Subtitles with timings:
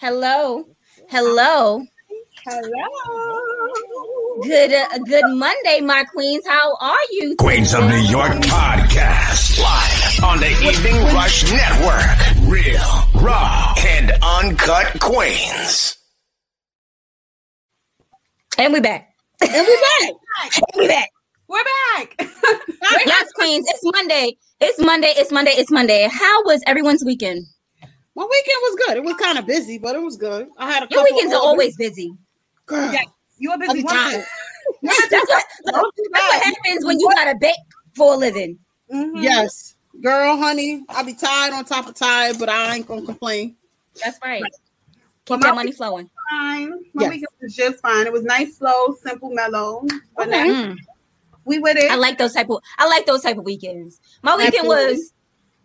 [0.00, 0.64] Hello.
[1.08, 1.84] Hello.
[2.46, 4.42] Hello.
[4.44, 6.46] Good uh, good Monday, my queens.
[6.46, 7.34] How are you?
[7.34, 9.58] Queens of New York podcast.
[9.60, 12.48] Live on the Evening Rush Network.
[12.48, 12.80] Real,
[13.20, 15.98] raw, and uncut queens.
[18.56, 19.12] And we back.
[19.40, 20.12] And we back.
[20.72, 21.08] And we back.
[21.48, 22.14] We're back.
[23.04, 23.66] yes, queens.
[23.68, 24.36] It's Monday.
[24.60, 25.12] It's Monday.
[25.16, 25.50] It's Monday.
[25.56, 26.06] It's Monday.
[26.08, 27.46] How was everyone's weekend?
[28.18, 28.96] My weekend was good.
[28.96, 30.48] It was kind of busy, but it was good.
[30.58, 32.12] I had a Your weekends are always busy.
[32.66, 33.02] Girl, Yeah,
[33.38, 34.18] you a busy I'm That's
[34.82, 37.54] what, Don't that's what happens when you gotta bake
[37.94, 38.58] for a living.
[38.92, 39.22] Mhm.
[39.22, 43.54] Yes, girl, honey, I'll be tired on top of tired, but I ain't gonna complain.
[44.02, 44.42] That's right.
[44.42, 44.50] Well,
[45.26, 46.10] Keep my that money flowing.
[46.28, 46.70] Fine.
[46.94, 47.10] My Yes.
[47.10, 48.04] weekend was just fine.
[48.04, 49.86] It was nice, slow, simple, mellow.
[50.16, 50.50] But Okay.
[50.50, 50.76] Mm.
[51.44, 51.88] we with it.
[51.88, 54.00] I like those type of I like those type of weekends.
[54.24, 54.94] My weekend Absolutely.
[54.96, 55.12] was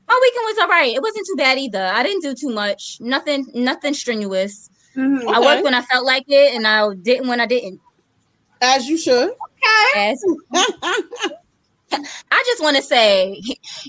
[0.08, 0.94] my weekend was all right.
[0.94, 1.86] It wasn't too bad either.
[1.86, 2.98] I didn't do too much.
[3.00, 4.70] Nothing nothing strenuous.
[4.96, 5.28] Mhm.
[5.28, 5.46] I Okay.
[5.48, 7.80] worked when I felt like it and I didn't when I didn't.
[8.62, 9.30] As you should.
[9.32, 10.12] Okay.
[10.12, 10.24] As-
[12.32, 13.40] I just want to say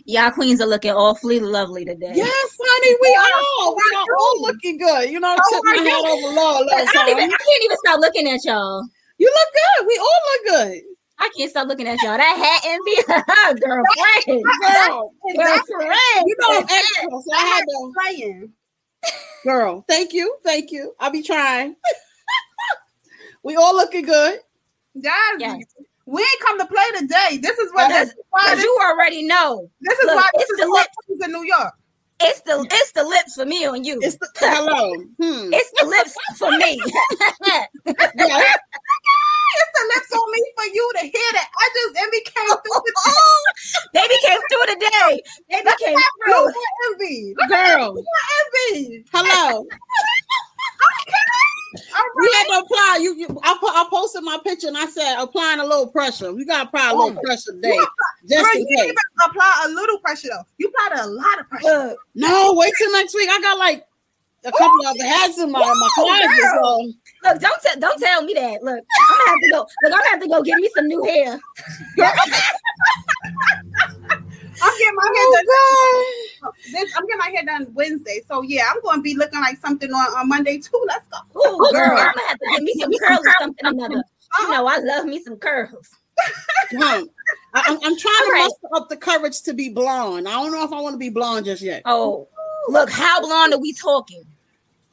[0.05, 2.13] y'all queens are looking awfully lovely today.
[2.15, 3.75] yes, honey, we are.
[3.75, 5.09] We are all looking good.
[5.11, 7.25] You know, I How took my are head over law I, don't even.
[7.25, 8.85] I can't even stop looking at y'all.
[9.17, 9.87] You look good.
[9.87, 10.83] We all look good.
[11.25, 12.19] I can't stop looking at y'all.
[12.19, 12.97] That hat envy,
[13.61, 14.27] girlfriend,
[14.61, 16.25] Girl, girlfriend.
[16.27, 17.93] you know I'm extra, so I had to.
[17.99, 18.53] playing.
[19.43, 20.95] Girl, thank you, thank you.
[21.01, 21.77] I'll be trying.
[23.43, 24.41] we all looking good.
[24.95, 25.37] Yes.
[25.39, 25.65] Yes.
[26.07, 27.39] We ain't come to play today.
[27.39, 30.43] This is what this is why this, you already know this is look, why this
[30.43, 30.89] it's is the what lip.
[31.07, 31.73] queens in New York.
[32.21, 33.99] it's the it's the lips for me on you.
[34.03, 34.93] It's the hello.
[35.19, 35.51] Hmm.
[35.55, 36.79] It's the lips for me.
[39.55, 41.49] It's the lips on me for you to hear that.
[41.59, 42.93] I just envy came through the
[43.93, 45.23] Baby came through today.
[45.51, 46.53] Baby came You through.
[46.93, 47.35] envy.
[47.49, 47.97] Girl,
[48.75, 49.05] envy.
[49.13, 49.67] hello.
[51.97, 52.99] All We had to apply.
[53.03, 56.33] You, you I, I posted my picture and I said applying a little pressure.
[56.33, 57.23] We got to apply a little Oh.
[57.23, 57.77] pressure today,
[58.29, 58.93] just Girl, in case.
[59.25, 60.45] apply a little pressure though.
[60.59, 61.67] You applied a lot of pressure.
[61.89, 63.29] Look, No, wait till next week.
[63.31, 63.87] I got like
[64.45, 66.29] a couple of hats in my my closet.
[66.63, 66.93] So
[67.25, 68.63] look, don't tell don't tell me that.
[68.63, 69.59] Look, I'm gonna have to go.
[69.59, 71.41] Look, I'm gonna have to go get me some new hair.
[74.63, 75.45] I'm getting my hair oh, done.
[76.45, 78.23] oh This, I'm getting my hair done Wednesday.
[78.29, 80.83] So yeah, I'm gonna be looking like something on, on Monday too.
[80.87, 81.19] Let's go.
[81.41, 81.99] Ooh, oh, girl, girl.
[81.99, 83.99] I'm gonna have to get me some curls or something or another.
[83.99, 84.43] Uh-huh.
[84.43, 85.91] You know, I love me some curls.
[86.73, 86.81] God.
[86.81, 87.05] Huh.
[87.55, 88.51] I, I'm, I'm trying to All right.
[88.63, 90.29] muster up the courage to be blonde.
[90.29, 91.83] I don't know if I want to be blonde just yet.
[91.85, 92.29] Oh,
[92.69, 94.25] look, how blonde are we talking?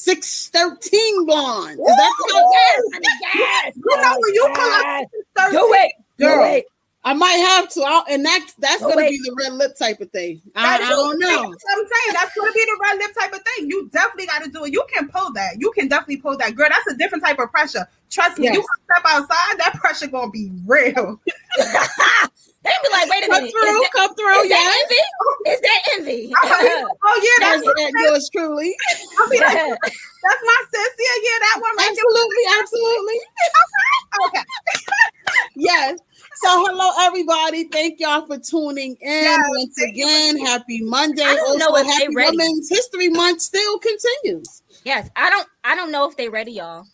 [0.00, 1.78] Six thirteen blonde.
[1.78, 3.02] Is that Oh, yes,
[3.34, 3.76] yes.
[3.76, 5.06] You know when you up yes.
[5.36, 6.54] 13, Do it, do Girl.
[6.54, 6.64] it.
[7.04, 9.10] I might have to, I'll, and that that's Oh, gonna wait.
[9.10, 10.40] be the red lip type of thing.
[10.56, 11.28] I, I don't know.
[11.28, 12.14] That's what I'm saying.
[12.14, 13.68] That's gonna be the red lip type of thing.
[13.70, 14.72] You definitely got to do it.
[14.72, 15.60] You can pull that.
[15.60, 16.68] You can definitely pull that, girl.
[16.70, 17.86] That's a different type of pressure.
[18.08, 18.46] Trust me.
[18.46, 18.56] Yes.
[18.56, 21.20] You step outside, that pressure gonna be real.
[22.70, 23.50] they be like, wait a Come minute.
[23.50, 24.56] through, that, come through, is yeah.
[24.56, 25.50] that envy?
[25.50, 26.22] Is that envy?
[26.42, 26.94] Oh, uh-huh.
[27.04, 28.70] oh yeah, that's That's that yours truly.
[29.30, 30.92] Be like, that's my sis.
[30.98, 33.18] Yeah, yeah, that one right Absolutely, absolutely.
[34.26, 34.44] Okay.
[35.56, 35.98] Yes.
[36.42, 37.64] So hello everybody.
[37.64, 40.04] Thank y'all for tuning in Yes, once thank you.
[40.04, 40.38] again.
[40.38, 41.22] Happy Monday.
[41.22, 42.14] I don't know also if happy.
[42.14, 44.62] Women's History Month still continues.
[44.84, 45.46] yes, I don't.
[45.64, 46.84] I don't know if they ready, y'all.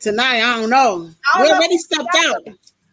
[0.00, 1.10] Tonight, I don't know.
[1.34, 1.54] I don't we know.
[1.56, 2.42] already stepped out.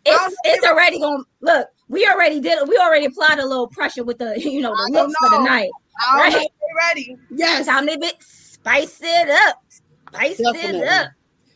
[0.05, 1.23] It's it's already going.
[1.41, 2.67] Look, we already did.
[2.67, 5.37] We already applied a little pressure with the you know the don't lips for the
[5.39, 5.43] know.
[5.45, 5.69] night.
[6.11, 6.47] I don't Right.
[6.89, 7.17] ready.
[7.31, 7.65] Yes.
[7.67, 9.61] Time to bit spice it up.
[10.09, 10.81] Spice Definitely.
[10.81, 11.11] it up.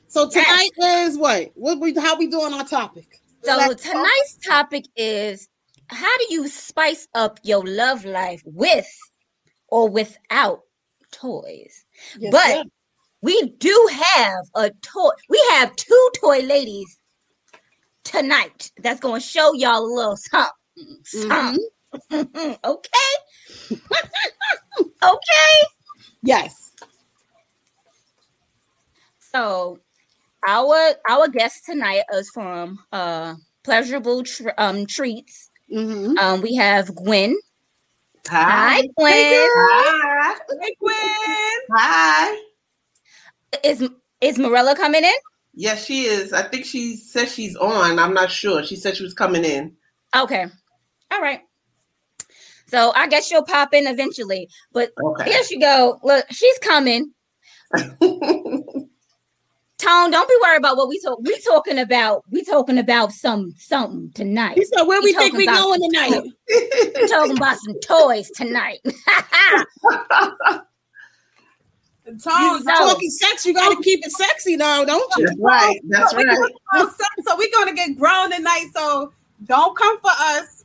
[0.08, 1.52] So tonight is what?
[1.56, 3.20] What we how we doing our topic?
[3.44, 3.92] So Let's go.
[3.94, 5.48] tonight's topic is
[5.88, 8.88] how do you spice up your love life with
[9.70, 10.62] or without
[11.12, 11.86] toys?
[12.20, 12.64] Yes, But- sir.
[13.22, 15.10] We do have a toy.
[15.28, 16.98] We have two toy ladies
[18.10, 20.52] tonight that's going to show y'all a little something.
[21.16, 21.58] Mhm.
[22.64, 23.12] okay.
[25.04, 25.56] okay.
[26.24, 26.72] yes.
[29.20, 29.80] So
[30.48, 35.50] our our guest tonight is from uh pleasurable Tr- um treats.
[35.72, 37.36] hmm Um we have Gwen.
[38.28, 38.78] Hi.
[38.78, 39.50] Hi, Gwen.
[39.56, 40.36] Hi.
[40.62, 41.60] Hey, Gwen.
[41.76, 42.38] Hi.
[43.64, 43.90] Is
[44.22, 45.29] is Morella coming in?
[45.60, 46.32] Yes, she is.
[46.32, 48.00] I think she said she's on.
[48.00, 48.64] I'm not sure.
[48.64, 49.76] She said she was coming in.
[50.16, 50.46] Okay.
[51.12, 51.42] All right.
[52.68, 54.48] So I guess she'll pop in eventually.
[54.72, 55.30] But Okay.
[55.30, 56.00] here she go.
[56.02, 57.12] Look, she's coming.
[57.74, 57.92] Tone,
[59.82, 61.20] don't be worried about what we talk.
[61.24, 62.24] We talking about.
[62.32, 64.58] We talking about some something tonight.
[64.58, 66.22] He said, "Where we think we going tonight?"
[66.96, 68.80] We talking about some toys tonight.
[72.18, 75.26] Tone, So- Talking sex, you got to keep it sexy now, don't you?
[75.28, 75.80] That's right.
[75.88, 76.26] That's right.
[76.76, 76.90] so,
[77.28, 78.68] so we're gonna get grown tonight.
[78.76, 79.14] So
[79.46, 80.64] don't come for us.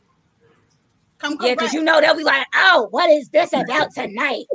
[1.19, 4.45] Come yeah, because you know they'll be like, "Oh, what is this about tonight?"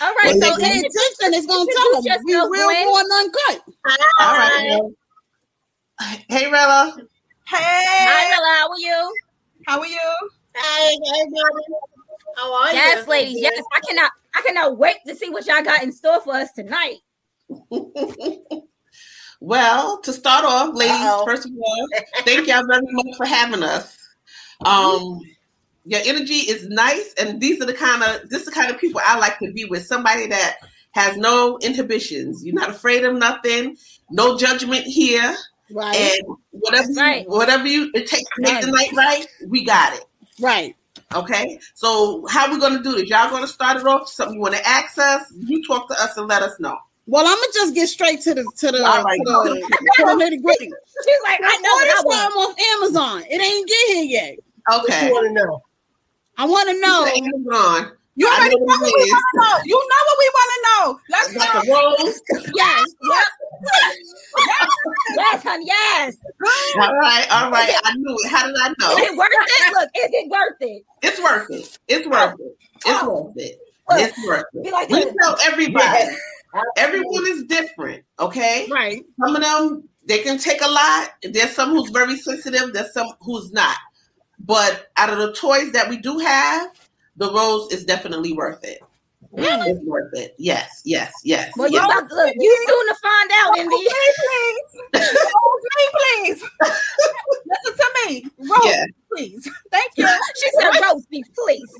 [0.00, 1.34] All right, Well, so Pay in attention.
[1.34, 2.86] It's gonna tell them we yourself, real Gwen.
[2.86, 3.62] born uncut.
[4.20, 4.80] All right.
[6.28, 6.96] Hey, Rella.
[7.46, 9.14] hey, Hi, Ella, how are you?
[9.66, 10.28] how are you?
[10.54, 11.64] Hey, everybody.
[12.36, 12.74] How are you?
[12.74, 13.38] Yes, ladies.
[13.40, 14.10] Yes, I cannot.
[14.34, 16.96] I cannot wait to see what y'all got in store for us tonight.
[19.40, 21.26] Well, to start off, ladies, Uh-oh.
[21.26, 21.88] first of all,
[22.20, 23.96] thank y'all very much for having us.
[24.64, 25.20] Um,
[25.84, 28.80] your energy is nice, and these are the kind of this is the kind of
[28.80, 29.84] people I like to be with.
[29.86, 30.56] Somebody that
[30.92, 32.44] has no inhibitions.
[32.46, 33.76] You're not afraid of nothing,
[34.10, 35.36] no judgment here,
[35.70, 37.28] Right, and whatever That's right.
[37.28, 40.04] whatever you it takes to make the night right, we got it.
[40.40, 40.74] right.
[41.14, 43.08] Okay, so how we gonna do this?
[43.08, 44.08] Y'all gonna start it off?
[44.08, 45.22] Something you want to ask us?
[45.38, 46.76] You talk to us and let us know.
[47.06, 49.18] Well, I'm gonna just get straight to the to the, All right.
[49.18, 49.60] to the,
[49.98, 50.66] to the nitty gritty.
[51.04, 52.32] She's like, I know what I Order want.
[52.34, 53.24] something off Amazon.
[53.30, 54.36] It ain't get here yet.
[54.66, 55.62] What Okay, you want to know?
[56.36, 57.06] I want to know.
[57.06, 57.92] Amazon.
[58.18, 59.60] You already know know what we want to know.
[59.64, 60.84] You know what we want to know.
[61.10, 61.72] Let's go.
[61.72, 62.20] rose.
[62.54, 62.84] Yes,
[65.16, 65.64] Yes, honey.
[65.66, 66.16] Yes.
[66.76, 67.74] All right, all right.
[67.84, 68.30] I knew it.
[68.30, 68.96] How did I know?
[68.96, 69.72] Is it worth it?
[69.72, 70.82] Look, is it worth it?
[71.02, 71.78] It's worth it.
[71.88, 72.34] It's worth
[72.86, 73.58] oh, it.
[73.88, 73.96] Oh.
[73.98, 74.16] It's worth it.
[74.16, 74.72] It's worth Be it.
[74.72, 76.16] like We tell everybody.
[76.76, 78.04] Everyone is different.
[78.18, 78.66] Okay.
[78.70, 79.04] right.
[79.20, 81.10] Some of them they can take a lot.
[81.22, 82.72] There's some who's very sensitive.
[82.72, 83.76] There's some who's not.
[84.38, 86.85] But out of the toys that we do have,
[87.16, 88.80] the rose is definitely worth it.
[89.38, 90.34] It's worth it.
[90.38, 91.52] Yes, yes, yes.
[91.56, 91.84] Well, you yes.
[91.84, 92.32] about to look.
[92.38, 93.76] You soon to find out, Envy.
[93.76, 95.12] please.
[95.12, 96.42] Rose me, please.
[97.46, 98.24] Listen to me.
[98.38, 98.84] Rose, Yeah.
[99.12, 99.50] please.
[99.70, 100.06] Thank you.
[100.36, 101.24] She said, "Roast please."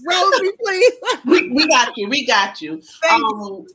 [0.07, 0.93] Rosie, please.
[1.25, 2.09] we, we got you.
[2.09, 2.83] We got you.
[3.03, 3.27] Thank you.
[3.27, 3.67] Um,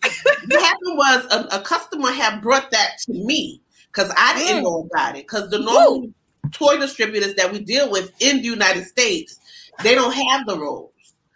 [0.49, 4.63] what happened was a, a customer had brought that to me because I didn't Mm.
[4.63, 5.23] know about it.
[5.27, 6.09] Because the normal
[6.51, 9.39] toy distributors that we deal with in the United States,
[9.83, 10.89] they don't have the rose.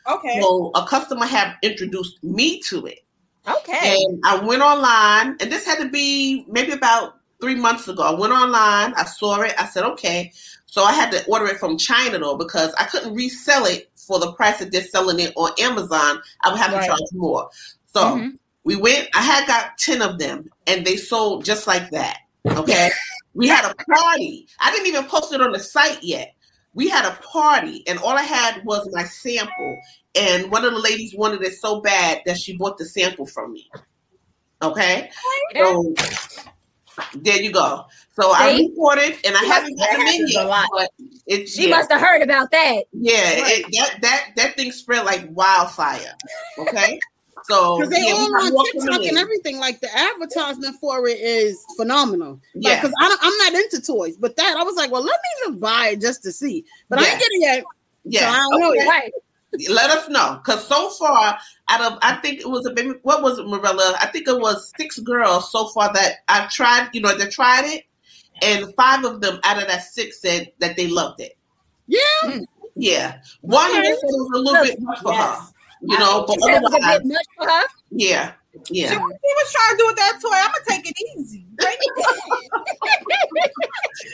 [0.07, 0.39] Okay.
[0.41, 3.03] So a customer had introduced me to it,
[3.47, 3.97] Okay.
[4.05, 8.03] and I went online, and this had to be maybe about three months ago.
[8.03, 10.31] I went online, I saw it, I said, okay.
[10.67, 14.19] So I had to order it from China though because I couldn't resell it for
[14.19, 16.21] the price that they're selling it on Amazon.
[16.43, 16.81] I would have Right.
[16.81, 17.49] to charge more.
[17.93, 18.37] So Mhm.
[18.63, 19.09] we went.
[19.15, 22.17] I had got ten of them, and they sold just like that.
[22.45, 22.89] Okay,
[23.33, 24.47] we had a party.
[24.59, 26.34] I didn't even post it on the site yet.
[26.75, 29.79] We had a party, and all I had was my sample.
[30.13, 33.53] And one of the ladies wanted it so bad that she bought the sample from
[33.53, 33.69] me.
[34.61, 35.09] Okay,
[35.55, 35.93] so
[37.15, 37.85] there you go.
[38.13, 40.67] So I reported, and I haven't in a yet.
[40.71, 40.91] But
[41.27, 42.83] it, She yeah, must have heard about that.
[42.93, 46.13] yeah, it, that that that thing spread like wildfire.
[46.57, 46.99] Okay,
[47.43, 49.59] so Because they yeah, all on TikTok and everything.
[49.59, 52.39] Like the advertisement for it is phenomenal.
[52.53, 52.75] Yeah.
[52.75, 55.59] Because like, I'm not into toys, but that I was like, well, let me just
[55.59, 56.65] buy it just to see.
[56.89, 57.63] But I ain't get it yet.
[58.03, 58.87] Yeah, So I don't know yet.
[58.87, 59.11] Right.
[59.69, 61.37] let us know because so far
[61.69, 62.93] out of I think it was a baby.
[63.03, 63.95] What was it, Marilla?
[64.01, 66.89] I think it was six girls so far that I tried.
[66.93, 67.83] You know, they tried it,
[68.41, 71.37] and five of them out of that six said that they loved it.
[71.87, 71.99] Yeah.
[72.23, 72.39] Hmm.
[72.75, 73.93] Yeah, one of them Okay.
[73.93, 75.37] said it was a little bit much for her.
[75.87, 77.63] You know, but She was a otherwise, bit much for her.
[77.91, 78.31] yeah,
[78.67, 78.89] She, yeah.
[78.91, 80.29] she was trying to do with that toy.
[80.33, 81.45] I'm gonna take it easy.
[81.61, 81.77] Right?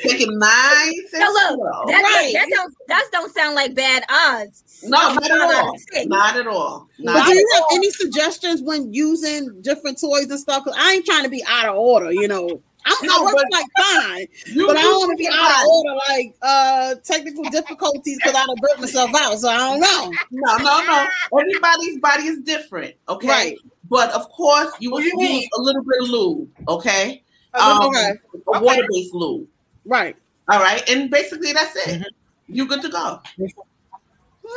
[0.03, 0.93] Taking nine.
[1.11, 2.31] So look, that, Right.
[2.33, 4.63] that don't that don't sound like bad odds.
[4.83, 5.75] No, not at all.
[6.05, 6.87] Not at all.
[6.99, 10.63] But Not do you have any suggestions when using different toys and stuff?
[10.65, 12.61] Because I ain't trying to be out of order, you know.
[12.85, 15.61] I'm No, I work like fine, You but I do don't want to be out
[15.61, 19.39] of order like uh technical difficulties because I done burnt myself out.
[19.39, 20.11] So I don't know.
[20.31, 21.39] No, no, no.
[21.39, 22.95] Everybody's body is different.
[23.09, 23.27] Okay.
[23.27, 23.57] Right.
[23.89, 26.49] But of course, you will use a little bit of lube.
[26.67, 27.23] Okay.
[27.53, 28.11] Um, Um, okay.
[28.55, 29.47] A water based lube.
[29.85, 30.15] Right.
[30.49, 30.87] All right.
[30.89, 31.87] And basically, that's it.
[31.99, 32.03] Mm-hmm.
[32.47, 33.21] You're good to go.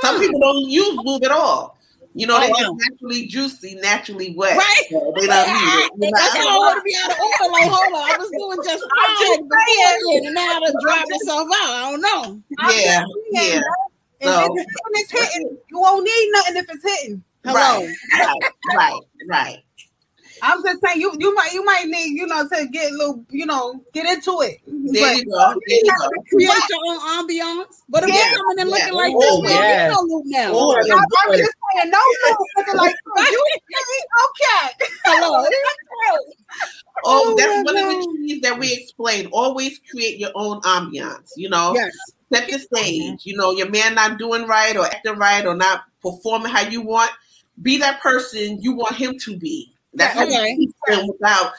[0.00, 1.76] Some people don't use lube at all.
[2.16, 2.58] You know, Oh, they wow.
[2.60, 4.56] just naturally juicy, naturally wet.
[4.56, 4.84] Right.
[4.90, 5.92] So they don't need it.
[5.98, 7.52] You know, I don't want to be out of order.
[7.52, 11.48] Like, hold on, I was doing just fine before, and now I done drive myself
[11.54, 11.70] out.
[11.70, 12.42] I don't know.
[12.70, 13.04] Yeah.
[13.32, 13.60] Yeah.
[14.20, 17.24] And So- if it's, it's hitting, you won't need nothing if it's hitting.
[17.44, 17.84] Hello.
[17.84, 17.94] Right.
[18.14, 18.40] right.
[18.76, 19.58] right, right.
[20.46, 23.24] I'm just saying you you might you might need you know to get a little
[23.30, 24.58] you know get into it.
[24.66, 25.54] There But- you go.
[25.66, 26.08] There you go.
[26.30, 27.82] Create your own ambiance.
[27.88, 28.92] But if Yeah, you're coming in looking yeah.
[28.92, 29.86] like Oh, this, man, yeah.
[29.88, 30.50] you know Luke now.
[30.52, 32.94] Oh, I'm, I'm just saying no no looking like
[33.30, 33.44] you
[34.28, 34.86] okay.
[35.06, 35.44] Hello.
[37.06, 39.26] Oh, Oh, that's my one of the keys that we explain.
[39.32, 41.30] Always create your own ambiance.
[41.36, 41.92] You know, Yes.
[42.32, 43.20] set the stage.
[43.26, 46.80] You know, your man not doing right or acting right or not performing how you
[46.82, 47.10] want.
[47.62, 49.73] Be that person you want him to be.
[49.94, 50.56] That's how Okay.
[50.58, 51.52] you keep without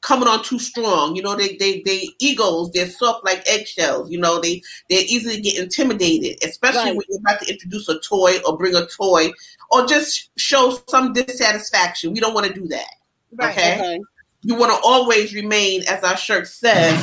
[0.00, 1.14] coming on too strong.
[1.14, 4.10] You know, they they they egos, they're soft like eggshells.
[4.10, 6.96] You know, they they easily get intimidated, especially Right.
[6.96, 9.30] when you're about to introduce a toy or bring a toy
[9.70, 12.12] or just show some dissatisfaction.
[12.12, 12.90] We don't want to do that.
[13.40, 13.74] Okay.
[13.74, 14.00] Okay.
[14.42, 16.94] You want to always remain, as our shirt says,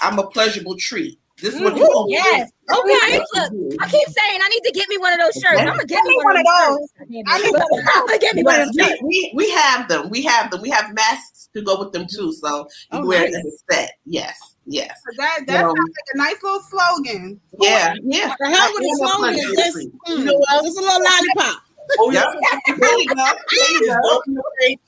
[0.00, 1.18] I'm a pleasurable treat.
[1.42, 2.50] This is what you Ooh, always yes.
[2.70, 3.18] Okay.
[3.18, 3.52] Look.
[3.80, 5.58] I keep saying I need to get me one of those shirts.
[5.60, 6.88] I'm gonna get Get me me one of one of those.
[7.00, 7.24] I need.
[7.28, 10.08] I'm gonna get me one of those we, we have them.
[10.08, 10.62] We have them.
[10.62, 12.32] We have masks to go with them too.
[12.32, 12.58] So
[12.92, 13.34] you Oh, wear nice.
[13.34, 13.92] it as a set.
[14.06, 14.38] Yes.
[14.66, 14.96] Yes.
[15.16, 17.40] That that Um, sounds like a nice little slogan.
[17.58, 17.94] Yeah.
[18.04, 18.34] Yeah.
[18.38, 19.34] The hell with the slogan?
[19.34, 20.64] pleasure Just, mm, You know what?
[20.64, 21.62] just a little lollipop.
[21.98, 22.22] Oh, yeah.
[22.78, 23.16] There you go.
[23.16, 23.96] There you go.
[24.08, 24.78] don't be afraid.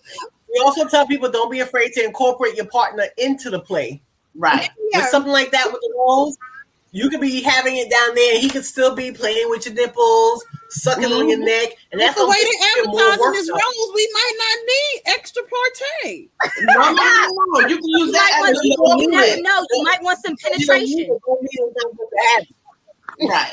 [0.55, 4.04] We also tell people don't be afraid to incorporate your partner into the play.
[4.37, 4.71] Right.
[4.93, 6.37] With something like that with the rose,
[6.95, 9.75] you could be having it down there, and he could still be playing with your
[9.75, 11.47] nipples, sucking on your mm-hmm.
[11.47, 13.59] neck, and That's the way they get advertising done.
[13.59, 13.93] roles.
[13.95, 16.29] We might not need extra partay.
[16.63, 17.69] No, no, no, no.
[17.69, 19.67] You can use You that want, you, you never know.
[19.73, 21.01] You might want some You don't need penetration.
[21.01, 23.29] it, don't need it, don't need to have it.
[23.29, 23.53] Right.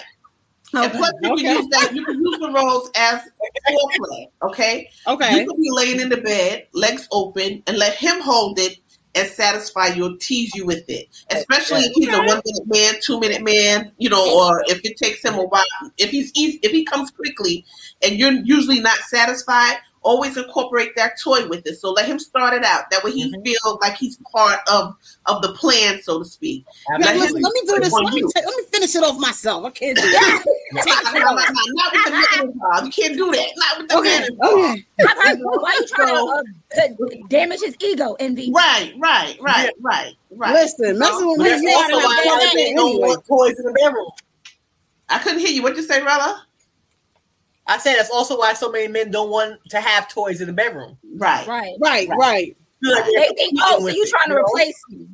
[0.74, 1.42] And plus, you Okay.
[1.44, 1.96] can use that.
[1.96, 3.22] You can use the rose as
[3.70, 4.28] foreplay.
[4.44, 4.90] Okay.
[5.08, 5.40] Okay.
[5.40, 8.78] You could be laying in the bed, legs open, and let him hold it
[9.16, 11.08] and satisfy you or tease you with it.
[11.30, 14.98] Especially if he's a one minute man, two minute man, you know, or if it
[14.98, 15.64] takes him a while.
[15.98, 17.66] If he's easy, if he comes quickly
[18.02, 21.76] and you're usually not satisfied, always incorporate that toy with it.
[21.80, 22.90] So let him start it out.
[22.90, 23.44] That way he Mhm.
[23.46, 24.96] feels like he's part of
[25.28, 26.66] of the plan, so to speak.
[26.90, 27.94] Now, Let listen, him let me do this.
[27.94, 29.64] Let me, ta- let me finish it off myself.
[29.66, 30.44] I can't do that.
[30.74, 32.86] Not with the man involved.
[32.86, 33.48] You can't do that.
[33.56, 34.20] Not with the Okay.
[34.20, 34.60] man involved.
[34.60, 34.86] Okay.
[35.08, 36.44] I've heard, why you trying to
[36.82, 38.52] uh, damage his ego, envy?
[38.52, 40.54] Right, right, right, right, right.
[40.54, 42.90] Listen, messing with me, that's you also gotta why have a lot of partay people
[42.90, 44.08] don't want toys in the bedroom.
[45.10, 45.62] I couldn't hear you.
[45.62, 46.46] What'd you say, Rella?
[47.72, 50.54] I said that's also why so many men don't want to have toys in the
[50.54, 50.98] bedroom.
[51.16, 51.48] Right.
[51.48, 51.76] Right.
[51.80, 52.58] Right, right.
[52.84, 54.46] Feel like They think, oh, so you it, trying to you know?
[54.46, 55.08] replace me?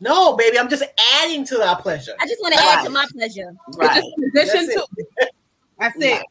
[0.00, 0.82] No, baby, I'm just
[1.20, 2.12] adding to our pleasure.
[2.20, 3.52] I just want to add to my pleasure.
[3.76, 4.02] Right.
[4.32, 4.84] Position That's too.
[5.18, 5.30] it.
[5.78, 6.22] That's it.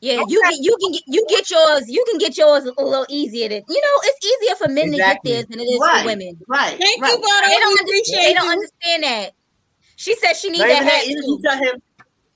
[0.00, 1.84] Yeah, you can you can get you get yours.
[1.88, 3.48] You can get yours a little easier.
[3.48, 4.96] To you know, it's easier for men Exactly.
[4.96, 6.00] to get theirs than it is Right.
[6.02, 6.38] for women.
[6.46, 6.76] Right.
[6.78, 7.12] Thank right.
[7.12, 7.46] you, Vado.
[7.46, 9.32] They don't, We under- appreciate they don't understand that.
[9.96, 11.82] She said she needs that even hat that, you tell him,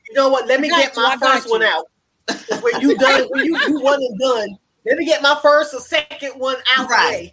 [0.08, 0.46] you know what?
[0.46, 1.84] Let me get you, my first one out.
[2.62, 5.80] when you done, when you do one and done, let me get my first or
[5.80, 7.32] second one out Right.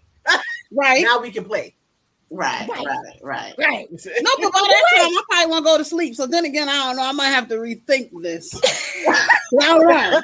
[0.71, 1.03] Right.
[1.03, 1.75] Now we can play.
[2.31, 2.67] Right.
[2.67, 2.85] Right.
[2.85, 3.19] Right.
[3.21, 3.53] Right.
[3.57, 3.87] Right.
[3.91, 6.15] No, but by that time, I probably want to go to sleep.
[6.15, 7.03] So then again, I don't know.
[7.03, 8.53] I might have to rethink this.
[9.61, 10.21] I.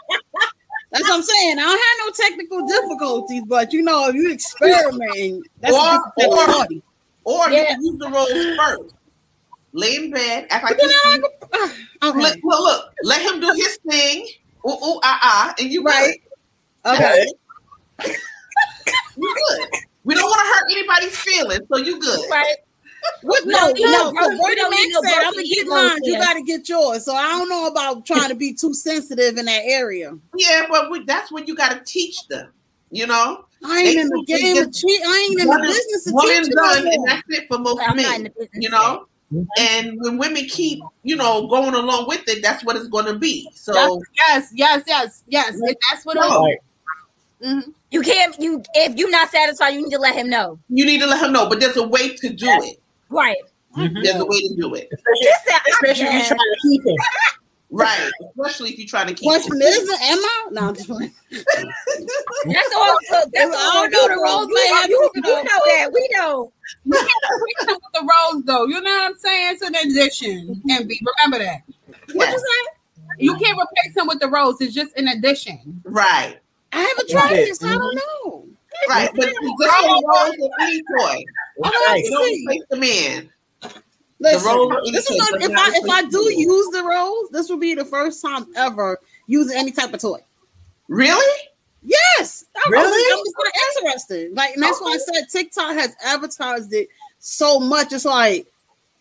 [0.91, 1.57] That's what I'm saying.
[1.57, 6.65] I don't have no technical difficulties, but you know, if you experimenting, that's Or- or-.
[7.23, 7.65] Or you Yeah.
[7.75, 8.95] can use the rose first.
[9.73, 10.91] Lay in bed, act like But.
[10.91, 11.23] I like,
[12.03, 14.27] okay, Look, look, look, let him do his thing.
[14.67, 16.21] Ooh, ooh, ah, ah, and you Right.
[16.83, 16.93] good.
[16.93, 17.25] okay.
[19.17, 19.69] You good.
[20.03, 22.19] We don't want to hurt anybody's feelings, so you good.
[22.29, 22.55] Right.
[23.23, 23.91] What, We no, don't need no.
[23.91, 25.97] no So broken- we Bernie don't Mac need no said, "I'm gonna get mine.
[26.03, 29.37] You got to get yours." So I don't know about trying to be too sensitive
[29.37, 30.15] in that area.
[30.37, 32.49] Yeah, but we, that's what you got to teach them.
[32.91, 35.01] You know, I ain't in the They- they game of just- cheat.
[35.03, 37.57] I ain't in the one and- business of one and done, and that's it for
[37.57, 38.29] most I'm men.
[38.53, 39.07] You know.
[39.59, 43.17] And when women keep, you know, going along with it, that's what it's going to
[43.17, 43.49] be.
[43.53, 43.73] So
[44.27, 45.55] Yes, yes, yes, yes.
[45.61, 46.47] If that's what it No.
[46.47, 46.57] is.
[47.43, 47.73] Mhm.
[47.89, 48.39] You can't.
[48.39, 50.59] You if you're not satisfied, you need to let him know.
[50.69, 51.47] you need to let him know.
[51.49, 52.79] But there's a way to do it.
[53.09, 53.37] Right.
[53.75, 54.03] Mhm.
[54.03, 54.89] There's a way to do it.
[54.93, 56.95] Especially, Just especially if you're trying to keep him.
[57.73, 58.11] Right.
[58.37, 59.29] Especially if you're trying to keep.
[59.29, 60.47] Question is, am I?
[60.51, 61.13] No, I'm just playing.
[61.31, 62.97] That's all.
[63.11, 63.89] Look, that's I all.
[63.89, 65.35] don't know the roles You, they you, have you, you know.
[65.41, 65.89] know that.
[65.93, 66.53] We know.
[66.85, 66.97] We
[67.59, 68.65] come with the rose though.
[68.65, 69.53] You know what I'm saying?
[69.53, 70.47] It's an addition.
[70.55, 70.69] Mm-hmm.
[70.69, 70.99] Envy.
[71.25, 71.61] Remember that.
[72.13, 72.71] What you say?
[73.19, 74.59] You can't replace him with the rose.
[74.59, 75.81] It's just an addition.
[75.85, 76.39] Right.
[76.73, 77.45] I haven't tried Okay.
[77.45, 77.63] this.
[77.63, 78.47] I don't know.
[78.89, 79.09] Right.
[79.15, 81.23] But this one rolls with any toy.
[81.63, 82.03] I Right.
[82.03, 82.45] You don't don't see.
[82.47, 83.29] replace the man.
[84.21, 87.29] Listen, role this is indicates not, does if I if I do use the rose,
[87.31, 90.19] this will be the first time ever using any type of toy.
[90.87, 91.47] Really?
[91.83, 93.13] Yes, I'm, Really?
[93.13, 94.35] I'm just not interested.
[94.35, 97.91] Like, and that's why I said TikTok has advertised it so much.
[97.93, 98.45] It's like,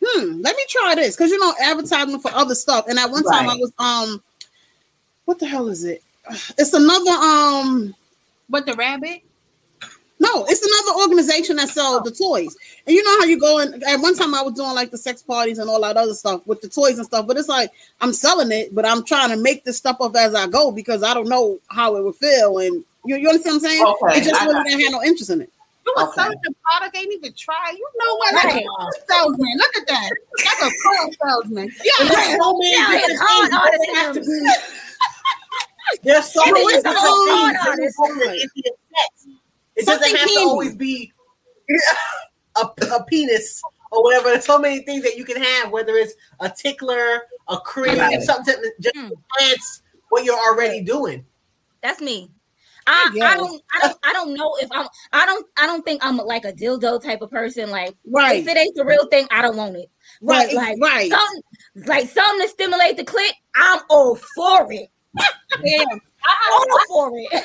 [0.02, 2.86] hmm, let me try this because you know advertising for other stuff.
[2.88, 4.22] And at one time I was um,
[5.26, 6.02] what the hell is it?
[6.58, 7.94] it's another um
[8.48, 9.22] what the rabbit.
[10.20, 12.54] No, it's another organization that sells the toys.
[12.86, 14.98] And you know how you go in at one time I was doing like the
[14.98, 17.70] sex parties and all that other stuff with the toys and stuff, but it's like
[18.02, 21.02] I'm selling it, but I'm trying to make this stuff up as I go because
[21.02, 22.58] I don't know how it would feel.
[22.58, 23.84] And you, you understand what I'm saying?
[23.86, 25.50] Okay, it just I really didn't have no interest in it.
[25.86, 26.20] You was Okay.
[26.22, 27.70] selling the product, ain't even try.
[27.74, 28.34] You know what?
[28.34, 28.64] Like Right.
[28.66, 29.56] a salesman.
[29.56, 30.10] Look at that.
[30.44, 31.70] Like a pro salesman.
[31.82, 32.08] Yeah.
[32.08, 33.88] There's so many Yeah, different it's hard things.
[33.88, 36.98] It has to be- There's so many different
[38.22, 39.39] things
[39.88, 40.12] on that this.
[40.12, 40.12] incorporate into the sex.
[40.12, 41.12] It Something doesn't have to always be
[42.56, 44.28] a, a penis or whatever.
[44.30, 48.20] There's so many things that you can have, whether it's a tickler, a cream, Right.
[48.22, 49.12] something to just Mm.
[49.40, 51.24] enhance what you're already doing.
[51.82, 52.30] That's me.
[52.86, 53.26] I, Yeah.
[53.28, 56.16] I don't I don't I don't know if I'm I don't I don't think I'm
[56.16, 57.70] like a dildo type of person.
[57.70, 59.90] Like Right, if it ain't the real thing, I don't want it.
[60.22, 61.10] right, But, like right.
[61.10, 61.42] something
[61.86, 64.90] like something to stimulate the clit, I'm all for it.
[65.62, 65.84] Yeah.
[66.24, 67.44] I'm for it.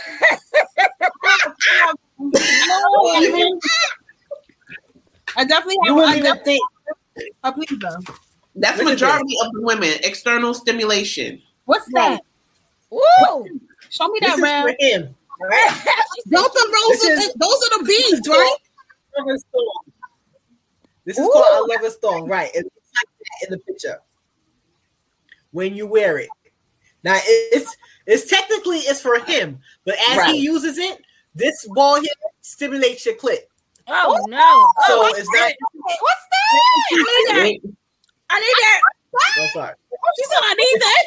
[5.38, 6.60] I definitely You have wouldn't I even definitely
[7.18, 7.32] think.
[7.44, 7.98] a please though.
[8.56, 9.92] That's the Look majority of the women.
[10.04, 11.42] External stimulation.
[11.66, 12.20] What's Right.
[12.20, 12.22] that?
[12.90, 13.60] Woo!
[13.90, 14.70] Show me This that is round.
[14.70, 15.16] for him.
[16.28, 18.56] Those are those, This are, is- those are the beads, right?
[19.18, 19.74] Lover's Thong.
[21.06, 22.50] This is called a lover's thong, right?
[22.56, 24.00] It looks like that in the picture
[25.52, 26.30] when you wear it.
[27.04, 30.36] Now it's it's technically it's for him, but as Right.
[30.36, 31.02] he uses it,
[31.34, 33.40] this ball here stimulates your clit.
[33.88, 34.40] Oh no!
[34.40, 35.52] Oh, so it's not.
[35.74, 36.56] What's that?
[36.92, 37.76] I need that.
[38.30, 38.82] I need that.
[39.38, 39.74] I'm sorry.
[39.94, 41.06] Oh, she said I need that.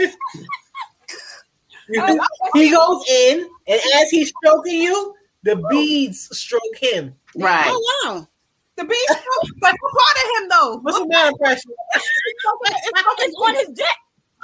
[2.55, 5.69] he goes in, and as he's stroking you, the oh.
[5.69, 7.14] beads stroke him.
[7.37, 7.67] Right.
[7.69, 8.28] Oh wow.
[8.76, 9.14] The beast,
[9.61, 10.78] but part of him though?
[10.83, 11.69] What's the matter, pressure?
[11.95, 13.87] It's on his dick.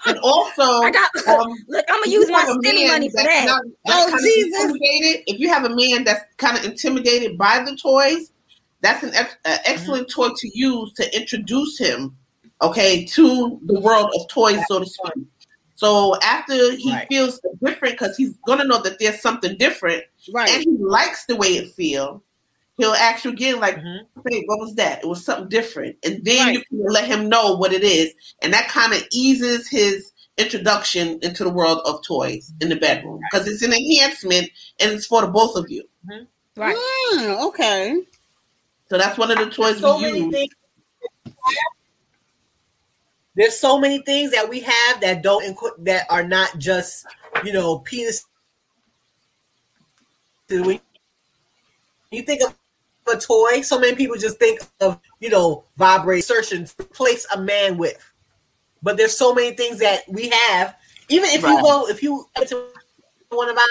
[0.06, 1.86] And also, I got um, look.
[1.89, 3.45] I'm gonna use my have stimmy money for that.
[3.45, 4.63] not- Oh, Jesus.
[4.63, 8.32] intimidated, if you have a man that's kind of intimidated by the toys,
[8.82, 12.15] that's an ex- uh, excellent toy to use to introduce him,
[12.62, 15.26] okay, to the world of toys, so to speak.
[15.76, 17.08] So after he Right.
[17.10, 20.50] feels different, because he's gonna know that there's something different, right?
[20.50, 22.22] and he likes the way it feels,
[22.80, 24.08] he'll ask you again, like, Mhm.
[24.24, 25.04] "Babe, what was that?
[25.04, 26.54] It was something different," and then Right.
[26.56, 31.20] you can let him know what it is, and that kind of eases his introduction
[31.22, 35.22] into the world of toys in the bedroom because it's an enhancement and it's for
[35.22, 35.84] the both of you.
[36.56, 36.78] Right.
[37.13, 38.02] Mm, okay.
[38.89, 40.34] So that's one of the toys so we many use.
[40.34, 40.54] things.
[43.36, 47.06] There's so many things that we have that don't include that are not just
[47.44, 48.26] you know penis.
[50.50, 50.80] When
[52.12, 52.59] you think of
[53.12, 57.41] a toy, so many people just think of you know vibrate insertions to replace a
[57.41, 58.04] man with.
[58.82, 60.76] But there's so many things that we have.
[61.10, 61.52] Even if Right.
[61.56, 62.67] you go, if you go to
[63.30, 63.65] one of our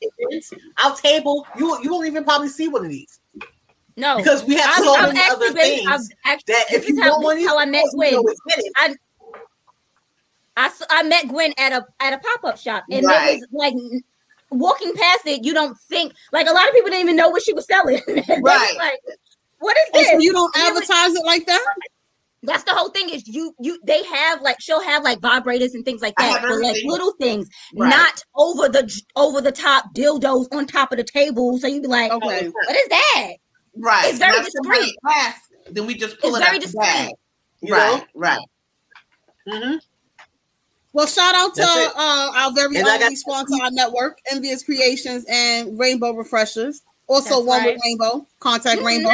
[0.00, 3.20] events, our table, you you won't even probably see one of these
[3.96, 5.62] No, because we have I've, so I've many actually other been.
[5.62, 6.00] things I've
[6.32, 8.22] actually, that this if you is how, want one, this how I met you know
[8.22, 8.34] Gwen.
[8.76, 8.98] I, in it.
[10.56, 13.34] I, s- I met Gwen at a at a pop up shop, and Right.
[13.34, 14.02] it was like n-
[14.52, 15.44] walking past it.
[15.44, 18.00] You don't think like a lot of people didn't even know what she was selling.
[18.06, 18.74] They Right.
[18.78, 19.00] like,
[19.58, 20.10] what is this?
[20.10, 21.64] so you don't And it advertise it like that?
[22.44, 23.08] That's the whole thing.
[23.10, 26.42] Is you you they have like she'll have like vibrators and things like that, have
[26.42, 26.90] but like everything.
[26.90, 27.88] little things, Right.
[27.88, 31.56] not over the over the top dildos on top of the table.
[31.58, 32.48] So you'd be like, Okay.
[32.48, 33.32] what is that?
[33.76, 34.08] Right.
[34.08, 34.96] It's very Now, discreet.
[35.08, 36.84] asks, then we just pull It's it very out the discreet.
[36.84, 37.12] bag.
[37.60, 38.06] You Right, know?
[38.14, 38.40] right.
[39.48, 39.80] Mhm.
[40.92, 41.92] Well, shout out to That's it.
[41.96, 46.82] uh, our very And I own got- sponsor our network, Envious Creations and Rainbow Refreshers.
[47.06, 47.74] Also, That's one right.
[47.74, 49.10] with Rainbow, Contact Rainbow.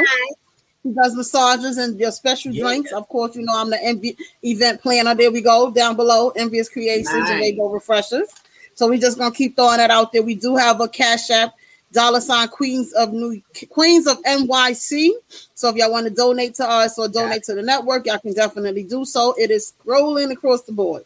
[0.83, 2.62] He does massages and your special Yeah.
[2.64, 2.93] drinks.
[2.93, 5.14] Of course, you know I'm the Envi- event planner.
[5.14, 8.29] There we go, down below, Envious Creations and Rainbow Refreshers.
[8.75, 10.23] So we're just gonna keep throwing that out there.
[10.23, 11.55] We do have a cash app,
[11.93, 15.11] dollar sign Queens of New Queens of NYC.
[15.55, 18.33] So if y'all want to donate to us or donate to the network, y'all can
[18.35, 19.35] definitely do so.
[19.38, 21.05] It is scrolling across the board.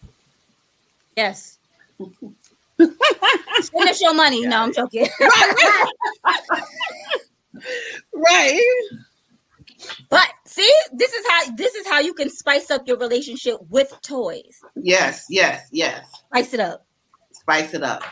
[1.17, 1.59] Yes.
[2.79, 4.47] Send us your money.
[4.47, 5.07] No, I'm joking.
[8.15, 8.61] Right.
[10.09, 13.95] but see, this is how this is how you can spice up your relationship with
[14.03, 14.61] toys.
[14.75, 16.07] Yes, yes, yes.
[16.27, 16.87] Spice it up.
[17.33, 18.03] Spice it up.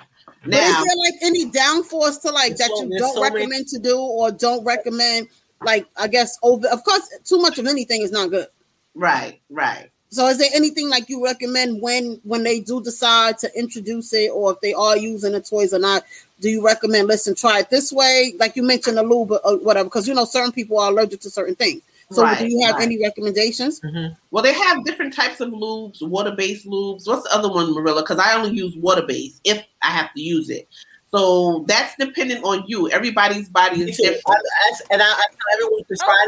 [0.45, 3.67] But is there like any downforce to like that so- you don't so many- recommend
[3.69, 5.29] to do or don't recommend?
[5.65, 6.67] Like I guess over.
[6.69, 8.47] Of course, too much of anything is not good.
[8.95, 9.89] right, right.
[10.12, 14.31] So is there anything like you recommend when when they do decide to introduce it
[14.33, 16.03] or if they are using the toys or not?
[16.40, 18.35] Do you recommend listen, try it this way?
[18.38, 21.31] Like you mentioned the lube or whatever, because you know certain people are allergic to
[21.31, 21.83] certain things.
[22.12, 22.85] So Right, do you have right.
[22.85, 23.81] any recommendations?
[23.81, 24.14] Mm-hmm.
[24.33, 27.07] Well, they have different types of lubes, water-based lubes.
[27.07, 28.03] What's the other one, Marilla?
[28.03, 30.68] Because I only use water-based if I have to use it.
[31.12, 32.90] So that's dependent on you.
[32.90, 34.23] Everybody's body is different.
[34.27, 36.27] I, I, and I, I tell everyone to try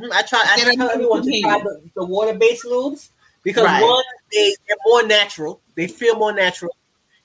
[0.00, 0.12] the Mhm.
[0.12, 0.42] I try.
[0.46, 3.10] I Say that tell everyone to try the, the water-based lubes
[3.42, 3.82] because Right.
[3.82, 5.60] one, they they're more natural.
[5.74, 6.74] They feel more natural.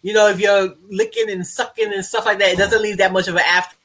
[0.01, 3.12] You know, if you're licking and sucking and stuff like that, it doesn't leave that
[3.13, 3.75] much of an after.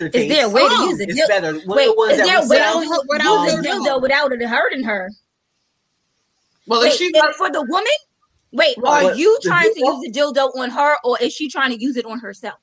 [0.00, 1.10] Is there a way to Oh, use it?
[1.10, 1.54] It's better.
[1.60, 4.82] One Wait, the is there a way to use without the dildo without it hurting
[4.82, 5.10] her?
[6.66, 7.86] Well, Wait, if she's is- for the woman?
[8.52, 9.04] Wait, Right.
[9.04, 11.96] are you trying to use the dildo on her, or is she trying to use
[11.96, 12.58] it on herself?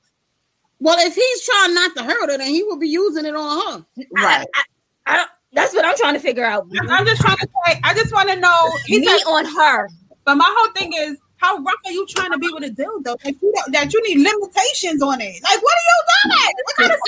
[0.78, 3.60] Well, if he's trying not to hurt her, then he will be using it on
[3.78, 3.86] her.
[4.12, 4.46] right.
[4.54, 4.62] I, I,
[5.06, 5.30] I don't.
[5.52, 6.66] That's what I'm trying to figure out.
[6.88, 7.80] I'm just trying to say.
[7.82, 8.70] I just want to know.
[8.86, 9.88] He Me said, on her.
[10.24, 13.18] but my whole thing is, how rough are you trying to be with a dildo?
[13.22, 15.42] That you, don't- that you need limitations on it.
[15.42, 16.54] Like, what are you doing?
[16.64, 16.98] What kind of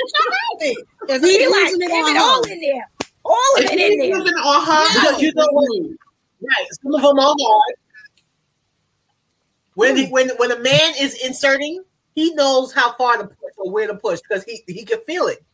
[0.59, 0.87] sexuality?
[1.09, 2.91] If Be he's like, using it give it all in there,
[3.25, 4.19] all of it in there.
[4.19, 5.91] using it on her, Because you know what?
[6.41, 6.67] Right.
[6.83, 7.75] Some of them are hard.
[9.75, 11.83] When he, when when a man is inserting,
[12.15, 15.29] he knows how far to push or where to push because he he can feel
[15.29, 15.45] it.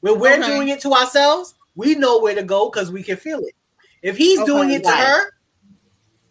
[0.00, 0.46] When we're Okay.
[0.46, 3.54] doing it to ourselves, we know where to go because we can feel it.
[4.02, 5.06] If he's Okay, doing it to right.
[5.06, 5.30] her,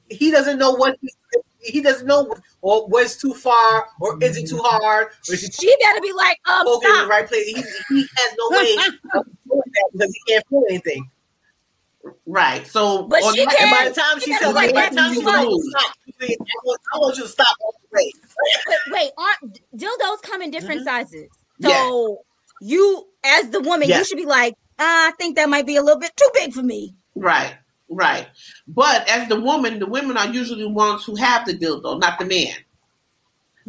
[0.10, 1.10] he doesn't know what he,
[1.60, 5.54] he doesn't know or what's too far or is it too hard or is it
[5.54, 7.10] She better be like, um, poking in the stop.
[7.10, 7.46] right place.
[7.46, 8.76] He, he has no way
[9.16, 11.10] of doing that because he can't feel anything.
[12.26, 12.68] right.
[12.68, 14.90] So, But on she that- And by the time she she says, be like, by
[14.90, 17.56] the time she too says, stop, you say, I want, I want you to stop
[17.62, 18.12] all the way.
[18.68, 21.30] Wait, wait, aren't dildos come in different sizes?
[21.62, 22.68] So Yeah.
[22.68, 26.00] you, as the woman, you should be like, I think that might be a little
[26.00, 26.96] bit too big for me.
[27.16, 27.56] Right,
[27.90, 28.28] right.
[28.68, 32.20] But as the woman, the women are usually the ones who have the dildo, not
[32.20, 32.56] the man.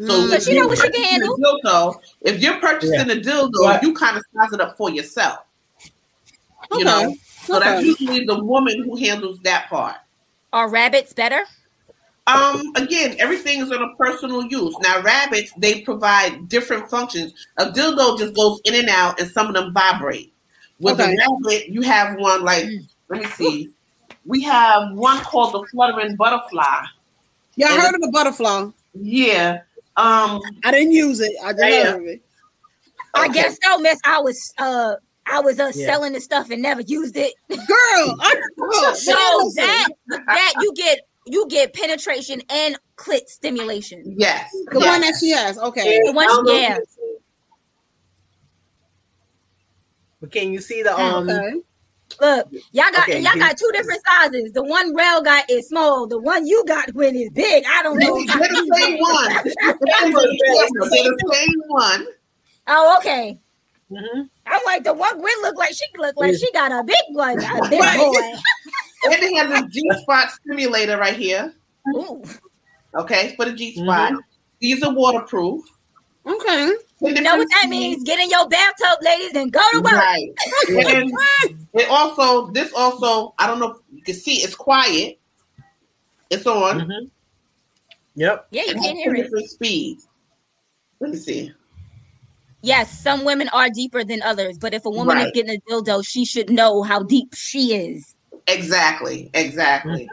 [0.01, 0.25] So Mm.
[0.25, 1.35] if But you know what she can handle?
[1.35, 3.83] a dildo, if you're purchasing a dildo, Right.
[3.83, 5.41] you kind of size it up for yourself.
[6.73, 6.85] You Okay.
[6.85, 9.97] know, so that's usually the woman who handles that part.
[10.55, 11.45] Are rabbits better?
[12.27, 14.75] Um, again, everything is on a personal use.
[14.81, 17.35] Now, rabbits they provide different functions.
[17.59, 20.32] A dildo just goes in and out, and some of them vibrate.
[20.83, 21.15] With Okay.
[21.15, 22.67] a rabbit, you have one like
[23.09, 23.71] let me see.
[24.27, 26.85] We have one called the fluttering butterfly.
[27.57, 28.69] Y'all And- heard of the butterfly?
[28.95, 29.61] Yeah.
[29.97, 30.41] Um.
[30.65, 31.33] I didn't use it.
[31.45, 31.85] I just Yeah.
[31.93, 32.23] heard of it.
[33.15, 34.01] I guess so, miss.
[34.05, 34.95] I was uh
[35.27, 35.87] I was uh Yeah.
[35.87, 37.33] selling the stuff and never used it.
[37.49, 39.13] Girl, I, girl, So
[39.45, 39.55] listen.
[39.65, 44.15] that that you get you get penetration and clit stimulation.
[44.19, 44.51] Yes.
[44.73, 44.87] the yes.
[44.89, 45.59] one that she has.
[45.59, 46.01] Okay.
[46.05, 46.77] The one- I don't know if yeah.
[46.77, 46.99] you see-
[50.23, 51.29] But can you see the um?
[51.29, 51.53] Okay.
[52.21, 54.53] Look, y'all got Okay, y'all got two different sizes.
[54.53, 56.07] The one Rel got is small.
[56.07, 57.65] The one you got when is big.
[57.69, 58.23] I don't know.
[58.25, 59.33] They're the same one.
[59.35, 62.07] They're the same one.
[62.69, 63.41] Oh, okay.
[63.91, 64.29] Mhm.
[64.47, 67.43] I'm like the one Gwen look like she look like she got a big one,
[67.43, 67.99] a big Right.
[67.99, 69.11] boy.
[69.11, 71.53] And it has a G spot stimulator right here.
[71.97, 72.23] Ooh.
[72.95, 74.13] Okay, for the G spot.
[74.13, 74.19] Mhm.
[74.61, 75.65] These are waterproof.
[76.25, 76.73] Okay.
[77.03, 78.05] You know what that means?
[78.05, 79.93] Get in your bathtub, ladies, and go to work.
[79.93, 80.31] Right.
[80.69, 81.13] And
[81.75, 85.19] it also, this also, I don't know if you can see, it's quiet.
[86.31, 86.81] It's on.
[86.81, 87.11] Mhm.
[88.15, 88.47] Yep.
[88.51, 89.23] Yeah, you can't hear it.
[89.23, 90.09] different speeds.
[91.01, 91.53] Let me see.
[92.63, 96.07] Yes, some women are deeper than others, but if a woman is getting a dildo,
[96.07, 98.15] she should know how deep she is.
[98.47, 100.09] Exactly, exactly.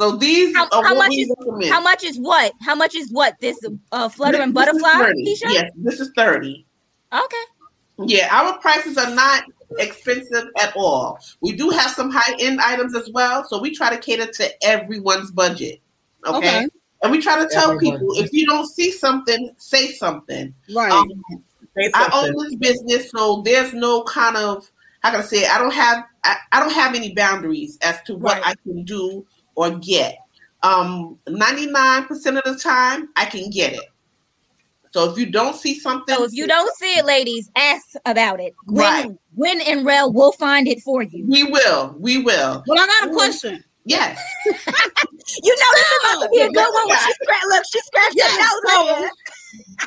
[0.00, 1.70] So these How, are how what much we is recommend.
[1.72, 2.52] how much is what?
[2.62, 3.38] How much is what?
[3.40, 3.58] This
[3.92, 5.24] uh, fluttering This- this is butterfly 30.
[5.24, 5.52] t-shirt?
[5.52, 6.64] Yes, this is 30.
[7.12, 7.36] Okay.
[8.06, 9.44] Yeah, our prices are not
[9.78, 11.18] expensive at all.
[11.42, 14.64] We do have some high end items as well, so we try to cater to
[14.64, 15.80] everyone's budget.
[16.26, 16.36] Okay.
[16.38, 16.66] Okay.
[17.02, 17.98] And we try to tell Everyone.
[17.98, 20.54] people if you don't see something, say something.
[20.74, 20.90] Right.
[20.90, 21.08] Um,
[21.76, 24.70] Say I own this business, so there's no kind of
[25.02, 25.38] how can I say?
[25.44, 25.50] it?
[25.54, 28.48] I don't have I, I don't have any boundaries as to what Right.
[28.48, 30.16] I can do or get.
[30.62, 33.84] Um, ninety nine percent of the time, I can get it.
[34.92, 38.40] So if you don't see something, So if you don't see it, ladies, ask about
[38.40, 38.54] it.
[38.66, 39.10] Gwen, Right.
[39.36, 41.24] Gwen and Rel will find it for you.
[41.28, 42.62] we will, we will.
[42.66, 43.62] But I got a question.
[43.84, 44.20] Yes.
[45.42, 46.88] You know this is about to be a good one.
[46.88, 48.88] When she scratched, look, she scratched Yes, her nose.
[48.88, 49.10] so- right.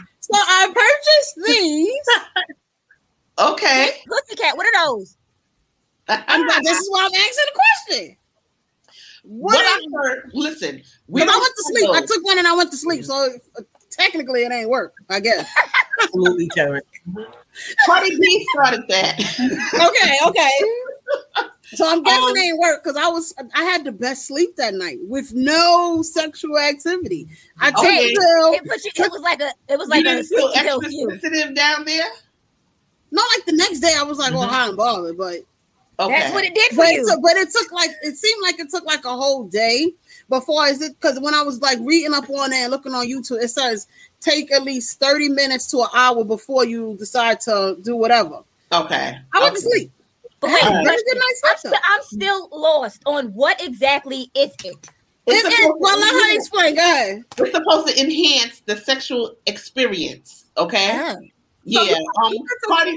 [0.22, 2.08] So I purchased these.
[3.40, 3.90] Okay.
[4.08, 5.18] Pussycat, what are those?
[6.08, 8.18] I'm not, this is why I'm asking the question.
[9.24, 11.90] What I heard, listen, we I went to sleep.
[11.92, 13.06] I took one and I went to sleep.
[13.06, 15.50] So uh, technically it ain't work, I guess.
[16.04, 16.82] Absolutely, Karen.
[17.86, 19.20] Cardi B started that.
[19.74, 20.50] okay, okay.
[21.76, 24.56] So I'm guessing Um, it ain't work because I was I had the best sleep
[24.58, 27.28] that night with no sexual activity.
[27.60, 28.14] I took Okay.
[28.14, 30.26] a pill, It, put you, it was like a it was you like a didn't
[30.26, 32.06] feel extra sensitive down there?
[33.10, 33.96] not like the next day.
[33.98, 35.38] I was like, oh, high and bothered, but
[36.00, 36.20] Okay.
[36.20, 37.08] That's what it did for but it, you.
[37.08, 39.94] took, but it took like it seemed like it took like a whole day
[40.30, 43.08] before is it because when I was like reading up on it and looking on
[43.08, 43.88] YouTube, it says
[44.20, 48.40] take at least 30 minutes to an hour before you decide to do whatever.
[48.72, 49.18] okay.
[49.34, 49.92] I went to sleep.
[50.40, 50.86] but I wait, had a Alright.
[50.88, 54.66] very good night's I'm, st- I'm still lost on what exactly is it.
[54.66, 55.56] It It's is.
[55.56, 56.76] supposed, Well, let her to, explain.
[56.76, 57.24] Go ahead.
[57.38, 60.46] it's supposed to enhance the sexual experience.
[60.58, 60.90] Okay.
[60.92, 61.16] Ah.
[61.66, 61.82] Yeah.
[62.24, 62.34] Um,
[62.68, 62.92] Cardi,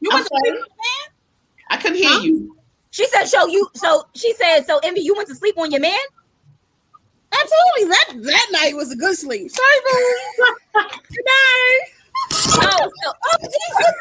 [0.00, 0.58] You I'm went to sorry?
[1.72, 2.54] I couldn't hear you.
[2.90, 5.80] She said, "So you, so she said, so Envy, you went to sleep on your
[5.80, 5.98] man."
[7.32, 7.88] Absolutely.
[7.96, 9.50] That that night was a good sleep.
[9.50, 10.44] Sorry, boo.
[11.08, 11.80] good night.
[12.60, 13.94] Oh, so, oh Jesus!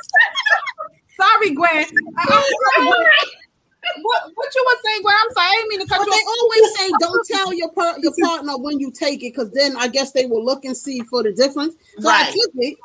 [1.15, 1.69] Sorry, Gwen.
[1.69, 4.03] I- I'm sorry, Gwen.
[4.03, 5.15] What, what you were saying, Gwen?
[5.23, 5.47] I'm sorry.
[5.47, 6.37] I didn't mean to cut But you they off.
[6.41, 9.87] always say don't tell your par- your partner when you take it, because then I
[9.87, 11.75] guess they will look and see for the difference.
[11.99, 12.33] So I Right.
[12.33, 12.77] took it,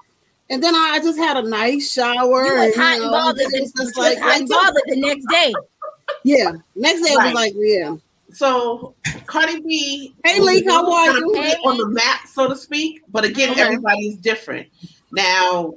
[0.50, 2.44] and then I just had a nice shower.
[2.46, 3.40] You and, was hot you and bothered.
[3.40, 5.52] it was just you was like hot I and took bothered the next day.
[6.24, 6.52] yeah.
[6.74, 7.26] Next day it Right.
[7.26, 7.96] was like yeah.
[8.32, 8.94] So
[9.26, 10.14] Cardi B.
[10.24, 11.32] Hey, Lee, how are gonna you?
[11.34, 13.02] put it on the map, so to speak.
[13.08, 13.62] But again, Okay.
[13.62, 14.68] everybody's different.
[15.12, 15.74] Now,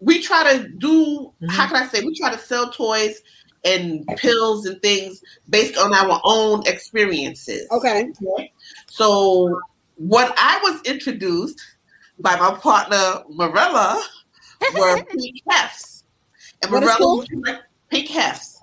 [0.00, 1.32] we try to do.
[1.42, 1.48] Mm-hmm.
[1.48, 2.02] How can I say?
[2.02, 3.22] We try to sell toys
[3.64, 7.66] and pills and things based on our own experiences.
[7.70, 8.10] Okay.
[8.88, 9.58] So,
[9.96, 11.60] what I was introduced
[12.20, 14.00] by my partner Marella
[14.74, 16.04] were pink hefts,
[16.62, 17.28] and What is Marella called?
[17.32, 18.60] was like pink hefts.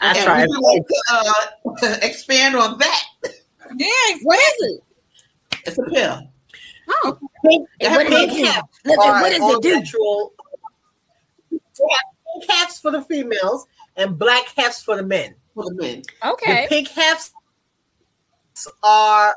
[0.00, 0.48] That's and right.
[0.48, 3.02] we would like to uh, expand on that.
[3.76, 3.88] Yeah,
[4.22, 4.82] What is it?
[5.66, 6.22] It's a pill.
[6.88, 8.44] Oh, And Yeah, what pink do?
[8.44, 8.64] hat.
[8.84, 9.74] Look, All what does it do?
[9.78, 10.32] natural-
[11.50, 11.60] have
[12.40, 13.66] pink hats for the females
[13.96, 15.34] and black hats for the men.
[15.54, 16.02] for the men.
[16.24, 16.62] Okay.
[16.62, 17.32] The pink hats
[18.82, 19.34] are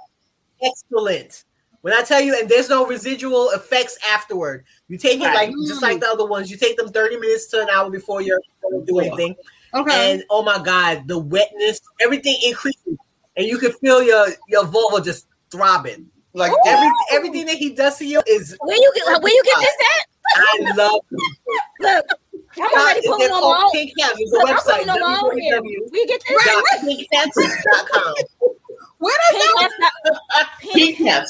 [0.61, 1.43] excellent.
[1.81, 4.65] When I tell you, and there's no residual effects afterward.
[4.89, 5.49] You take it Right.
[5.49, 5.85] like just hmm.
[5.85, 6.51] like the other ones.
[6.51, 9.35] You take them 30 minutes to an hour before you're going to do anything.
[9.73, 10.13] okay.
[10.13, 12.97] And oh my god, the wetness, everything increases,
[13.37, 16.07] and you can feel your your vulva just throbbing.
[16.33, 16.61] Like Ooh.
[16.65, 19.23] every everything that he does to you is Where you get?
[19.23, 20.09] Where you get this at?
[20.35, 21.01] I love.
[21.79, 22.05] Look,
[22.57, 23.69] I'm already They're pulling on my.
[23.73, 24.13] Pink Hats.
[24.17, 25.61] There's a Look, I'm website pulling on here.
[25.61, 26.43] We get this.
[26.83, 28.13] pinkcats.com.
[28.99, 29.91] What is Pink that?
[30.35, 31.25] F- Pink Pink.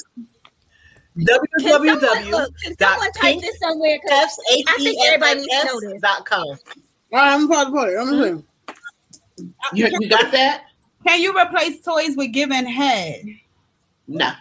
[1.27, 1.39] Hefts.
[1.59, 2.31] Can someone, www.
[2.31, 3.99] look, can someone type this somewhere?
[4.07, 6.01] 'Cause I think everybody needs to know this.
[6.01, 6.45] dot com.
[6.47, 6.55] All
[7.13, 7.97] right, I'm about to put it.
[7.97, 8.43] I'm gonna
[9.73, 10.65] You, you got that?
[11.05, 13.23] Can you replace toys with giving head?
[14.07, 14.31] No.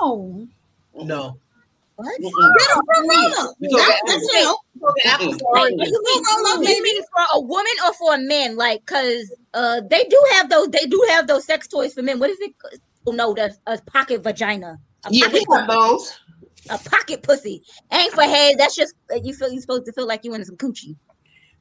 [0.00, 0.48] No.
[0.94, 1.38] No.
[1.96, 2.20] What?
[2.20, 2.56] Mm-mm.
[2.58, 3.54] Get a promoter.
[3.58, 4.00] You go That- back.
[5.04, 8.56] That's you mean, for a woman or for a man?
[8.56, 10.68] Like, cause uh, they do have those.
[10.68, 12.18] They do have those sex toys for men.
[12.18, 12.52] What is it?
[13.06, 14.78] Oh no, that's a pocket vagina.
[15.06, 16.18] A Yeah, we pocket, have those.
[16.70, 17.62] a pocket pussy.
[17.92, 18.56] Ain't for head.
[18.58, 19.50] That's just uh, you feel.
[19.52, 20.96] You supposed to feel like you in some coochie.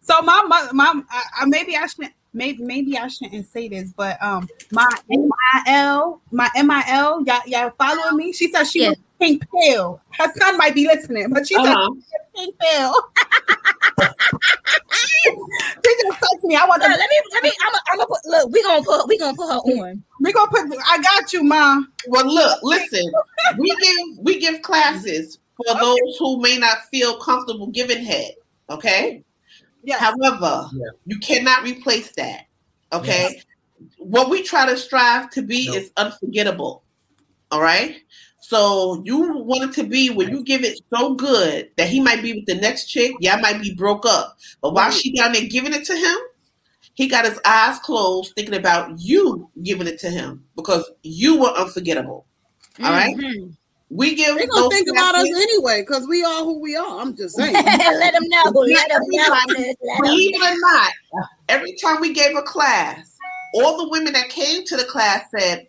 [0.01, 2.13] So my mother, my I, I- maybe I shouldn't.
[2.34, 8.17] Maybe maybe I shouldn't say this, but um, my MIL, my MIL, y'all, y'all following
[8.17, 8.34] me?
[8.34, 8.89] She said she Yeah.
[8.89, 10.01] was pink pill.
[10.17, 11.77] Her son might be listening, but she said
[12.35, 12.93] Pink pill.
[15.09, 16.55] she just texted me.
[16.55, 16.89] I want to.
[16.89, 17.21] let me.
[17.33, 17.51] Let me.
[17.61, 17.73] I'm.
[17.91, 18.19] I'm gonna put.
[18.25, 19.07] Look, we gonna put.
[19.07, 20.03] We gonna put her on.
[20.21, 20.77] We gonna put.
[20.87, 21.91] I got you, mom.
[22.07, 23.11] Well, look, listen.
[23.57, 28.33] We give we give classes for those who may not feel comfortable giving head.
[28.69, 29.23] Okay.
[29.83, 29.99] Yes.
[29.99, 30.89] However, Yeah.
[31.05, 32.47] you cannot replace that.
[32.93, 33.41] Okay.
[33.97, 35.73] what we try to strive to be No.
[35.75, 36.83] is unforgettable.
[37.55, 37.95] All right.
[38.41, 42.21] So you want it to be when you give it so good that he might
[42.21, 43.13] be with the next chick.
[43.21, 46.17] Y'all might be broke up, but while she down there giving it to him,
[46.95, 51.47] he got his eyes closed, thinking about you giving it to him because you were
[51.51, 52.25] unforgettable.
[52.83, 53.15] All right.
[53.15, 53.55] Mhm.
[53.89, 54.35] We give.
[54.35, 56.99] They gonna those think about us anyway, because we are who we are.
[56.99, 57.53] I'm just saying.
[57.63, 58.51] let them know.
[58.53, 59.15] Let them know.
[59.15, 60.91] Every sis, time- Let 'em Believe it or not,
[61.47, 63.15] every time we gave a class,
[63.53, 65.67] all the women that came to the class said,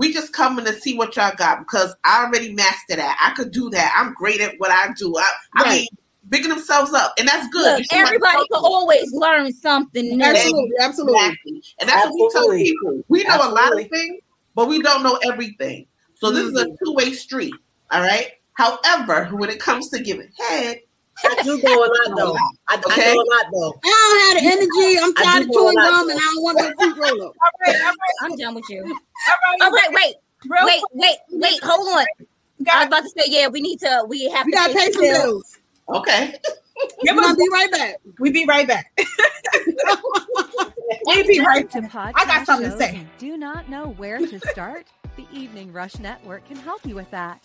[0.00, 3.18] "We just coming to see what y'all got because I already mastered that.
[3.20, 3.94] I could do that.
[3.94, 5.14] I'm great at what I do.
[5.14, 5.88] I, I mean,
[6.30, 7.66] bigging themselves up, and that's good.
[7.66, 10.24] Look, You see everybody can always learn something new.
[10.24, 11.20] Absolutely, absolutely.
[11.20, 11.62] Exactly.
[11.80, 13.04] And that's what we tell people.
[13.08, 14.22] We know a lot of things,
[14.54, 15.86] but we don't know everything.
[16.14, 16.74] So this is a mm-hmm.
[16.82, 17.54] two way street.
[17.90, 18.32] All right.
[18.54, 20.80] However, when it comes to giving head,
[21.24, 22.36] I do go a lot though.
[22.68, 23.10] I, Okay.
[23.10, 23.80] I go a lot though.
[23.84, 24.98] I don't have the energy.
[25.02, 25.90] I'm tired of know a chewing lot.
[25.90, 27.36] gum, and I don't want no fruit roll up.
[27.42, 28.82] All right, all right, I'm done with you.
[28.82, 29.62] all right.
[29.62, 30.14] All right, wait,
[30.48, 31.60] Real wait, wait, wait.
[31.62, 32.06] Hold on.
[32.70, 34.04] I was about to say, yeah, we need to.
[34.08, 35.22] We have We to gotta pay some bills.
[35.24, 35.58] bills.
[35.88, 36.34] okay.
[37.04, 37.96] give We're us, gonna be right back.
[38.18, 38.90] we be right back.
[41.06, 42.14] we be right back.
[42.16, 43.06] I got something to say.
[43.18, 44.86] Do not know where to start?
[45.16, 47.44] the Evening Rush Network can help you with that.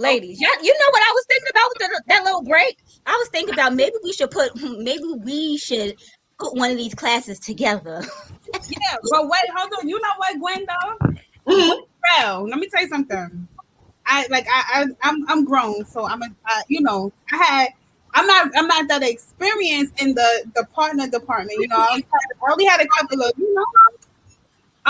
[0.00, 0.40] Ladies.
[0.40, 2.78] Yeah, you know what I was thinking about with the, that little break?
[3.06, 5.96] I was thinking about maybe we should put, maybe we should
[6.38, 8.02] put one of these classes together.
[8.68, 9.88] Yeah, but wait, hold on.
[9.88, 11.52] You know what, Gwen though?
[11.52, 11.80] Mhm.
[12.18, 13.48] Well, let me tell you something.
[14.06, 17.68] I like I, I I'm I'm grown, so I'm a I, you know I had
[18.14, 21.58] I'm not I'm not that experienced in the the partner department.
[21.60, 23.64] You know, I only had, I only had a couple of you know.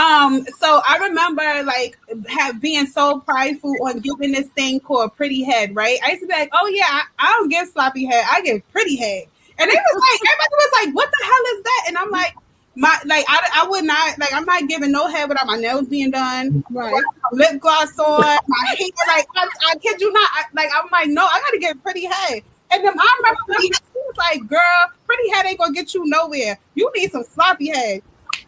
[0.01, 5.43] Um, so I remember like have being so prideful on giving this thing called pretty
[5.43, 5.99] head, right?
[6.03, 8.67] I used to be like, oh yeah, I, I don't give sloppy head, I give
[8.73, 9.25] pretty head.
[9.59, 11.85] And it was like everybody was like, what the hell is that?
[11.89, 12.35] And I'm like,
[12.77, 15.87] my like I, I would not like I'm not giving no head without my nails
[15.89, 16.95] being done, Right.
[17.33, 18.89] lip gloss on, my hair.
[19.07, 22.07] Like I, I kid you not, I, like I'm like no, I gotta get pretty
[22.07, 22.43] head.
[22.73, 24.61] And then I remember was like, "Girl,
[25.05, 26.59] pretty head ain't gonna get you nowhere.
[26.75, 28.01] You need some sloppy head."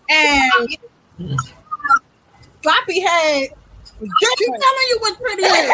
[0.08, 0.76] And
[2.62, 3.48] sloppy head
[4.00, 5.72] was Keep telling you what's pretty is.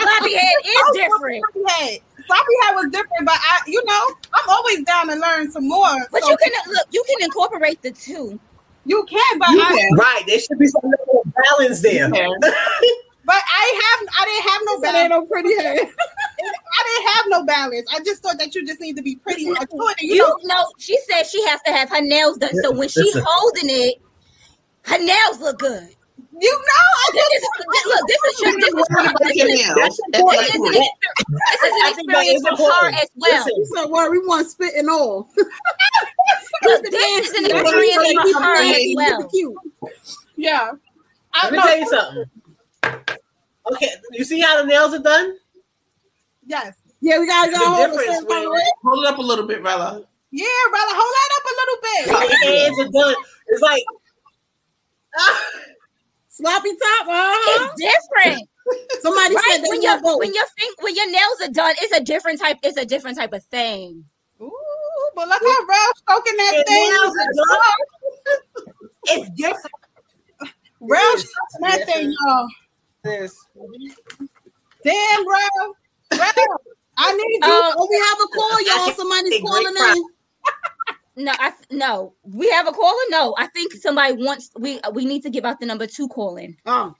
[0.00, 1.44] Sloppy head is different.
[1.52, 5.50] Sloppy head, sloppy head was different, but I, you know, I'm always down to learn
[5.52, 5.96] some more.
[6.10, 8.38] But So you can look, you can incorporate the two.
[8.86, 9.96] you can, but You I, can.
[9.96, 10.22] Right.
[10.26, 12.08] There should be some level of balance there.
[12.10, 12.22] but
[13.36, 15.28] I have, I didn't have no That ain't balance.
[15.30, 15.78] no pretty head.
[16.42, 17.86] I didn't have no balance.
[17.92, 19.94] I just thought that you just need to be pretty much good.
[20.00, 22.50] You you know, know, she said she has to have her nails done.
[22.62, 23.24] So when she's Listen.
[23.26, 23.94] holding it,
[24.86, 25.88] her nails look good.
[26.40, 26.58] you know,
[26.96, 27.48] I This is,
[27.86, 29.76] look, this is just this is, What about this your is, nails?
[29.76, 30.80] That's That's this is an important.
[30.80, 30.88] experience,
[31.28, 32.94] this is an experience for her important.
[33.02, 33.44] as well.
[33.44, 33.52] Listen.
[33.56, 35.28] You said, well, we want spit and all.
[36.62, 39.28] Look, this is an experience what you for say, her as well.
[39.28, 39.54] Cute.
[40.36, 40.70] yeah.
[41.32, 41.64] I Let me know.
[41.66, 42.24] tell you something.
[43.72, 45.36] Okay, you see how the nails are done?
[46.50, 46.74] Yes.
[47.00, 48.70] Yeah, we gotta The go hold a difference certain kind of when- way.
[48.82, 50.02] Hold it up a little bit, Rella.
[50.32, 52.02] Yeah, Rella, hold that up a little bit.
[52.10, 53.14] The hands are done.
[53.46, 53.82] It's like
[56.28, 57.68] Sloppy top, uh-huh.
[57.76, 58.48] It's different,
[59.00, 59.44] Somebody right?
[59.50, 60.18] said they When your want both.
[60.20, 62.58] when your fin- when your nails are done, it's a different type.
[62.62, 64.04] It's a different type of thing.
[64.40, 64.50] Ooh,
[65.14, 66.90] but look how Ralph stroking that the thing.
[66.90, 67.60] nails are done.
[69.12, 69.74] It's different.
[70.80, 71.26] Ralph Yes.
[71.28, 72.48] stroking that thing, y'all.
[73.02, 73.46] This.
[74.84, 75.76] Damn, Ralph.
[76.18, 76.34] Ralph,
[76.96, 77.52] I need you.
[77.52, 78.92] Uh, Oh, we have a call, y'all.
[78.94, 79.96] Somebody's calling pride.
[79.96, 80.04] in.
[81.16, 82.14] No, I no.
[82.22, 83.02] We have a caller.
[83.10, 84.50] No, I think somebody wants.
[84.58, 86.56] We we need to give out the number two calling.
[86.66, 86.94] Oh,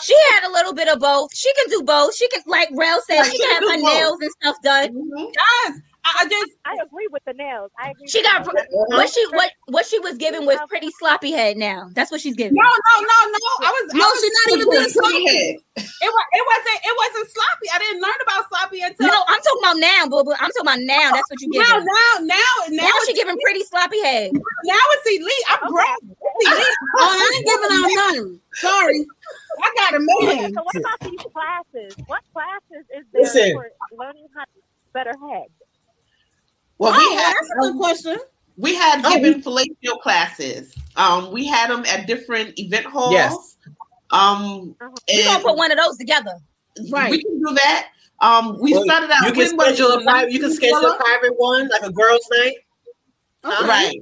[0.00, 1.34] She had a little bit of both.
[1.34, 2.14] She can do both.
[2.14, 3.94] She can, like Rel said, she she can have her both.
[3.94, 4.88] nails and stuff done.
[4.88, 5.30] Mm-hmm.
[5.34, 5.80] Yes.
[6.04, 7.70] I, I just I agree with the nails.
[7.80, 8.08] I agree.
[8.08, 8.66] She got nails.
[8.88, 11.56] what she what what she was giving was pretty sloppy head.
[11.56, 12.54] Now that's what she's giving.
[12.54, 13.38] no, no, no, no.
[13.64, 15.24] I was No, I was, she's not even being sloppy.
[15.24, 15.56] head.
[16.04, 17.66] It was it wasn't it wasn't sloppy.
[17.72, 20.24] I didn't learn about sloppy until No, I'm talking about now, boo.
[20.24, 20.36] boo.
[20.36, 21.12] I'm talking about now.
[21.16, 24.32] That's what you now, now, now, now, Now it's, she giving pretty sloppy head.
[24.36, 25.46] now it's elite.
[25.48, 25.86] I'm grown.
[26.04, 26.76] It's elite.
[26.96, 28.40] Oh, I ain't giving out none.
[28.54, 29.00] Sorry.
[29.62, 30.52] I got a Okay, man.
[30.54, 31.96] so what about these classes?
[32.06, 33.52] What classes is there Listen.
[33.54, 34.60] for learning how to
[34.92, 35.46] better head?
[36.78, 38.18] Well, Oh, we had that's a good question.
[38.56, 40.74] we had Oh, given fellatio classes.
[40.96, 43.12] Um, we had them at different event halls.
[43.12, 43.56] Yes.
[44.10, 44.90] Um, Uh-huh.
[45.08, 46.34] We gonna put one of those together.
[46.90, 47.10] Right.
[47.10, 47.88] we can do that.
[48.20, 49.26] Um, we Well, started out.
[49.26, 49.76] You can when was it?
[49.76, 50.32] schedule a private.
[50.32, 52.54] You can schedule a private one, like a girls' night.
[53.44, 53.66] Huh?
[53.66, 54.00] Right.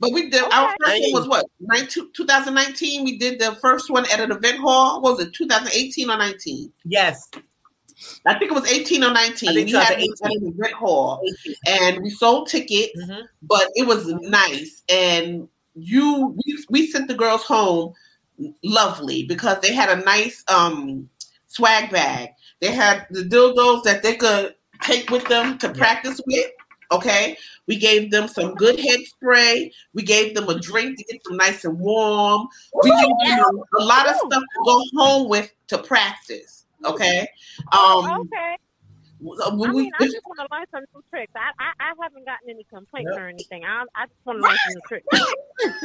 [0.00, 3.04] But we did our first one was what 19, 2019.
[3.04, 5.02] We did the first one at an event hall.
[5.02, 6.72] What was it 2018 or 19?
[6.86, 7.28] Yes.
[8.26, 9.48] I think it was 18 or 19.
[9.48, 10.04] I think we had 2018.
[10.04, 11.22] it at an event hall
[11.66, 13.22] and we sold tickets, Mhm.
[13.42, 14.82] but it was nice.
[14.88, 17.92] And you we, we sent the girls home
[18.64, 21.08] lovely because they had a nice um
[21.48, 22.30] swag bag.
[22.60, 26.50] They had the dildos that they could take with them to practice with.
[26.92, 27.36] Okay.
[27.66, 29.70] We gave them some good head spray.
[29.94, 32.48] We gave them a drink to get them nice and warm.
[32.82, 36.59] We gave them a lot of stuff to go home with to practice.
[36.84, 37.28] Okay.
[37.72, 38.56] Um okay.
[39.22, 41.30] I mean, I just want to learn some new tricks.
[41.36, 43.64] I, I, I haven't gotten any complaints or anything.
[43.64, 45.06] I, I just want to learn some new tricks.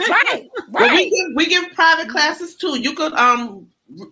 [0.08, 2.80] Right, But we give we give private classes too.
[2.80, 3.68] You could um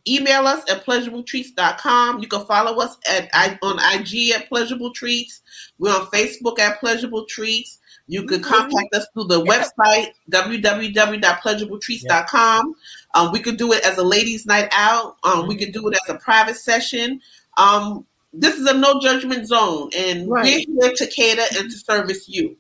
[0.08, 2.20] email us at pleasurabletreats.com.
[2.20, 5.42] You can follow us at I on IG at pleasurable treats.
[5.80, 7.80] We're on Facebook at pleasurable treats.
[8.08, 12.76] You could contact us through the website www.pleasurabletreats.com.
[13.14, 15.18] Um, we could do it as a ladies' night out.
[15.24, 17.22] Um, we could do it as a private session.
[17.58, 20.66] Um, this is a no judgment zone, and Right.
[20.68, 22.58] we're here to cater and to service you.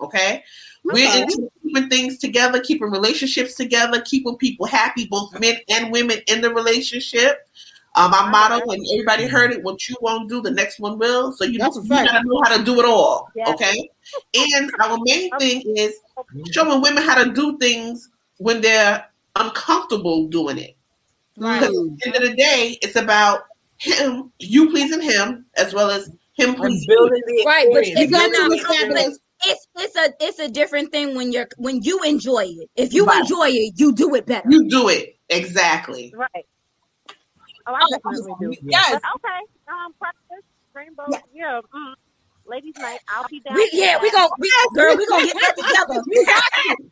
[0.00, 0.44] Okay,
[0.84, 6.18] we're into keeping things together, keeping relationships together, keeping people happy, both men and women
[6.28, 7.48] in the relationship.
[7.96, 11.32] Um, our motto, and everybody heard it: "What you won't do, the next one will."
[11.32, 13.28] So you, That's you gotta know how to do it all.
[13.34, 13.48] Yes.
[13.48, 13.90] Okay,
[14.34, 15.94] and our main thing is
[16.52, 19.04] showing women how to do things when they're
[19.40, 20.76] uncomfortable doing it.
[21.36, 21.60] Right.
[21.60, 23.42] Because at the end of the day, it's about
[23.78, 26.96] him, you pleasing him, as well as him And pleasing you.
[26.96, 28.00] building the Right, but experience.
[28.00, 29.18] it's got not to be fabulous.
[29.44, 32.70] It's it's a it's a different thing when you're when you enjoy it.
[32.74, 33.20] If you Right.
[33.20, 34.48] enjoy it, you do it better.
[34.50, 36.12] You do it exactly.
[36.16, 36.46] Right.
[37.66, 38.54] Oh, I definitely do.
[38.62, 38.92] Yes.
[38.92, 39.40] But okay.
[39.68, 41.04] Um, practice rainbow.
[41.10, 41.20] Yeah.
[41.34, 41.60] Yeah.
[41.74, 41.94] mm,
[42.48, 42.98] ladies' night.
[43.08, 43.54] I'll be down.
[43.54, 44.02] We, yeah, that.
[44.02, 46.02] we gonna we, girl, we gonna get that together.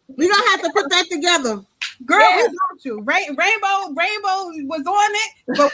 [0.08, 1.62] We're gonna have to put that together.
[2.04, 2.36] Girl, Yeah.
[2.36, 3.00] we got you.
[3.02, 5.72] Rain, Rainbow, Rainbow was on it, but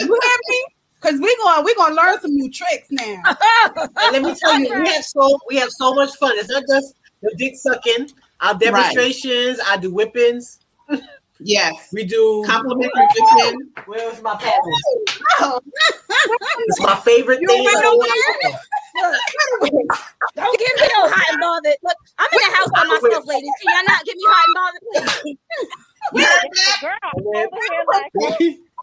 [0.00, 0.64] you hear me?
[1.00, 3.22] Because we going we gonna learn some new tricks now.
[3.96, 6.32] Let me tell you, we have so we have so much fun.
[6.34, 8.10] It's not just the dick sucking.
[8.40, 10.58] Our demonstrations, I do whippings.
[11.38, 11.90] Yes.
[11.92, 12.44] We do.
[12.46, 13.70] Complimentary chicken.
[13.86, 14.82] Where's my paddles?
[15.40, 15.60] Oh.
[16.68, 17.64] It's my favorite You thing.
[18.96, 19.90] Don't in know the world.
[20.36, 21.78] Don't give me no hot and bothered.
[21.82, 23.52] Look, I'm in the house by myself, ladies.
[23.62, 25.38] Can y'all not give me hot and bothered, please?
[26.80, 26.98] Girl,
[27.32, 27.48] here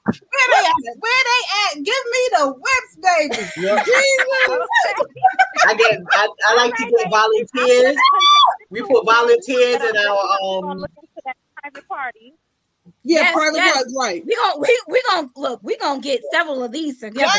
[0.05, 0.97] Where they at?
[0.99, 1.73] Where they at?
[1.83, 3.39] Give me the whips, baby.
[3.57, 3.83] Yeah.
[3.83, 4.67] Jesus.
[5.65, 5.99] I get.
[6.11, 7.97] I, I like to get volunteers.
[8.69, 10.79] We put volunteers in our um.
[10.79, 12.33] look into that private party.
[13.03, 13.75] Yeah, Yes, private yes.
[13.75, 14.25] parts, right.
[14.25, 15.61] We gonna we we gonna look.
[15.63, 17.31] We gonna get several of these together.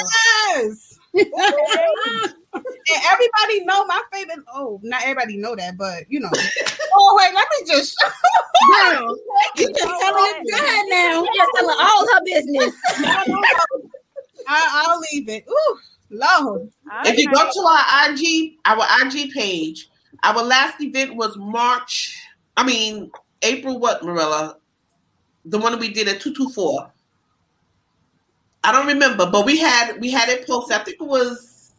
[0.55, 0.94] Yes.
[1.15, 4.39] And everybody know my favorite.
[4.53, 6.31] Oh, not everybody know that, but you know.
[6.95, 7.97] oh wait, let me just.
[8.71, 9.17] Girl,
[9.57, 10.51] you just telling it.
[10.51, 11.25] Go ahead now.
[11.25, 12.75] She just telling all her business.
[14.47, 15.45] I, I'll leave it.
[15.49, 15.79] Ooh,
[16.11, 16.71] Lord.
[17.07, 19.89] If you go to our IG, our IG page,
[20.23, 22.19] our last event was March.
[22.57, 23.11] I mean
[23.43, 23.79] April.
[23.79, 24.59] What Marilla?
[25.47, 26.91] The one we did at two two four.
[28.65, 30.77] I don't remember, but we had we had it posted.
[30.77, 31.73] I think it was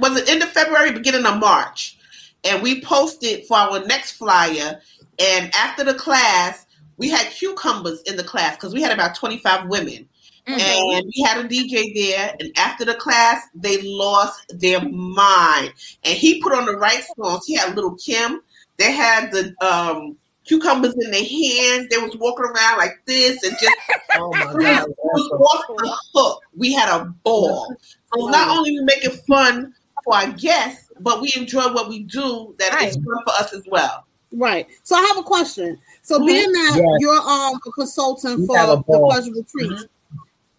[0.00, 1.96] was it end of February, beginning of March,
[2.44, 4.80] and we posted for our next flyer.
[5.18, 9.38] And after the class, we had cucumbers in the class because we had about twenty
[9.38, 10.08] five women.
[10.46, 15.72] And we had a DJ there, and after the class, they lost their mind.
[16.02, 17.46] And he put on the right songs.
[17.46, 18.40] He had Lil' Kim,
[18.76, 20.16] They had the um,
[20.50, 21.88] cucumbers in their hands.
[21.88, 23.76] They was walking around like this and just
[24.16, 24.88] Oh my we god.
[24.88, 26.42] was off the hook.
[26.56, 27.76] We had a ball.
[28.12, 29.72] So not only we make it fun
[30.04, 32.54] for our guests, but we enjoy what we do.
[32.58, 34.04] That is fun for us as well.
[34.32, 34.66] Right.
[34.82, 35.78] So I have a question.
[36.02, 36.26] So Mhm.
[36.26, 37.00] being that Yes.
[37.00, 39.10] you're um a consultant You for a the ball.
[39.10, 39.84] pleasurable treats,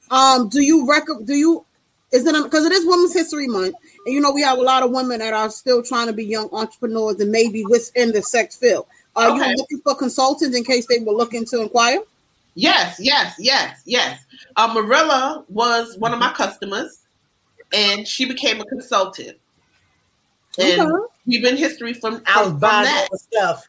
[0.10, 1.66] um, do you rec do you
[2.12, 3.76] is it because it is Women's History Month,
[4.06, 6.26] and you know we have a lot of women that are still trying to be
[6.26, 8.86] young entrepreneurs and maybe within the sex field.
[9.16, 9.50] Are Okay.
[9.50, 12.00] you looking for consultants in case they were looking to inquire?
[12.56, 14.20] Yes, yes, yes, yes.
[14.56, 17.00] Uh, Marilla was one of my customers,
[17.74, 19.38] and she became a consultant.
[20.60, 21.06] And Okay.
[21.26, 23.08] we've been history from, out was from, from that.
[23.12, 23.68] the stuff.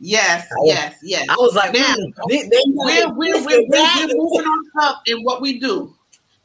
[0.00, 1.26] Yes, I was- yes, yes.
[1.28, 5.02] I was like, now mm, they, they we're, we're, we're, we're, we're moving on up
[5.06, 5.94] in what we do.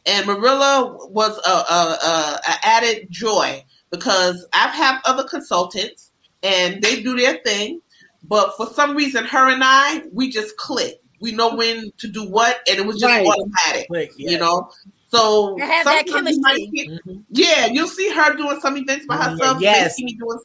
[0.06, 3.64] And Marilla was a, a, a, a added joy
[3.94, 7.80] because I've had other consultants and they do their thing,
[8.24, 11.00] but for some reason, her and I, we just click.
[11.20, 13.26] We know when to do what, and it was just Right.
[13.28, 14.32] automatic, Quick, yeah.
[14.32, 14.70] you know.
[15.10, 17.00] So They have that sometimes you might chemistry.
[17.06, 19.62] see- yeah, you'll see her doing some events by Mm, herself.
[19.62, 19.84] yes.
[19.84, 20.40] You see me doing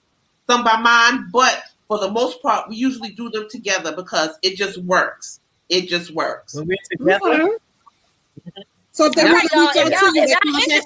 [0.47, 4.57] some by mine, but for the most part, we usually do them together because it
[4.57, 5.41] just works.
[5.71, 6.55] It just works.
[6.55, 7.59] When we're together,
[8.47, 8.63] Okay.
[8.93, 9.67] So if they All want right, to y'all.
[9.67, 10.83] reach If out y'all, to you,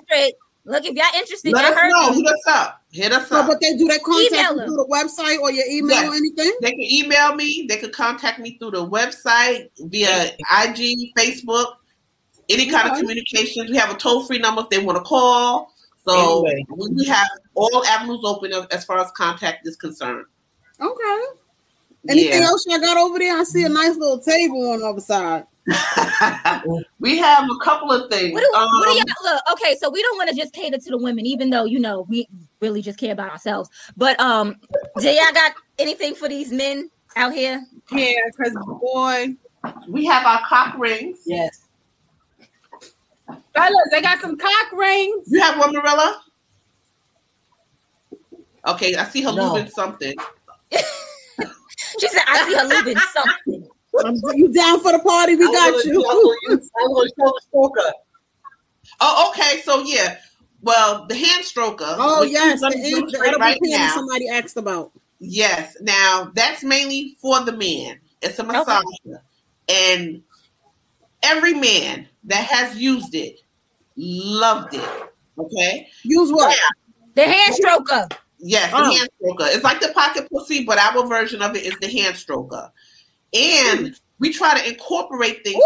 [0.65, 2.11] if they y'all contact, interested, look, if y'all interested, Let y'all us heard know.
[2.11, 2.17] me.
[2.23, 2.83] Hit us up.
[2.93, 3.47] Hit us so, up.
[3.49, 4.67] but they do that contact Email you them.
[4.69, 6.09] through the website or your email Yes.
[6.11, 6.53] or anything.
[6.61, 7.67] They can email me.
[7.69, 11.75] They can contact me through the website via IG, Facebook,
[12.49, 13.71] any kind of communications.
[13.71, 15.73] We have a toll free number if they want to call.
[16.07, 16.67] So Anyway.
[16.77, 20.27] we we have all avenues open as- as far as contact is concerned.
[20.81, 21.21] Okay.
[22.09, 22.49] Anything Yeah.
[22.49, 23.37] else y'all got over there?
[23.39, 25.47] I see a nice little table on the other side.
[26.99, 28.33] we have a couple of things.
[28.35, 29.43] What do, what do Um, y'all look?
[29.53, 32.05] Okay, so we don't want to just cater to the women, even though you know
[32.09, 32.27] we
[32.61, 33.71] really just care about ourselves.
[33.97, 34.57] But um,
[34.99, 37.65] do y'all got anything for these men out here?
[37.93, 39.35] Yeah, because boy,
[39.89, 41.21] we have our cock rings.
[41.27, 41.61] yes.
[43.55, 45.29] fellas, they got some cock rings.
[45.29, 46.21] You have one, Marilla?
[48.67, 49.53] Okay, I see her No.
[49.55, 50.15] moving something.
[52.01, 53.69] She said, "I see her living something."
[54.35, 55.37] You down for the party?
[55.37, 56.03] We I got gonna- you.
[56.05, 57.93] I was gonna use- I was gonna show the stroker.
[59.01, 59.61] Oh, okay.
[59.63, 60.19] So yeah.
[60.63, 61.97] Well, the hand stroker.
[61.99, 63.95] Oh yes, the, gonna the, do the right edible pen now.
[63.95, 64.93] somebody asked about.
[65.19, 65.77] Yes.
[65.81, 67.99] Now that's mainly for the man.
[68.23, 69.21] It's a massager,
[69.69, 70.23] and
[71.23, 73.41] every man that has used it
[73.97, 74.89] loved it.
[75.39, 75.89] Okay.
[76.05, 76.57] Use what?
[77.15, 78.17] The hand stroker.
[78.43, 78.91] Yes, the Oh.
[78.91, 79.55] hand stroker.
[79.55, 82.71] It's like the pocket pussy, but our version of it is the hand stroker.
[83.33, 85.63] And we try to incorporate things.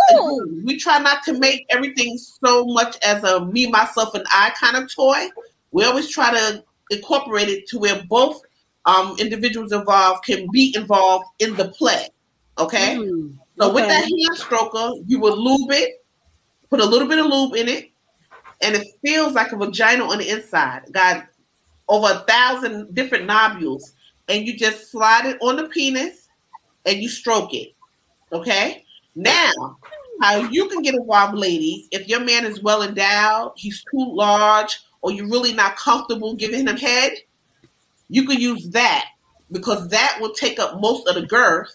[0.64, 4.76] We try not to make everything so much as a me, myself, and I kind
[4.76, 5.28] of toy.
[5.72, 8.40] We always try to incorporate it to where both
[8.84, 12.08] um, individuals involved can be involved in the play.
[12.58, 12.96] Okay?
[12.96, 16.04] Mm, So with that hand stroker, you will lube it,
[16.70, 17.90] put a little bit of lube in it,
[18.60, 20.82] and it feels like a vagina on the inside.
[20.92, 21.26] Got
[21.88, 23.94] over a thousand different nodules,
[24.28, 26.28] and you just slide it on the penis
[26.84, 27.74] and you stroke it.
[28.32, 28.84] Okay?
[29.14, 29.52] Now,
[30.20, 34.06] how you can get a involved, ladies, if your man is well endowed, he's too
[34.14, 37.12] large, or you're really not comfortable giving him head,
[38.08, 39.06] you can use that
[39.52, 41.72] because that will take up most of the girth,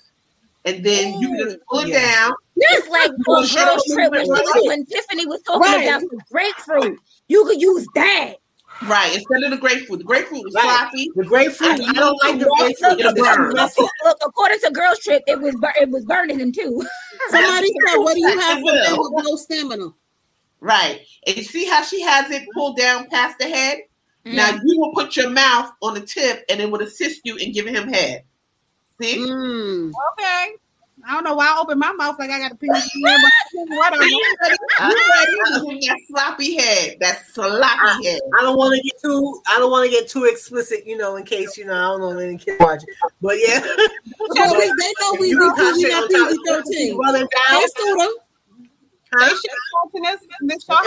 [0.66, 2.16] and then you can just pull it Yes.
[2.16, 2.34] down.
[2.57, 4.43] It's like Well, on shut girls up, trip when, she right.
[4.43, 5.88] was, when Tiffany was talking Right.
[5.88, 6.99] about the grapefruit.
[7.28, 8.36] You could use that.
[8.84, 10.00] Right, instead of the grapefruit.
[10.00, 10.64] The grapefruit is Right.
[10.64, 11.10] sloppy.
[11.16, 11.72] The grapefruit.
[11.82, 13.00] I don't like the Look, grapefruit.
[13.00, 13.54] It'll It's burn.
[13.54, 13.82] messy.
[14.04, 16.84] look, according to girls trip, it was bur- it was burning him too.
[17.30, 19.88] Somebody said, "What do you have for It men with low stamina?"
[20.62, 21.02] Right.
[21.28, 23.80] And you see how she has it pulled down past the head?
[24.26, 27.52] Now you will put your mouth on the tip and it would assist you in
[27.54, 28.24] giving him head.
[29.02, 29.18] See?
[29.18, 29.92] Mm.
[30.14, 30.56] Okay.
[31.08, 33.18] I don't know why I open my mouth like I got a penis in there,
[33.68, 34.04] but whatever.
[34.12, 34.56] You ready?
[34.82, 34.95] You
[35.60, 38.20] ready to that sloppy head, that sloppy head.
[38.39, 39.41] I don't want to get too.
[39.47, 41.74] I don't want to get too explicit, you know, in case you know.
[41.74, 42.88] I don't know any kids watching,
[43.22, 43.60] but yeah.
[44.36, 46.97] So we, they know we, You we, can we got PG thirteen.
[46.97, 47.70] Well and They down.
[47.76, 48.14] sue them.
[49.20, 50.78] They should be watching this, this show.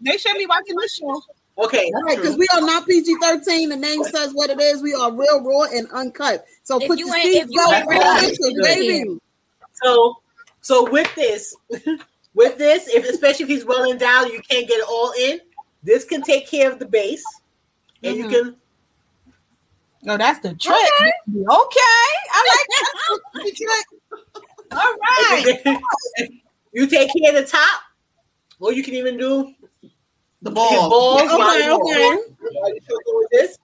[0.00, 1.22] They should be watching this show.
[1.58, 3.68] Okay, Right, because we are not PG thirteen.
[3.70, 4.80] The name says what it is.
[4.80, 6.44] We are real, raw, and uncut.
[6.62, 8.74] So If put you your ain't- if you go ain't real, right you into it,
[8.76, 9.20] should baby.
[9.82, 10.14] so
[10.60, 11.56] so with this,
[12.34, 15.40] with this, if especially if he's well endowed, you can't get it all in.
[15.82, 17.24] This can take care of the base,
[18.04, 18.18] and Mhm.
[18.18, 18.56] you can.
[20.04, 20.76] No, that's the trick.
[20.76, 22.06] Okay.
[22.32, 22.66] I like
[23.34, 23.56] that.
[23.56, 23.86] trick.
[24.70, 26.30] All right.
[26.72, 27.80] you take care of the top,
[28.60, 29.54] or you can even do
[30.42, 30.90] The his ball.
[30.90, 31.22] balls.
[31.30, 32.22] while Okay, you're- okay.
[32.52, 33.58] While you're this.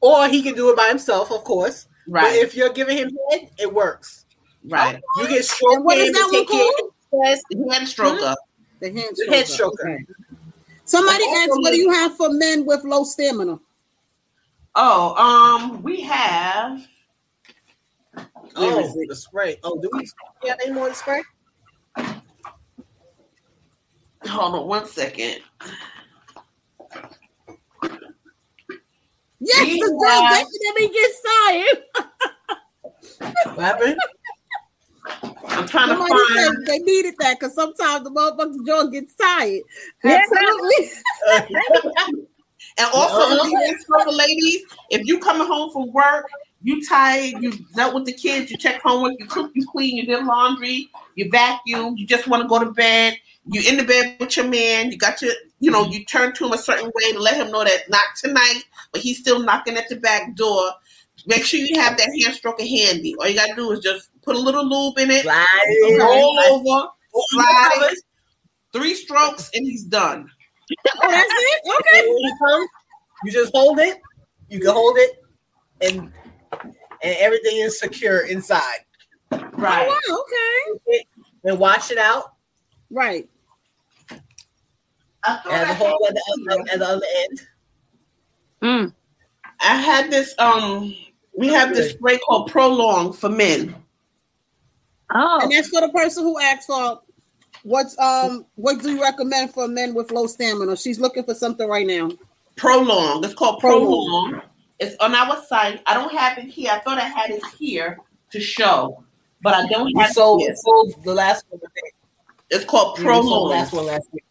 [0.00, 1.88] Or he can do it by himself, of course.
[2.06, 2.36] But Right.
[2.36, 4.24] if you're giving him head, it works.
[4.64, 5.00] Right.
[5.18, 6.92] You get stroke what is that one called?
[7.12, 8.34] Yes, hand stroker.
[8.80, 9.72] The hand The head stroker.
[9.72, 9.94] stroker.
[9.94, 10.04] Okay.
[10.84, 13.58] Somebody And asked, "What do you have for men with low stamina?"
[14.76, 16.86] Oh, um, we have.
[18.54, 19.58] Oh, the spray.
[19.64, 20.08] Oh, do we
[20.46, 21.22] got any more to spray?
[24.28, 25.40] Hold on one second.
[29.38, 31.82] Yes, We the girl definitely gets tired.
[33.54, 33.96] What?
[35.48, 36.66] I'm trying to find.
[36.66, 39.62] they needed that because sometimes the motherfucker's jaw gets tired.
[40.04, 40.90] Absolutely.
[42.78, 46.26] And also, the hand stroker ladies, if you coming home from work,
[46.66, 50.04] you tired, you dealt with the kids, you check homework, you cook, you clean, you
[50.04, 53.16] did laundry, you vacuum, you just want to go to bed,
[53.48, 56.46] you in the bed with your man, you got your, you know, you turn to
[56.46, 59.76] him a certain way to let him know that not tonight, but he's still knocking
[59.76, 60.72] at the back door.
[61.24, 63.14] Make sure you have that hand stroker handy.
[63.20, 66.00] All you gotta do is just put a little lube in it, Slide it.
[66.02, 66.88] roll over,
[67.30, 67.98] slide Slide it,
[68.72, 70.28] three strokes, and he's done.
[71.00, 71.60] Oh, that's it.
[71.78, 72.08] Okay.
[72.08, 72.68] When he comes,
[73.24, 73.98] you just hold it.
[74.48, 75.22] You can hold it,
[75.80, 76.12] and
[77.02, 78.78] and everything is secure inside.
[79.30, 79.88] Right.
[79.88, 81.04] Oh, wow, okay.
[81.44, 82.32] And wash it out.
[82.90, 83.28] Right.
[85.24, 87.46] I And the hole had at the, other, at the other end.
[88.62, 88.94] Mm.
[89.60, 90.94] I had this um
[91.36, 93.74] we have this spray called Prolong for men.
[95.14, 97.00] Oh, And that's for the person who asked for
[97.62, 100.76] what's um what do you recommend for men with low stamina?
[100.76, 102.10] She's looking for something right now.
[102.56, 103.24] Prolong.
[103.24, 104.30] It's called Prolong.
[104.30, 104.42] Prolong.
[104.78, 105.80] It's on our site.
[105.86, 106.70] I don't have it here.
[106.72, 107.98] I thought I had it here
[108.30, 109.04] to show,
[109.42, 110.56] but I don't have sold, it we here.
[110.56, 111.60] sold the last one.
[112.50, 114.24] It's called We sold last one last week.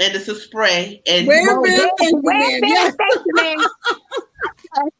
[0.00, 1.02] And it's a spray.
[1.06, 1.88] And Where Oh, man?
[1.98, 2.60] Thank you, Where, man.
[2.60, 2.70] man?
[2.70, 2.90] Yeah.
[2.90, 3.56] Thank you, man.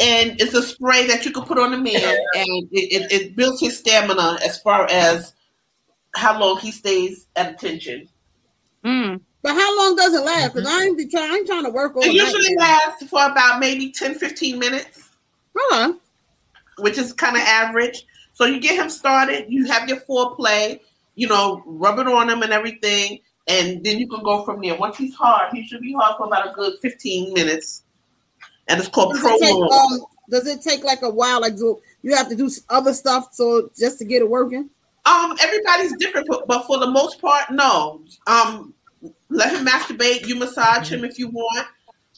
[0.00, 2.02] and it's a spray that you can put on the man
[2.34, 5.34] and it, it, it builds his stamina as far as
[6.14, 8.08] how long he stays at attention.
[8.84, 9.20] Mm.
[9.48, 10.52] But how long does it last?
[10.52, 11.30] Because I ain't be trying.
[11.30, 12.02] I ain't trying to work on.
[12.02, 15.08] It usually lasts for about maybe 10, 15 minutes.
[15.56, 15.94] Huh.
[16.78, 18.06] which is kind of average.
[18.34, 20.80] So you get him started, you have your foreplay,
[21.14, 24.76] you know, rub it on him and everything, and then you can go from there.
[24.76, 27.84] Once he's hard, he should be hard for about a good 15 minutes.
[28.68, 31.40] And it's called Does it, take, um, does it take like a while?
[31.40, 34.68] Like do you have to do other stuff so just to get it working?
[35.06, 38.02] Um, everybody's different, but, but for the most part, no.
[38.26, 38.74] Um,
[39.30, 40.26] let him masturbate.
[40.26, 41.66] You massage him if you want.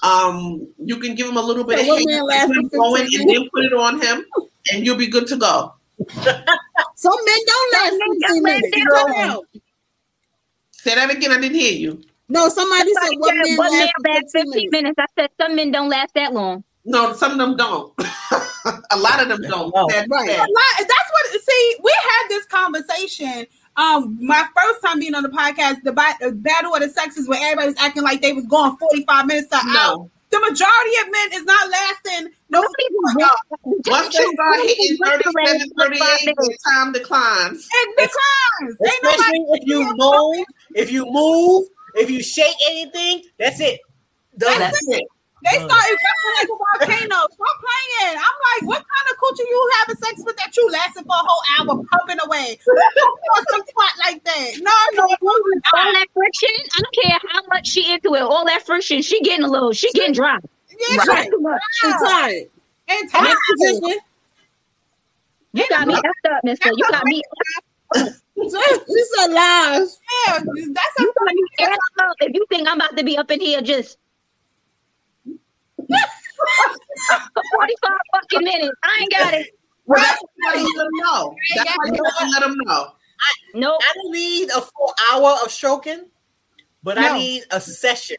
[0.02, 3.02] Um, you can give him a little bit Yeah, of one hate, man him going,
[3.02, 4.24] and then put it on him,
[4.72, 5.74] and you'll be good to go.
[6.96, 8.76] Some men don't last Some men 15 don't minutes.
[8.76, 9.46] last Cut it that out.
[10.72, 11.32] Say that again.
[11.32, 12.00] I didn't hear you.
[12.30, 14.72] No, somebody said Somebody one said man one man lasts lasts 15 15 minutes.
[14.72, 14.98] minutes.
[14.98, 16.64] I said some men don't last that long.
[16.86, 17.92] No, some of them don't.
[18.92, 19.74] a lot of them don't.
[19.74, 19.86] No.
[19.90, 20.30] Sad Right.
[20.30, 21.42] A lot- That's what.
[21.42, 23.46] See, we had this conversation.
[23.76, 27.28] Um, my first time being on the podcast, the ba- uh, battle of the sexes,
[27.28, 30.10] where everybody was acting like they was going forty five minutes to an hour.
[30.30, 32.32] The majority of men is not lasting.
[32.50, 32.62] No,
[33.64, 36.00] Once you start hitting 37, 38,
[36.36, 37.68] the time declines.
[37.72, 38.76] it declines.
[38.80, 39.04] Ain't.
[39.04, 40.46] Especially if you move,
[40.76, 41.66] if you move,
[41.96, 43.80] if you shake anything, that's it.
[44.38, 44.58] Done.
[44.60, 45.04] That's it.
[45.44, 47.18] They start erupting like a volcano.
[47.32, 48.16] Stop playing.
[48.18, 51.24] I'm like, what kind of coochie you having sex with that you lasting for a
[51.24, 52.58] whole hour pumping away?
[52.66, 54.50] Who wants some twat like that?
[54.60, 55.04] No, no,
[55.74, 58.22] All that friction, I don't care how much she into it.
[58.22, 60.38] All that friction, she getting a little, she getting dry.
[60.70, 61.24] yeah, Right.
[61.24, 61.32] shit.
[61.32, 61.60] Too much.
[61.80, 62.44] She's tired.
[62.88, 63.80] And Next time.
[63.80, 63.98] position.
[65.54, 66.70] You got me effed up, Mister.
[66.76, 67.22] You got me.
[67.96, 69.98] She said lies.
[70.26, 72.16] Yeah, that's a You got me effed up.
[72.20, 73.98] If you think I'm about to be up in here just
[77.34, 79.46] for 45 fucking minutes, I ain't got it.
[79.86, 81.36] Well, that's why you let them know.
[81.56, 82.86] That's why you gotta let them know.
[83.54, 83.80] Nope.
[83.82, 86.06] I don't need a full hour of stroking,
[86.82, 88.16] but I need a session.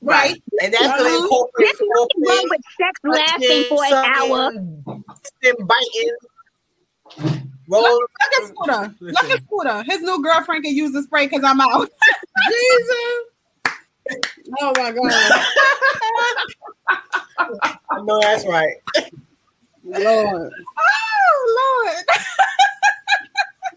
[0.00, 0.40] Right.
[0.62, 1.22] And that's going to Uh-huh.
[1.22, 4.52] incorporate There's nothing wrong with sex lasting for an hour.
[5.42, 6.16] Then biting.
[7.68, 7.82] Roll.
[7.82, 8.94] Look at Scooter.
[9.00, 9.82] Look at Scooter.
[9.82, 11.90] His new girlfriend can use the spray because I'm out.
[12.48, 13.35] Jesus.
[14.60, 15.32] Oh my God.
[17.90, 18.74] I know that's right.
[19.84, 20.52] Lord.
[20.78, 22.04] Oh Lord.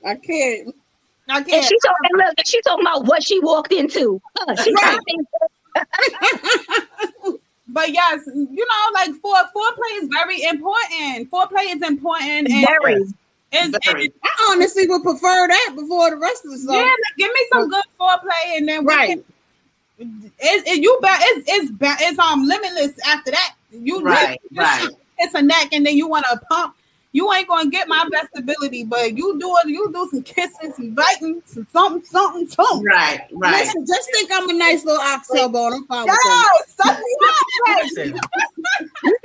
[0.05, 0.75] I can't.
[1.27, 1.65] I And can't.
[1.65, 4.21] she talking, look, she talking about what she walked into.
[4.63, 4.99] She Right.
[7.71, 11.29] But yes, you know, like for foreplay is very important.
[11.29, 12.49] Foreplay is important.
[12.51, 13.03] And Very.
[13.51, 14.05] It's, Very.
[14.05, 16.73] it's- I honestly would prefer that before the rest of the stuff.
[16.75, 19.09] yeah, like, give me some good foreplay and then we Right.
[19.09, 19.23] can
[19.99, 23.55] It, it, you bet it's it's ba- it's um limitless after that.
[23.71, 24.87] You Right, you- right.
[25.17, 26.75] It's a neck, and then you want to pump.
[27.11, 29.67] You ain't gonna get my best ability, but you do it.
[29.69, 32.85] You do some kissing, some biting, some something, something, something.
[32.85, 33.65] Right, right.
[33.65, 35.65] Listen, just think I'm a nice little ox elbow.
[35.67, 36.63] and I'm fine with Yo, that.
[36.67, 38.19] suck me up, Listen,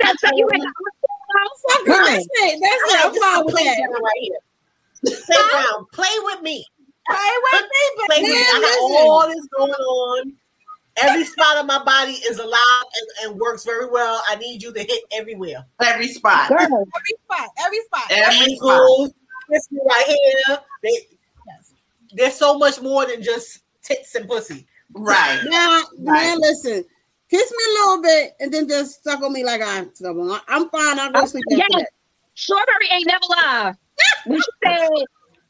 [0.01, 0.63] That's how you ain't-
[1.85, 2.59] That's it.
[2.61, 3.05] That's it.
[3.05, 3.77] I'm fine with that.
[3.77, 4.39] Playground right here.
[5.25, 5.85] Playground.
[5.93, 6.65] Play with me.
[7.07, 8.35] Play with me, Play with me.
[8.35, 10.33] I got all this going on.
[11.01, 12.59] Every spot of my body is alive
[13.21, 14.21] and, and works very well.
[14.27, 15.65] I need you to hit everywhere.
[15.81, 16.49] Every spot.
[16.49, 16.79] Girl, every
[17.23, 18.11] spot, every spot.
[18.11, 18.71] Every spot.
[18.71, 19.13] Ankles,
[19.51, 20.57] kiss me right here.
[20.83, 21.07] They,
[22.13, 24.65] there's so much more than just tits and pussy.
[24.93, 25.41] Right.
[25.45, 26.23] Now, Right.
[26.23, 26.85] man, listen.
[27.29, 30.39] Kiss me a little bit and then just suck on me like I'm stubborn.
[30.47, 30.99] I'm fine.
[30.99, 31.81] I'll go sleep after yes.
[31.81, 31.89] that.
[32.35, 33.73] Strawberry ain't never lie.
[34.25, 34.89] When she said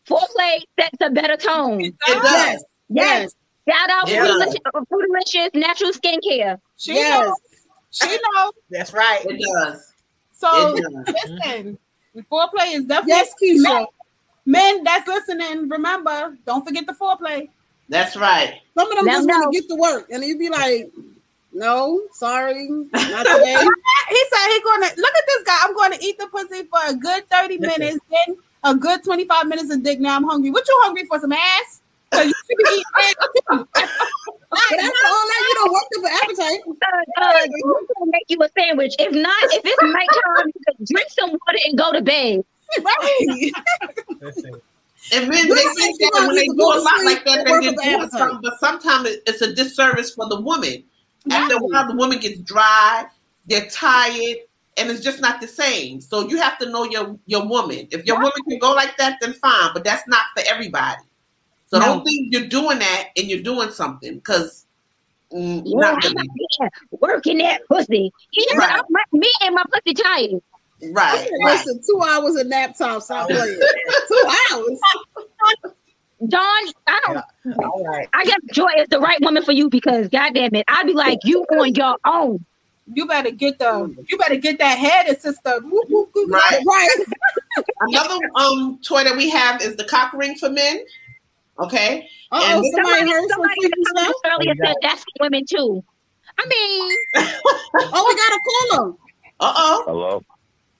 [0.07, 1.81] foreplay sets a better tone.
[1.81, 2.23] It does.
[2.23, 2.63] Yes.
[2.89, 3.21] Yes.
[3.21, 3.35] Yes.
[3.70, 4.26] Shout out Yeah.
[4.26, 6.59] Foodalicious, Foodalicious Natural Skincare.
[6.78, 7.26] She Yes.
[7.28, 7.36] knows.
[7.91, 8.51] She knows.
[8.70, 9.26] That's right.
[9.26, 9.93] It does.
[10.34, 11.16] So It does.
[11.39, 11.78] listen,
[12.32, 13.88] foreplay is definitely Yes, Keisha.
[14.45, 15.70] men that's listening.
[15.70, 17.49] Remember, don't forget the foreplay.
[17.89, 18.61] That's right.
[18.78, 19.34] Some of them Now, just no.
[19.39, 20.91] want to get to work, and you be like,
[21.53, 22.91] "No, sorry, not
[23.26, 23.55] today."
[24.09, 25.57] He said he's gonna look at this guy.
[25.63, 29.47] I'm going to eat the pussy for a good 30 minutes, then a good 25
[29.47, 29.99] minutes of dick.
[29.99, 30.49] Now I'm hungry.
[30.51, 31.20] What you hungry for?
[31.20, 31.82] Some ass?
[32.11, 33.15] 'Cause you should be eating ass
[33.49, 33.67] too.
[34.51, 36.61] But after all that, you don't work up an appetite.
[37.17, 38.93] Uh, uh, who's gonna make you a sandwich?
[38.99, 42.45] If not, if it's nighttime, you can drink some water and go to bed.
[42.81, 43.51] Right.
[45.13, 47.51] And men, they think think that when they want do a lot like that, they
[47.51, 48.39] work get up doing something.
[48.41, 50.83] But sometimes it's a disservice for the woman.
[51.29, 53.05] After a while, the woman gets dry,
[53.45, 54.37] they're tired,
[54.77, 56.01] and it's just not the same.
[56.01, 57.87] So you have to know your your woman.
[57.91, 59.69] If your woman can go like that, then fine.
[59.73, 61.03] But that's not for everybody.
[61.68, 61.86] So No.
[61.86, 64.66] don't think you're doing that and you're doing something because
[65.34, 66.16] mm, Yeah, not really.
[66.63, 68.11] out working that pussy.
[68.34, 68.72] Yeah, Right.
[68.72, 70.41] I'm- my, me and my pussy tired.
[70.91, 71.53] Right, right.
[71.66, 72.99] Listen, two hours of nap time.
[73.01, 73.59] Stop playing.
[74.07, 74.80] two hours.
[76.28, 76.41] Dawn,
[76.88, 77.57] I don't.
[77.63, 78.07] All right.
[78.13, 81.20] I guess Joy is the right woman for you because, goddamn it, I'd be like
[81.24, 82.45] you on your own.
[82.93, 83.95] You better get the.
[84.09, 85.59] You better get that head sister.
[85.61, 86.30] Whoop, whoop, whoop.
[86.32, 86.61] Right.
[86.68, 86.89] Right.
[87.82, 90.80] Another um toy that we have is the cock ring for men.
[91.59, 92.07] Okay.
[92.31, 94.13] Oh, And- somebody heard some somebody freaky stuff.
[94.25, 95.83] earlier said that's women too.
[96.37, 96.97] I mean,
[97.93, 98.39] Oh, we got a
[98.77, 98.93] caller.
[99.39, 99.83] Uh oh.
[99.87, 100.21] Hello.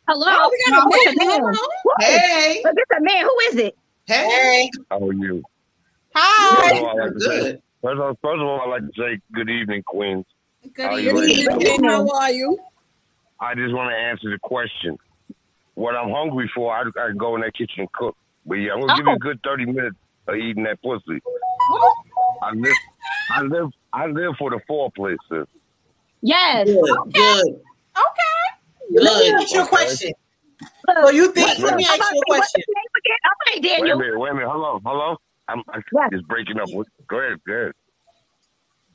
[0.07, 0.28] hello.
[0.30, 1.43] Oh, we got No, a it's man.
[1.43, 1.53] man.
[2.01, 2.59] Hey.
[2.63, 3.23] But it's a man.
[3.23, 3.78] Who is it?
[4.05, 4.28] Hey.
[4.28, 4.71] Hey.
[4.91, 5.43] How are you?
[6.15, 6.69] Hi.
[6.69, 7.61] First of all, I'd like to say, Good.
[7.82, 10.26] first of all, first of all, I'd like to say good evening, Queens.
[10.73, 11.84] Good How you Good evening.
[11.89, 12.57] How are you?
[13.39, 14.97] I just want to answer the question.
[15.76, 18.15] What I'm hungry for, I, I can go in that kitchen and cook.
[18.45, 19.95] But yeah, I'm gonna give you a good 30 minutes
[20.28, 21.19] of eating that pussy.
[22.41, 22.73] I live,
[23.32, 25.45] I live, I live for the foreplay, sis.
[26.21, 26.67] Yes.
[26.67, 27.13] Good.
[27.13, 27.47] Good.
[27.47, 28.97] Okay.
[28.97, 29.34] Good.
[29.36, 29.69] What's your Okay.
[29.69, 30.13] question?
[30.88, 31.59] So you think?
[31.59, 32.61] Let me I'm ask you a to question.
[32.61, 33.17] say, what's your name again?
[33.26, 33.99] All right, Wait a Daniel.
[33.99, 34.49] minute, wait a minute.
[34.49, 35.17] Hello, hello.
[35.47, 36.09] I'm, I, Yes.
[36.13, 36.69] it's breaking up.
[36.69, 37.71] What- Go ahead, go ahead.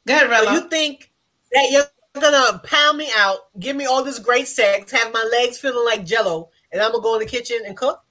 [0.07, 0.53] Good, So Rella.
[0.55, 1.13] you think
[1.53, 1.87] that you're
[2.21, 6.05] gonna pound me out, give me all this great sex, have my legs feeling like
[6.05, 8.03] Jello, and I'm gonna go in the kitchen and cook?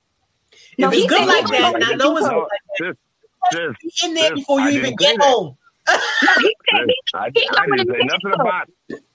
[0.78, 2.62] No, if he it's good like that, was and I know it's No, good like
[3.52, 5.58] sis, sis, that, be in there sis, before you I even get home.
[6.22, 8.40] No, he said he, I, he I didn't say nothing kitchen.
[8.42, 8.70] about.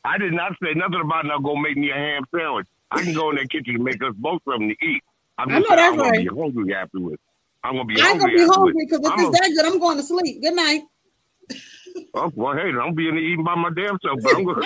[0.05, 2.67] I did not say nothing about now go make me a ham sandwich.
[2.91, 5.03] I can go in that kitchen and make us both something to eat.
[5.39, 6.29] I'm I know saying that's I'm gonna right.
[6.29, 7.23] be hungry afterwards.
[7.63, 8.57] I'm gonna be I ain't hungry gonna be afterwards.
[8.57, 10.43] hungry because if I'm it's a- that good, I'm going to sleep.
[10.43, 10.83] Good night.
[12.15, 14.63] Oh, well, hey, I'm being eaten by my damn self, but I'm gonna...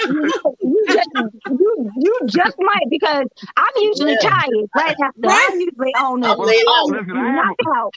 [0.60, 3.26] you just you, you just might because
[3.56, 4.28] I'm usually Yeah.
[4.30, 5.20] tired right after.
[5.22, 5.48] Right.
[5.52, 6.38] I'm usually on the I'm.
[6.38, 7.94] Listen, I have, knocked out.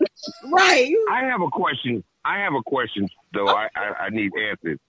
[0.51, 0.93] Right.
[1.11, 2.03] I have a question.
[2.25, 3.47] I have a question, though.
[3.47, 4.79] I, I, I need answers.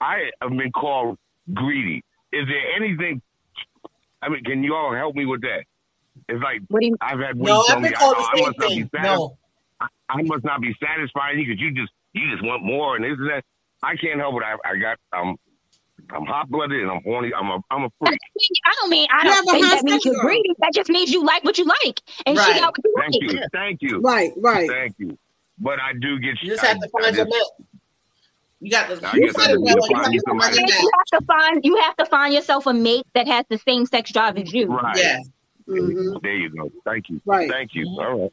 [0.00, 1.18] I have been called
[1.54, 2.02] greedy.
[2.32, 3.20] Is there anything?
[4.22, 5.64] I mean, can you all help me with that?
[6.28, 6.96] It's like What do you?
[7.00, 8.90] I've had No, I've been I, called I the same must not be thing.
[8.94, 9.16] satisfied.
[9.16, 9.36] No.
[10.10, 13.16] I must not be satisfying you because you just you just want more and this
[13.18, 13.44] and that.
[13.82, 14.42] I can't help it.
[14.44, 15.36] I, I got I'm
[16.12, 17.32] I'm hot blooded and I'm horny.
[17.34, 18.18] I'm a I'm a freak.
[18.64, 20.54] I don't mean I don't have think that means you're greedy.
[20.60, 22.60] That just means you like what you like, and she Right.
[22.60, 23.32] got what you Thank like.
[23.32, 24.32] you, thank you, Right.
[24.38, 24.68] Right.
[24.68, 25.16] thank you.
[25.58, 26.42] But I do get.
[26.42, 27.52] You just I, have to find your milk.
[28.60, 28.94] You got the.
[29.14, 31.26] You guess I said it, just to You have to find And you have to
[31.26, 34.52] find you have to find yourself a mate that has the same sex drive as
[34.52, 34.66] you.
[34.66, 34.96] Right.
[34.96, 35.28] Yes.
[35.68, 36.20] Mhm.
[36.22, 36.70] There you go.
[36.84, 37.20] Thank you.
[37.24, 37.50] Right.
[37.50, 37.86] Thank you.
[37.98, 38.32] All right.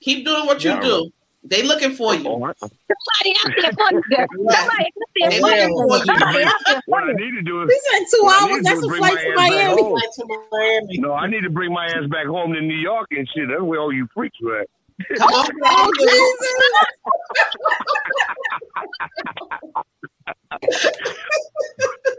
[0.00, 0.80] Keep doing what you Yeah.
[0.80, 1.10] do.
[1.42, 2.22] They looking for you.
[2.22, 4.02] Somebody out there for you.
[4.50, 5.74] Somebody out there They for looking you.
[5.76, 6.04] for you.
[6.04, 8.50] Somebody out there What I need to do is He said two I hours.
[8.50, 9.82] need to That's a bring flight my to ass back Miami.
[9.82, 10.00] home.
[10.14, 10.98] To Miami.
[10.98, 11.12] no.
[11.14, 13.48] I need to bring my ass back home to New York and shit.
[13.48, 14.66] That's where all you freaks were at.
[15.16, 16.52] Come on, Oh, Jesus.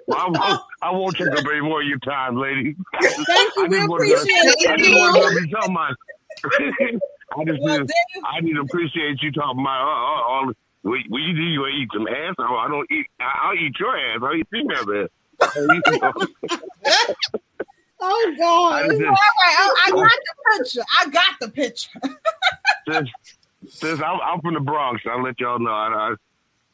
[0.07, 2.75] Well, I, won't, I won't take up any more of your time, lady.
[3.27, 3.63] Thank you.
[3.63, 4.97] I We just wanted to- appreciate I just you.
[4.97, 5.95] wanted to be talking about.
[7.31, 10.51] I just Well, need, there I need to appreciate you talking about uh, uh, all.
[10.83, 12.35] We, we you you eat some ass.
[12.39, 13.05] I, I don't eat.
[13.19, 14.19] I, I'll eat your ass.
[14.23, 15.09] I'll eat female ass.
[15.55, 16.13] You know,
[18.03, 18.35] Oh I
[18.81, 18.89] God.
[18.89, 19.15] just- All right,
[19.45, 20.85] I, I got the picture.
[20.99, 21.89] I got the picture.
[22.91, 23.09] since,
[23.69, 25.69] since I'm, I'm from the Bronx, I'll let y'all know.
[25.69, 26.15] I,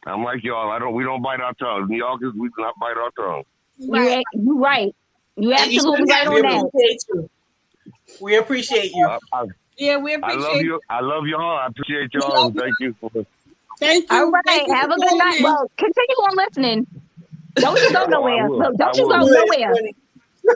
[0.05, 0.71] I, I'm like y'all.
[0.71, 0.93] I don't.
[0.93, 1.89] We don't bite our tongues.
[1.89, 3.45] New Yorkers, we do not bite our tongues.
[3.77, 4.95] You, you right.
[5.35, 6.65] You absolutely right We on that.
[6.65, 7.29] appreciate you.
[8.21, 9.05] We appreciate you.
[9.07, 9.45] I, I,
[9.78, 10.82] Yeah, we I love appreciate you.
[10.89, 11.57] I love y'all.
[11.57, 12.51] I appreciate y'all.
[12.51, 13.09] thank you for.
[13.80, 14.17] Thank you.
[14.17, 14.43] All right.
[14.45, 15.38] Thank you Have a good night.
[15.38, 15.43] in.
[15.43, 16.88] Well, continue on listening.
[17.55, 18.49] Don't you go nowhere.
[18.49, 19.73] Look, don't you go nowhere.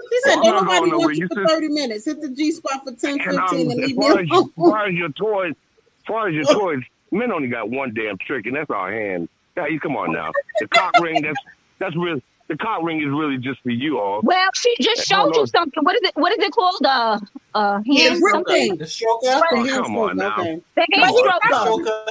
[0.09, 1.05] He said, I'm "Don't nobody going nowhere.
[1.07, 2.05] want you You for said- 30 minutes.
[2.05, 4.19] Hit the G spot for 10, um, 15 And I'm, and as leave me far
[4.19, 4.51] as, you, as alone.
[4.72, 6.80] far as your toys, as far as your toys,
[7.11, 9.28] men only got one damn trick, and that's our hand.
[9.57, 10.32] Yeah, you come on now.
[10.61, 11.36] The cock ring, that's
[11.80, 12.22] that's real.
[12.51, 14.19] The cock ring is really just for you all.
[14.23, 15.81] Well, she just showed you something.
[15.85, 16.11] What is it?
[16.15, 16.75] What is it called?
[16.83, 17.17] Uh,
[17.53, 18.43] uh, hand Hand something.
[18.53, 18.77] thing.
[18.77, 19.21] The stroker.
[19.21, 20.35] The Oh, hand come on now.
[20.41, 20.61] Okay.
[20.75, 21.15] The hand
[21.47, 21.85] Come stroker.
[21.85, 22.07] Stroker.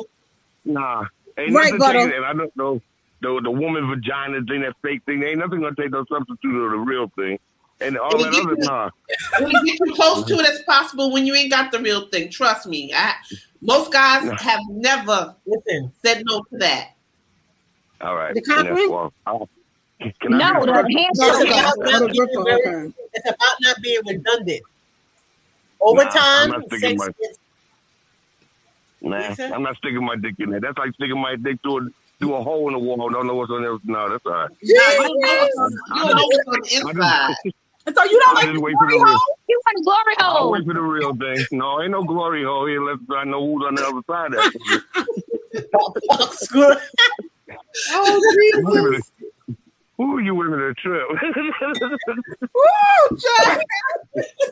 [0.65, 1.05] Nah,
[1.37, 1.99] ain't Right, nothing Butter.
[2.05, 2.81] taking, and I don't know
[3.21, 5.23] the the woman vagina thing, that fake thing.
[5.23, 7.39] Ain't nothing gonna take no substitute of the real thing.
[7.83, 8.89] And all When that you other get- nah.
[9.41, 12.09] when you get too close to it as possible when you ain't got the real
[12.09, 12.31] thing.
[12.31, 12.95] Trust me.
[12.95, 13.13] I,
[13.61, 14.35] most guys No.
[14.37, 16.93] have never Listen, said no to that.
[18.01, 18.35] All right.
[18.35, 18.89] The cock ring?
[20.01, 20.91] Why- I'll- Can No, be the first?
[20.97, 21.43] hand It's stroker.
[21.43, 21.61] okay.
[21.61, 22.93] about not being okay.
[23.15, 24.63] it's about not being redundant.
[25.81, 27.11] Over Nah, I'm not sticking sex my-
[29.03, 30.61] Nah, I'm not sticking my dick in there.
[30.61, 31.91] That's like sticking my dick through a
[32.21, 33.11] through a hole in the wall.
[33.11, 33.79] Don't know what's on there.
[33.85, 34.51] No, that's all right.
[34.61, 35.07] You Jesus.
[36.05, 37.37] don't know what's on the inside.
[37.97, 39.05] So you don't I like the wait for glory real.
[39.05, 39.37] hole?
[39.49, 40.51] You want a glory I'll hole?
[40.51, 41.47] wait for the real thing.
[41.53, 44.47] No, ain't no glory hole here unless I know who's on the other side of
[44.55, 44.83] that.
[46.33, 46.77] Screw-
[47.91, 48.23] Oh,
[48.53, 49.13] Women Jesus.
[50.01, 51.07] Are- Who are you women that trip?
[52.55, 53.61] Woo, Jack.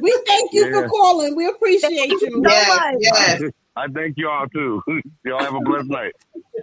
[0.00, 1.36] We thank you for calling.
[1.36, 2.42] We appreciate you.
[2.46, 3.42] Yes, yes.
[3.76, 4.82] I thank y'all too.
[5.24, 6.12] Y'all have a blessed night.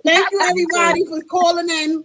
[0.06, 2.04] Thank you, everybody, for calling in.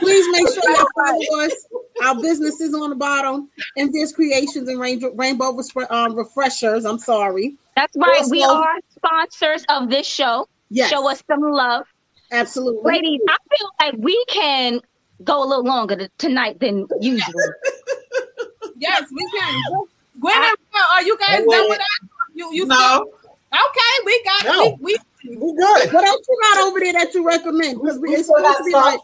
[0.00, 1.66] Please make sure you follow us.
[2.04, 3.48] Our business is on the bottom.
[3.76, 5.56] Envious Creations and Rainbow, Rainbow
[5.90, 6.84] um, Refreshers.
[6.84, 7.56] I'm sorry.
[7.76, 8.22] That's right.
[8.28, 10.48] We Also- are sponsors of this show.
[10.70, 11.84] Yes, Show us some love.
[12.32, 12.92] absolutely.
[12.92, 14.80] Ladies, I feel like we can
[15.24, 17.34] go a little longer t- tonight than usual.
[18.76, 19.62] Yes, we can.
[20.20, 20.56] Gwen and
[20.92, 22.08] are you guys Wait, done with that?
[22.34, 23.12] You, you No.
[23.52, 24.78] Okay, we got No.
[24.80, 25.92] we, we We good.
[25.92, 27.78] What else you got over there that you recommend?
[27.80, 28.82] Because We it's still supposed to be some.
[28.82, 29.00] like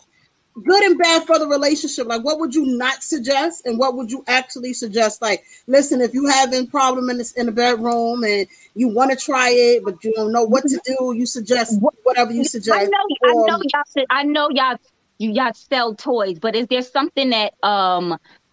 [0.65, 2.07] good and bad for the relationship.
[2.07, 5.21] Like, what would you not suggest, and what would you actually suggest?
[5.21, 9.17] Like, listen, if you having problem in this in the bedroom and you want to
[9.17, 12.75] try it, but you don't know what to do, you suggest whatever you suggest.
[12.79, 12.93] I suggest.
[13.23, 14.05] know, I know y'all.
[14.09, 14.79] I know y'all.
[15.19, 18.11] You y'all sell toys, but is there something that um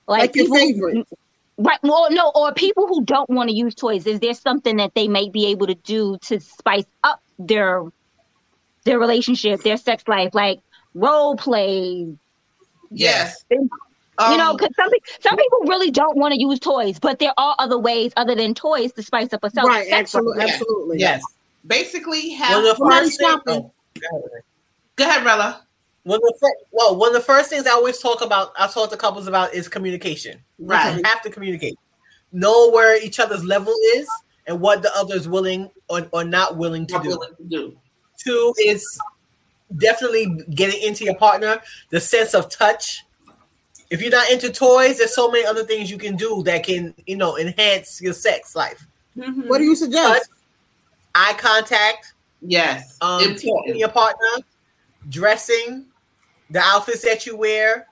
[0.08, 1.08] like, Like your people favorite.
[1.58, 1.78] Right.
[1.84, 4.08] Well, no, or people who don't want to use toys.
[4.08, 7.84] Is there something that they may be able to do to spice up their
[8.86, 10.60] their relationship, their sex life, like
[10.96, 12.08] role play?
[12.90, 13.44] Yes.
[13.52, 13.70] you
[14.20, 14.90] know, Um, because some
[15.22, 18.54] some people really don't want to use toys, but there are other ways other than
[18.56, 19.68] toys to spice up a self.
[19.68, 20.48] right, sex absolutely, life.
[20.48, 20.54] Yeah.
[20.56, 21.00] absolutely.
[21.00, 21.24] Yes.
[21.68, 22.58] Basically, have.
[22.58, 23.72] of the Somebody first things, shopping.
[24.00, 24.44] go ahead.
[24.96, 25.63] Go ahead, Rella.
[26.04, 28.90] One the fir- well, one of the first things I always talk about, I talk
[28.92, 30.40] to couples about is communication.
[30.60, 30.98] Right.
[30.98, 31.78] You have to communicate.
[32.34, 34.08] Know where each other's level is
[34.48, 37.10] and what the other is willing or, or not willing to What do.
[37.10, 37.78] willing to do.
[38.18, 38.86] Two is
[39.78, 43.06] definitely getting into your partner, the sense of touch.
[43.90, 46.94] If you're not into toys, there's so many other things you can do that can,
[47.06, 48.86] you know, enhance your sex life.
[49.16, 50.30] What do you suggest?
[51.16, 52.98] Eye contact, Yes.
[53.02, 53.38] um,
[53.68, 54.44] your partner,
[55.10, 55.86] dressing,
[56.54, 57.88] the outfits that you wear,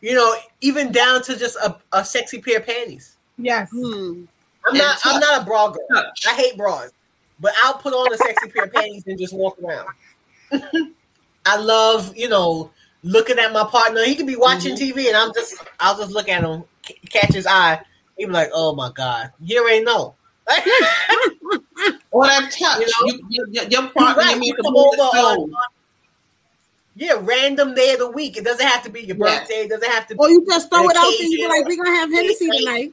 [0.00, 3.16] you know, even down to just a, a sexy pair of panties.
[3.36, 3.68] yes.
[3.72, 4.24] Hmm.
[4.64, 5.84] I'm And not I'm not a bra girl.
[5.92, 6.24] Touch.
[6.28, 6.90] I hate bras,
[7.40, 9.88] but I'll put on a sexy pair of panties and just walk around.
[11.44, 12.70] I love, you know,
[13.02, 14.04] looking at my partner.
[14.04, 17.34] He could be watching TV and I'm just I'll just look at him, c- catch
[17.34, 17.80] his eye.
[18.16, 20.14] He be like, "Oh my god, you ain't know."
[22.12, 22.80] Or that touch.
[22.80, 23.06] You know?
[23.06, 25.52] You, you, your- your partner, Right, you need you come over the on- stone.
[26.94, 28.36] Yeah, random day of the week.
[28.36, 29.38] It doesn't have to be your Yeah.
[29.40, 29.54] birthday.
[29.64, 30.16] It doesn't have to.
[30.18, 31.26] Or you just throw it out there.
[31.28, 32.92] You're like, we're gonna have Hennessy tonight.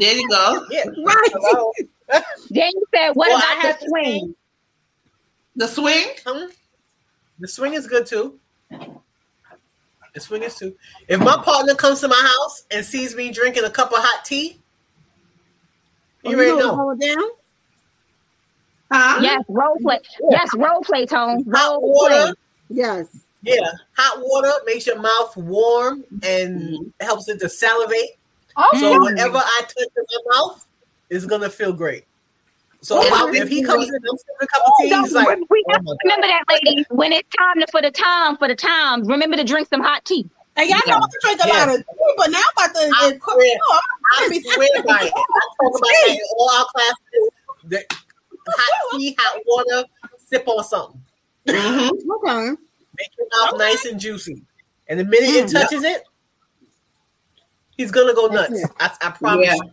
[0.00, 0.66] There you go.
[0.70, 1.28] Yeah, Right.
[1.32, 1.72] Hello?
[2.50, 4.34] Then you said, what Well, I about have the swing?
[5.56, 6.06] The swing.
[6.26, 6.46] Hmm?
[7.38, 8.38] The swing is good too.
[10.14, 10.74] The swing is too.
[11.06, 14.24] If my partner comes to my house and sees me drinking a cup of hot
[14.24, 14.58] tea,
[16.24, 16.76] Oh, you you already know to know.
[16.76, 17.28] hold it down.
[18.92, 19.20] Huh?
[19.22, 20.00] Yes, role play.
[20.30, 21.44] Yes, role play, Tone.
[21.52, 22.32] Hot Role play.
[22.70, 23.24] Water, Yes.
[23.42, 26.82] Yeah, hot water makes your mouth warm and mm-hmm.
[27.00, 28.18] helps it to salivate.
[28.56, 28.68] Oh.
[28.78, 30.66] So whatever I touch in my mouth
[31.08, 32.04] is gonna feel great.
[32.82, 34.90] So if, if he comes in, I'm sipping a cup of tea.
[34.90, 36.86] Don't- He's like, we oh have my to remember that, ladies.
[36.90, 40.04] When it's time to, for the time for the time, remember to drink some hot
[40.04, 40.28] tea.
[40.56, 42.92] And y'all know I drink a lot of tea, but now I'm about to.
[43.00, 43.80] I cook- swear- no, I'm
[44.12, 45.04] I gonna be- swear by it.
[45.04, 45.14] I talk
[45.60, 47.30] about that in all our classes.
[47.66, 47.84] The
[48.48, 49.84] hot tea, hot water,
[50.26, 51.00] sip on something.
[51.48, 52.50] Okay.
[52.98, 54.42] Make your mouth nice and juicy.
[54.88, 56.02] And the minute it Mm, touches it,
[57.76, 58.62] he's gonna go nuts.
[58.78, 59.54] I, I promise Yeah.
[59.54, 59.70] you.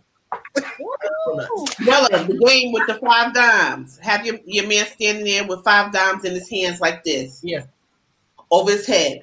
[1.85, 3.97] Bella, the game with the five dimes.
[3.99, 7.41] Have your, your man standing there with five dimes in his hands like this.
[7.43, 7.63] Yeah.
[8.51, 9.21] Over his head.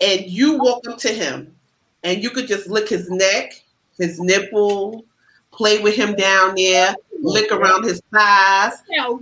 [0.00, 1.54] And you walk up to him
[2.02, 3.62] and you could just lick his neck,
[3.98, 5.04] his nipple,
[5.52, 8.74] play with him down there, lick around his thighs.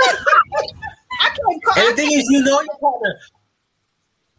[0.01, 1.83] I can't call.
[1.83, 3.19] And the thing is, you know your partner.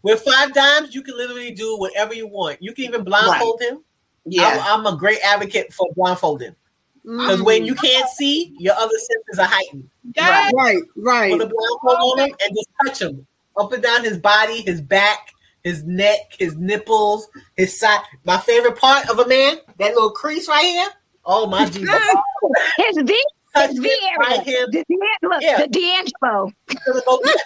[0.03, 2.63] With five dimes, you can literally do whatever you want.
[2.63, 3.85] You can even blindfold him.
[4.25, 4.63] Yeah.
[4.63, 6.55] I'm, I'm a great advocate for blindfolding
[7.03, 7.81] because when you mm.
[7.81, 9.89] can't see, your other senses are heightened.
[10.15, 10.53] Yes.
[10.55, 11.33] Right, right.
[11.33, 14.81] Put a blindfold on him and just touch him up and down his body, his
[14.81, 15.35] back,
[15.65, 18.01] his neck, his nipples, his side.
[18.25, 20.89] My favorite part of a man, that little crease right here.
[21.25, 21.91] Oh my Jesus!
[22.79, 23.23] His V,
[23.55, 24.19] Touch his him, V area.
[24.19, 24.67] right here.
[24.71, 25.39] The D'Angelo.
[25.41, 25.59] Yeah.
[25.59, 26.53] The D'Angelo.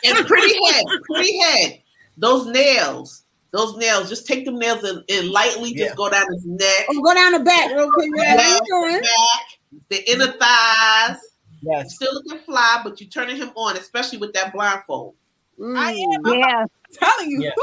[0.05, 1.83] and pretty head, pretty head.
[2.17, 4.09] Those nails, those nails.
[4.09, 5.95] Just take them nails and, and lightly just Yeah.
[5.95, 8.11] go down his neck, Oh, go down the back real quick.
[8.17, 9.01] Yeah, how you doing?
[9.01, 11.17] back, the inner thighs.
[11.63, 11.95] Yes.
[11.95, 15.15] Still looking fly, but you're turning him on, especially with that blindfold.
[15.61, 16.15] I Mm.
[16.17, 16.27] am.
[16.27, 16.65] I'm Yeah.
[16.95, 17.43] telling you.
[17.45, 17.51] Yeah.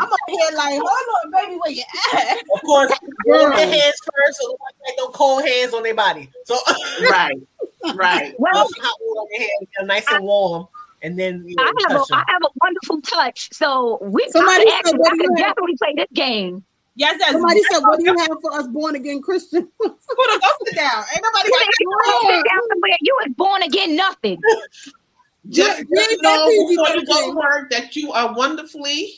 [0.00, 1.82] I'm up here like, hold on, baby, where you
[2.14, 2.38] at?
[2.54, 2.92] Of course,
[3.24, 6.30] warm your hands first, so nobody got no cold hands on their body.
[6.44, 6.56] So
[7.10, 7.36] Right,
[7.94, 8.34] right.
[8.38, 10.66] Well, Put hot water on your hands, nice and warm,
[11.02, 12.18] and then you know, I have a touch them.
[12.18, 13.48] I have a wonderful touch.
[13.52, 15.46] So we Somebody I said, could, actually, what I do you could have?
[15.48, 16.64] definitely play this game.
[16.94, 17.32] Yes, yes.
[17.32, 20.76] Somebody said, "What do you have for us born again Christians?" Put a go sit
[20.76, 21.04] down.
[21.14, 22.96] Ain't nobody You got you down somewhere.
[23.00, 24.40] You was born again nothing.
[25.48, 29.12] Just Yeah, yeah, know before you go to work that you are wonderfully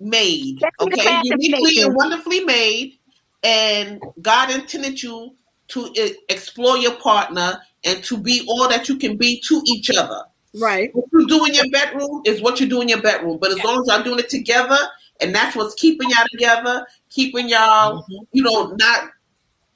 [0.00, 0.60] made.
[0.60, 2.98] That's Okay, uniquely and wonderfully made,
[3.42, 5.34] and God intended you
[5.68, 9.90] to e- explore your partner and to be all that you can be to each
[9.90, 10.22] other.
[10.60, 10.90] right.
[10.94, 13.38] What you do in your bedroom is what you do in your bedroom.
[13.40, 14.78] But as long as y'all doing it together,
[15.20, 19.10] and that's what's keeping y'all together, keeping y'all, you know, not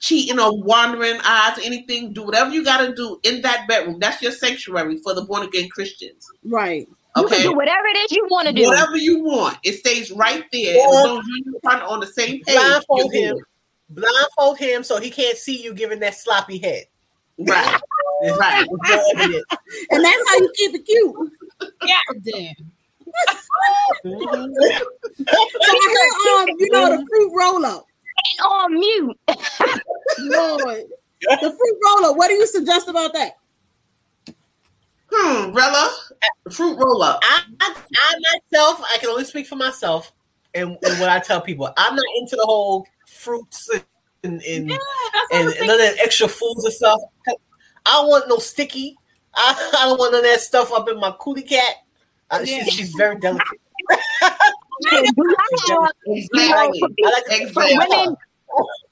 [0.01, 2.11] cheating or wandering eyes or anything.
[2.11, 3.99] Do whatever you got to do in that bedroom.
[3.99, 6.33] That's your sanctuary for the born again Christians.
[6.43, 6.87] Right.
[7.15, 7.35] You Okay.
[7.37, 8.63] can do whatever it is you want to do.
[8.63, 10.77] Whatever you want, it stays right there.
[10.77, 12.55] Or- as long as you and your on the same page.
[12.57, 13.37] blindfold him,
[13.89, 16.85] blindfold him so he can't see you giving that sloppy head.
[17.37, 17.79] Right.
[18.37, 18.67] Right.
[18.69, 19.43] it's more evident.
[19.89, 21.15] And that's how you keep it cute.
[21.59, 22.53] God damn.
[25.63, 27.85] So I hear, um, you know, the fruit roll up.
[28.31, 29.17] Ain't on mute.
[30.19, 30.83] Lord,
[31.21, 32.17] the fruit roll up.
[32.17, 33.37] What do you suggest about that?
[35.11, 35.93] Hmm, Rella,
[36.51, 37.19] fruit roll up.
[37.23, 38.15] I, I, I
[38.51, 40.13] myself, I can only speak for myself
[40.53, 41.71] and, and what I tell people.
[41.77, 43.83] I'm not into the whole fruits and
[44.23, 44.77] and, Yeah,
[45.31, 46.99] and, and none of that extra foods and stuff.
[47.85, 48.95] I don't want no sticky.
[49.33, 51.75] I, I don't want none of that stuff up in my cootie cat.
[52.29, 52.63] Uh, Yeah.
[52.63, 53.59] she's, she's very delicate.
[54.21, 55.37] Do y'all
[55.81, 56.95] have, Exactly.
[57.03, 57.77] I like to Exactly.
[57.77, 58.15] women,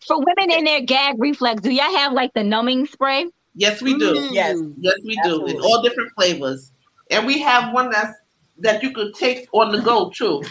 [0.07, 3.27] for women in their gag reflex, do y'all have like the numbing spray?
[3.55, 4.13] Yes, we do.
[4.13, 4.29] Mm.
[4.31, 4.59] Yes.
[4.79, 5.45] Yes, we do.
[5.45, 6.71] In all different flavors.
[7.11, 8.13] And we have one that's
[8.59, 10.41] that you could take on the go too.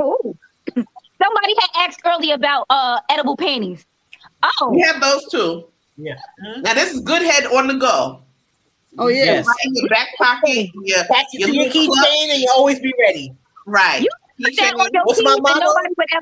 [0.00, 0.36] Ooh.
[0.74, 3.84] Somebody had asked earlier about uh edible panties.
[4.42, 5.66] Oh, We have those too.
[5.96, 6.14] Yeah.
[6.62, 8.22] Now this is good head on the go.
[8.98, 9.24] Oh yeah.
[9.24, 9.46] Yes.
[9.46, 10.68] Right in your back pocket.
[10.82, 12.04] Your, Back your your little club.
[12.06, 13.34] keychain and you always be ready.
[13.66, 14.02] Right.
[14.02, 14.08] You
[14.42, 15.66] put that on your What's my and motto?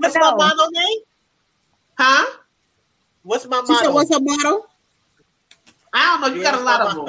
[0.01, 0.37] What's ever my know.
[0.37, 0.99] motto name?
[1.99, 2.27] Huh?
[3.23, 4.67] What's my She said, "What's her motto?"
[5.93, 6.37] I don't know.
[6.37, 7.07] You Yeah, got a lot of them.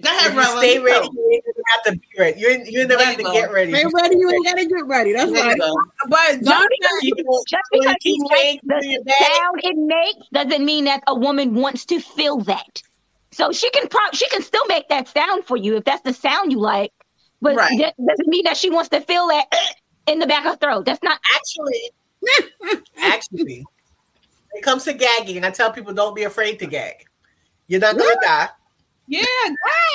[0.00, 0.58] Go ahead, If you Rella.
[0.64, 1.12] stay ready, go.
[1.12, 2.40] you ain't gonna have to be ready.
[2.40, 3.32] You're, you're never have to go.
[3.32, 3.74] get ready.
[3.74, 4.16] Stay ready.
[4.16, 5.12] You ain't gotta get ready.
[5.12, 5.60] That's There right.
[6.08, 9.04] But Just John because, Keep it- just when because you you saying the to your
[9.04, 12.82] bag, sound it makes doesn't mean that a woman wants to feel that.
[13.32, 16.14] So she can pro- she can still make that sound for you if that's the
[16.14, 16.92] sound you like.
[17.42, 17.78] But Right.
[17.78, 19.46] that doesn't mean that she wants to feel that
[20.06, 20.86] in the back of her throat.
[20.86, 21.90] That's not actually
[22.98, 23.64] actually
[24.52, 27.06] it comes to gagging, and I tell people don't be afraid to gag.
[27.68, 28.48] You're not gonna die.
[29.06, 29.22] Yeah,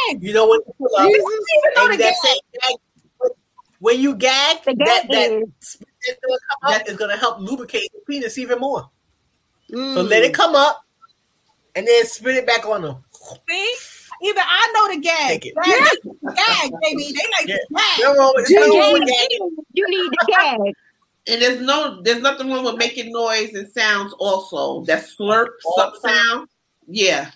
[0.10, 0.24] gag.
[0.24, 1.08] You know when you pull up.
[1.08, 1.24] Jesus.
[1.24, 3.32] Even though and the that gag- gag,
[3.80, 7.40] when you gag, The that, that is- spit that's gonna come up is gonna help
[7.40, 8.90] lubricate the penis even more.
[9.70, 10.10] So Mm.
[10.10, 10.84] let it come up
[11.76, 13.04] and then spit it back on them.
[13.50, 13.76] See?
[14.22, 15.46] Even I know the gag.
[15.46, 15.56] It.
[15.56, 17.12] Gag, baby.
[17.12, 17.58] They like Yeah.
[17.76, 18.00] gag.
[18.02, 19.42] No wrong with- you, need-
[19.74, 20.60] you need the gag.
[21.28, 24.14] And there's no, there's nothing wrong with making noise and sounds.
[24.20, 26.48] Also, that slurp, suck sound.
[26.88, 27.32] Yeah.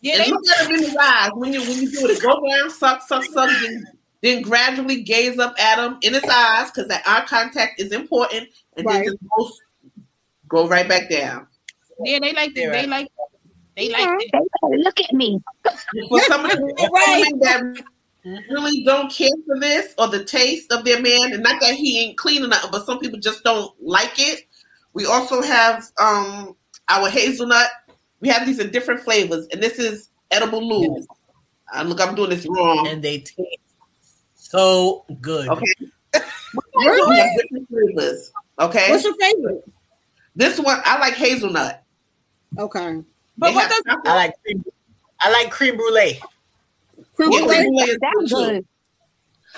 [0.00, 2.20] Yeah, and they look at him in his eyes when you when you do it.
[2.22, 3.86] Go down, suck, suck, suck, then,
[4.22, 8.48] then gradually gaze up at him in his eyes because that eye contact is important,
[8.76, 9.04] and Right.
[9.04, 9.50] then just go,
[10.48, 11.46] go right back down.
[12.04, 13.08] yeah, they like to, Yeah, they like
[13.76, 14.46] they like They that.
[14.62, 15.40] better look at me.
[16.08, 17.32] For some of the Right.
[17.40, 17.82] that
[18.50, 22.00] really don't care for this or the taste of their man, and not that he
[22.00, 24.42] ain't clean enough, but some people just don't like it.
[24.92, 26.56] We also have um
[26.88, 27.68] our hazelnut.
[28.20, 31.04] We have these in different flavors, and this is edible lube.
[31.74, 32.86] Uh, look, I'm doing this wrong.
[32.86, 33.58] And they taste
[34.34, 35.48] so good.
[35.48, 35.74] Okay.
[36.74, 37.10] Really?
[37.10, 38.32] We have different flavors.
[38.58, 38.90] Okay.
[38.90, 39.68] What's your favorite?
[40.34, 41.82] This one I like hazelnut.
[42.58, 43.02] Okay.
[43.38, 43.82] But They what does.
[44.06, 44.64] I like cream.
[45.20, 46.20] I like cream brulee.
[47.16, 47.56] Creme Yeah, brulee?
[47.56, 48.64] creme brulee is That's good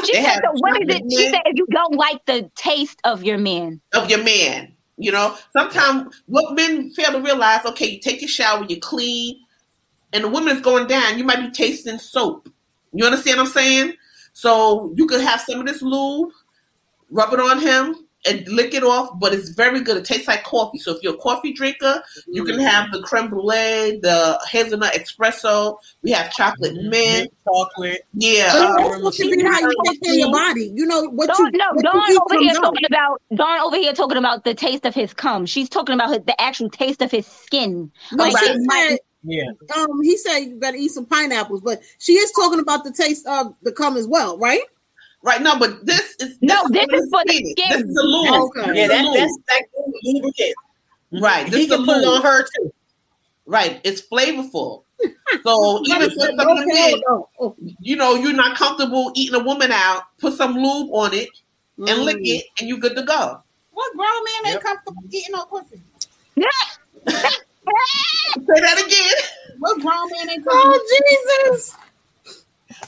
[0.04, 1.02] She They said, so what is it?
[1.11, 4.74] She said, if you don't like the taste of your men, of your man.
[5.00, 9.38] You know, sometimes what men fail to realize, okay, you take your shower, you clean,
[10.12, 12.48] and the woman is going down, you might be tasting soap.
[12.92, 13.94] You understand what I'm saying?
[14.32, 16.30] So you could have some of this lube,
[17.11, 19.97] rub it on him, and lick it off, but it's very good.
[19.97, 20.79] It tastes like coffee.
[20.79, 25.77] So if you're a coffee drinker, you can have the creme brulee, the hazelnut espresso.
[26.03, 27.33] We have chocolate mint.
[27.47, 28.03] chocolate.
[28.14, 28.53] Yeah.
[28.53, 30.73] But uh, it's supposed how you take care of your body.
[30.75, 33.61] You know what Dawn, you no, what Dawn you over here comes talking about Dawn
[33.61, 35.47] over here talking about the taste of his cum.
[35.47, 37.91] She's talking about his, the actual taste of his skin.
[38.12, 39.51] No, Like, she it might- said, Yeah.
[39.77, 43.27] um, he said you better eat some pineapples, but she is talking about the taste
[43.27, 44.62] of the cum as well, right?
[45.23, 45.43] Right.
[45.43, 45.59] now.
[45.59, 47.53] but this is No, this is for the skin.
[47.57, 47.66] skin.
[47.71, 48.35] This is the lube.
[48.57, 48.61] Okay.
[48.61, 49.45] Yeah, This is that, the that's lube.
[49.51, 49.71] like
[50.05, 50.55] lubricant.
[51.12, 51.47] Right.
[51.47, 52.14] This He is the can put it lube.
[52.16, 52.73] on her too.
[53.47, 53.81] Right.
[53.85, 54.85] It's flavorful.
[55.43, 56.91] So even for some of the Okay.
[56.93, 57.57] men, Oh, oh.
[57.81, 61.29] you know, you're not comfortable eating a woman out, put some lube on it
[61.87, 62.27] and lick Mm.
[62.39, 63.43] it, and you're good to go.
[63.71, 64.62] what grown man ain't Yep.
[64.64, 65.81] comfortable eating no pussy?
[67.07, 69.14] Say that again.
[69.61, 70.75] What grown man ain't comfortable?
[70.75, 71.77] Oh Jesus!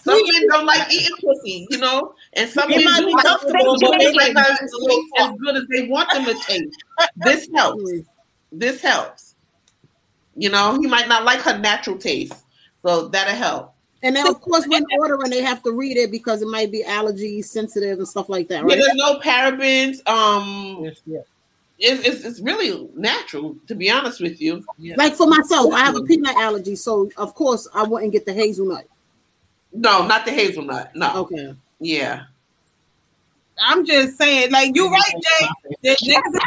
[0.02, 3.12] Some men don't like eating pussy, you know, and some It men might do be
[3.12, 4.74] like comfortable, but they might not taste
[5.18, 6.76] as good as they want them to taste.
[7.16, 7.90] This helps.
[8.52, 9.34] This helps.
[10.36, 12.34] You know, he might not like her natural taste,
[12.82, 13.74] so that'll help.
[14.02, 16.82] And then, of course, when ordering, they have to read it because it might be
[16.84, 18.78] allergy sensitive and stuff like that, Yeah, right?
[18.78, 20.06] there's no parabens.
[20.08, 21.18] Um, Yes, yeah.
[21.78, 24.64] it's, it's it's really natural, to be honest with you.
[24.96, 28.32] Like for myself, I have a peanut allergy, so of course I wouldn't get the
[28.32, 28.84] hazelnut.
[29.72, 30.94] No, not the hazelnut.
[30.94, 31.12] No.
[31.22, 31.54] Okay.
[31.78, 32.24] Yeah.
[33.62, 35.48] I'm just saying, like you right, Jay.
[35.82, 36.38] The niggas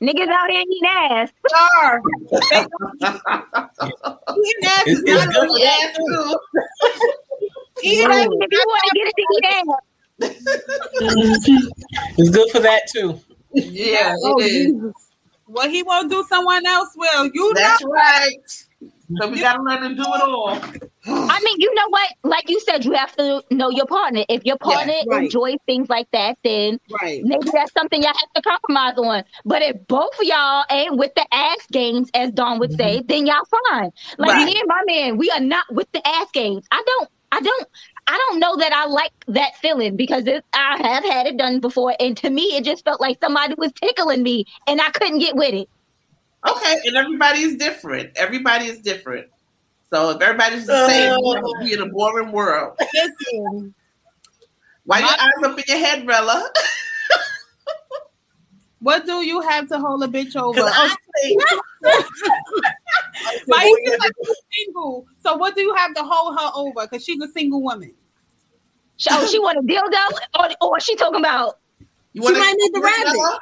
[0.00, 1.30] Niggas out here eating ass.
[1.54, 2.02] are
[4.38, 6.06] eating ass It's, is it's not good for that too.
[6.08, 6.38] too.
[7.82, 8.28] eating ass.
[8.40, 9.66] If you want to get it, to eat ass.
[11.02, 11.68] Mm-hmm.
[12.18, 13.20] It's good for that too.
[13.52, 14.66] Yeah, Oh it is.
[14.72, 14.92] Jesus!
[15.46, 17.30] What he won't do, someone else will.
[17.32, 17.90] You That's know.
[17.90, 18.65] right.
[19.18, 20.58] So we gotta let to do it all.
[21.08, 22.10] I mean, you know what?
[22.24, 24.24] Like you said, you have to know your partner.
[24.28, 25.24] If your partner right.
[25.24, 27.22] enjoys things like that, then Right.
[27.24, 29.22] maybe that's something y'all have to compromise on.
[29.44, 33.06] But if both of y'all ain't with the ass games, as Dawn would say, mm-hmm.
[33.06, 33.90] then y'all fine.
[34.18, 34.46] Like Right.
[34.46, 36.66] me and my man, we are not with the ass games.
[36.72, 37.68] I don't, I don't,
[38.08, 41.60] I don't know that I like that feeling because it, I have had it done
[41.60, 45.18] before, and to me, it just felt like somebody was tickling me, and I couldn't
[45.18, 45.68] get with it.
[46.48, 48.10] Okay, and everybody is different.
[48.16, 49.26] Everybody is different.
[49.90, 51.18] So if everybody's the same, Uh.
[51.22, 52.76] we're gonna be in a boring world.
[52.94, 53.74] Listen,
[54.84, 56.50] Why your eyes up in your head, Rella?
[58.80, 60.54] what do you have to hold a bitch over?
[60.54, 60.96] Because
[63.48, 64.12] Like, like
[64.52, 65.06] single.
[65.22, 66.86] So what do you have to hold her over?
[66.86, 67.94] Because she's a single woman.
[68.96, 71.58] She, oh, she want a dildo, or, or she talking about?
[72.12, 73.38] You She might need the rabbit.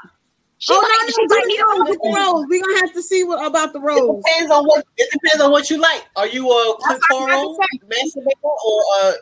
[0.58, 2.46] She oh might, no, no, might need no, a- with the rose.
[2.48, 4.00] We're gonna have to see what about the rose.
[4.00, 6.04] it depends on what it depends on what you like.
[6.16, 7.56] Are you a clitoral
[7.86, 9.12] masturbator or a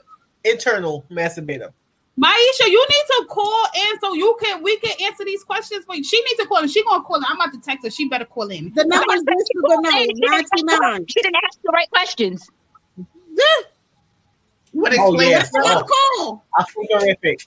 [0.45, 1.73] internal masturbator?
[2.21, 5.97] Maisha, you need to call in so you can we can answer these questions for
[5.97, 6.05] you.
[6.05, 6.69] She needs to call in.
[6.69, 7.25] She gonna call in.
[7.27, 7.91] I'm about to text her.
[7.91, 8.71] She better call in.
[8.75, 9.81] The number is listed below.
[9.91, 11.07] She didn't ask- 99.
[11.09, 12.51] She didn't ask the right questions.
[14.73, 15.41] What Oh, yeah.
[15.43, 15.49] it?
[15.53, 16.45] Let's call.
[16.59, 17.41] I feel terrific.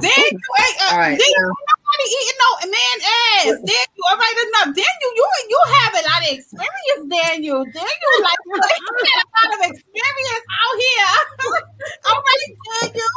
[0.00, 1.54] Then you uh, All right, then you now-
[1.92, 3.56] nobody eating no man ass.
[3.64, 4.74] Then you all right enough.
[4.76, 7.64] Then you you you have a lot of experience, Daniel.
[7.64, 11.12] Then you like you got a lot of experience out here.
[12.06, 13.16] all right, Daniel.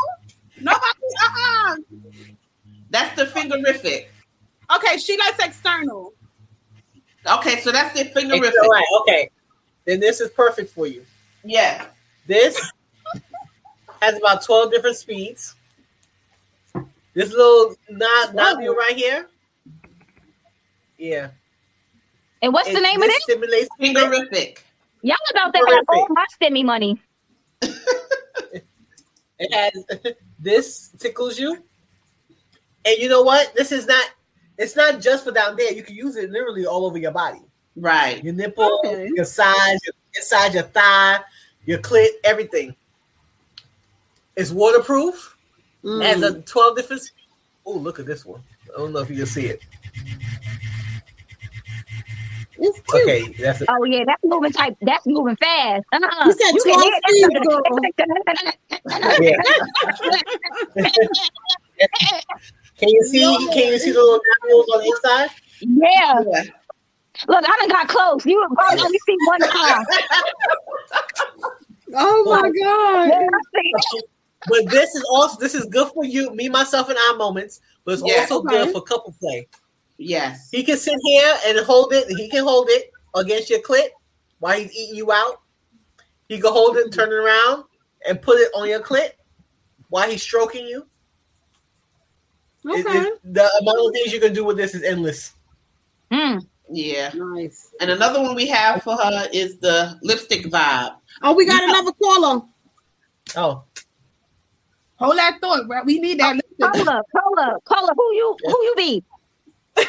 [0.61, 1.76] Nobody uh-uh.
[2.89, 4.07] That's the fingerific.
[4.76, 6.14] Okay, she likes external.
[7.27, 8.53] Okay, so that's the It's fingerific.
[8.61, 8.85] all right.
[9.02, 9.30] Okay.
[9.85, 11.03] Then this is perfect for you.
[11.43, 11.85] Yeah.
[12.27, 12.60] This
[14.02, 15.56] has about 12 different speeds.
[17.15, 19.27] This little knob, nodule right here.
[20.97, 21.29] Yeah.
[22.41, 23.23] And what's the name of this this?
[23.23, 24.59] Stimulates Fingerific.
[25.01, 27.01] Y'all about to have all my stimmy money.
[29.37, 31.61] It has this tickles you.
[32.85, 33.53] And you know what?
[33.55, 34.05] This is not
[34.57, 35.73] it's not just for down there.
[35.73, 37.41] You can use it literally all over your body.
[37.75, 38.23] Right.
[38.23, 39.09] Your nipple, Okay.
[39.13, 41.19] your sides, your inside your thigh,
[41.65, 42.75] your clit, everything.
[44.37, 45.35] It's waterproof.
[45.86, 46.03] Mm.
[46.03, 47.12] Has a 12 different.
[47.66, 48.41] Oh, look at this one.
[48.74, 49.62] I don't know if you can see it.
[52.94, 53.68] Okay, that's it.
[53.70, 54.76] Oh yeah, that's moving type.
[54.82, 55.84] That's moving fast.
[55.94, 56.26] Uh-uh.
[56.26, 56.84] You said You can 12
[59.20, 59.34] hear
[62.78, 63.22] Can you see?
[63.53, 65.30] Can you see the little nodules on the inside?
[65.62, 66.24] Yeah.
[66.32, 66.44] Yeah.
[67.28, 68.26] Look, I done got close.
[68.26, 69.86] You probably only see one time.
[71.98, 74.14] Oh my Yeah, god.
[74.51, 74.65] I see.
[74.65, 77.61] But this is also this is good for you, me, myself, and our moments.
[77.84, 78.22] But it's Yeah.
[78.22, 78.49] also Okay.
[78.65, 79.47] good for couple play.
[79.97, 80.49] Yes.
[80.51, 82.07] He can sit here and hold it.
[82.09, 83.89] He can hold it against your clit
[84.39, 85.41] while he's eating you out.
[86.27, 87.65] He can hold it, turn it around,
[88.07, 89.11] and put it on your clit
[89.89, 90.88] while he's stroking you.
[92.67, 92.81] Okay.
[92.81, 95.34] it- the amount of things you can do with this is endless.
[96.11, 96.43] Mm.
[96.72, 97.11] Yeah.
[97.13, 97.69] Nice.
[97.80, 100.95] And another one we have for her is the lipstick vibe.
[101.22, 102.41] Oh, we got another caller.
[103.38, 103.64] Oh,
[104.97, 105.84] Hold that thought, bro.
[105.84, 106.39] We need that.
[106.61, 107.95] Oh, hold up, hold up, hold up.
[107.97, 108.38] Who you?
[108.45, 109.03] Who you be?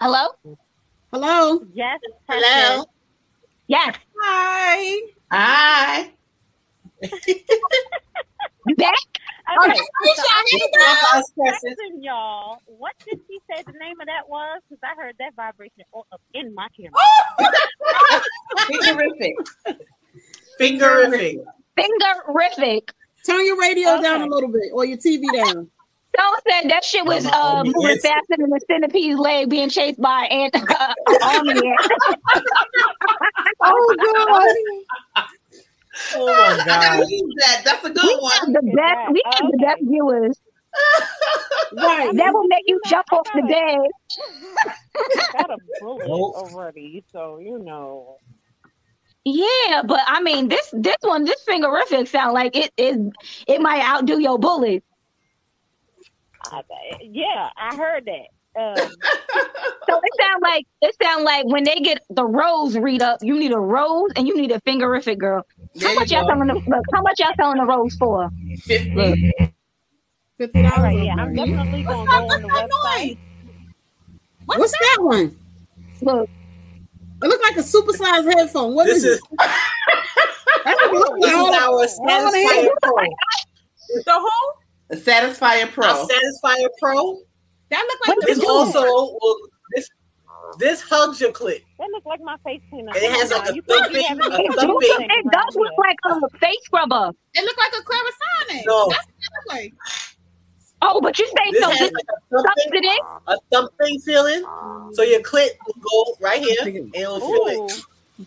[0.00, 0.28] Hello.
[1.12, 1.64] Hello.
[1.72, 1.98] Yes.
[2.28, 2.84] hello.
[3.66, 3.96] Yes.
[4.20, 5.00] Hi.
[5.32, 6.10] Hi.
[8.66, 8.94] You back?
[9.48, 9.70] Okay.
[9.70, 11.04] Okay, Aisha, I need that.
[11.14, 11.76] Ask questions.
[11.78, 12.58] Listen, y'all.
[12.66, 14.60] What did she say the name of that was?
[14.68, 16.90] Because I heard that vibration all up in my camera.
[18.68, 19.34] Fingerific.
[20.60, 21.44] Fingerific.
[21.78, 22.90] Fingerific.
[23.26, 25.68] Turn your radio down a little bit or your TV down.
[26.16, 28.08] Someone said that shit was Mama, uh, moving inside.
[28.08, 31.60] faster than the centipede's leg being chased by an ant, uh, army.
[33.60, 35.26] Oh god.
[36.14, 36.66] Oh my I god.
[36.66, 37.62] gotta use that.
[37.64, 38.52] That's a We good have one.
[38.52, 39.12] the best.
[39.12, 40.40] We have the best viewers.
[41.72, 42.14] Right.
[42.16, 43.42] That will make you jump off the
[44.62, 44.72] bed.
[45.32, 48.16] got a bullet already, so you know.
[49.26, 52.98] Yeah, but I mean, this this one, this fingerific sound like it is.
[52.98, 53.14] It
[53.48, 54.84] it might outdo your bullet.
[56.52, 56.62] I,
[57.02, 58.60] yeah, I heard that.
[58.60, 58.96] Um,
[59.88, 63.38] So it sound like it sound like when they get the rose read up, you
[63.38, 65.44] need a rose and you need a fingerific girl.
[65.74, 66.28] There How you much y'all go.
[66.28, 68.30] selling the look, How much y'all selling the rose for?
[68.68, 69.32] Fifty.
[70.38, 70.82] Fifty all dollars.
[70.82, 73.18] right, yeah, I'm definitely gonna go on the website.
[74.54, 75.36] What's that one?
[76.02, 76.30] Look,
[77.22, 78.74] It looked like a supersized headphone.
[78.74, 79.20] What This is is it?
[79.38, 82.96] That's what it looked this is our Satisfier Pro.
[84.04, 84.52] The whole
[84.88, 85.86] The Satisfier Pro.
[85.86, 87.18] Our Satisfier Pro.
[87.70, 89.38] that look like What the This also will
[89.74, 89.88] this
[90.58, 91.62] this hugs your clit.
[91.78, 92.92] That looks like my face cleaner.
[92.94, 95.96] It has like a You can't thumping- having a it, thumping- it does look like
[96.06, 97.10] a face scrubber.
[97.34, 98.62] It look like a Clarisonic.
[98.66, 98.88] No.
[98.88, 99.74] That's what it look like.
[100.82, 101.70] Oh, but you say This so?
[101.70, 102.98] has This like a thumping,
[103.28, 104.42] a thumping feeling.
[104.92, 107.82] So your clit will go right here and it'll feel it.
[108.20, 108.26] Ooh.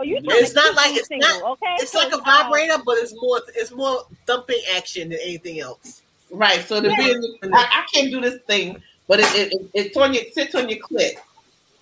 [0.00, 1.74] Oh, you It's not like it's single, not okay?
[1.80, 6.02] it's like a So, vibrator, but it's more it's more thumping action than anything else.
[6.30, 6.60] Right.
[6.64, 10.14] So the being, I, I can't do this thing, but it, it, it it's on
[10.14, 11.14] your sits on your clit,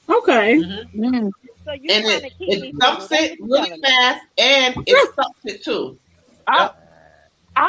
[0.08, 0.56] Okay.
[0.94, 1.30] Mm.
[1.64, 5.98] So you and it to it thumps it really fast, and it sucks it too.
[6.46, 6.70] I,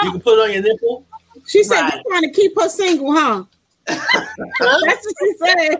[0.04, 1.06] You can put it on your nipple.
[1.48, 1.94] She said Right.
[1.94, 3.44] you're trying to keep her single, huh?
[3.88, 4.06] That's
[4.60, 5.78] what she said.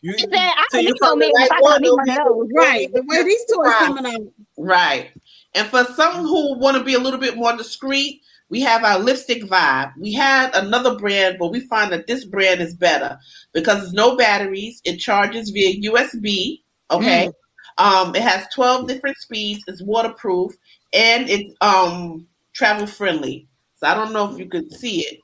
[0.00, 1.30] You, said, I so think you so, found man.
[1.32, 1.82] If I got one.
[1.82, 2.48] me though, one of those.
[2.56, 2.92] Right.
[2.92, 3.94] The way these toys Wow.
[3.94, 4.32] coming out.
[4.58, 5.10] Right.
[5.54, 8.98] And for some who want to be a little bit more discreet, we have our
[8.98, 9.92] lipstick vibe.
[9.98, 13.16] We had another brand, but we find that this brand is better
[13.52, 14.80] because it's no batteries.
[14.84, 16.62] It charges via USB.
[16.90, 17.30] Okay.
[17.78, 19.62] Um, it has 12 different speeds.
[19.66, 20.52] It's waterproof
[20.92, 23.48] and it's um travel friendly.
[23.76, 25.18] So I don't know if you could see it.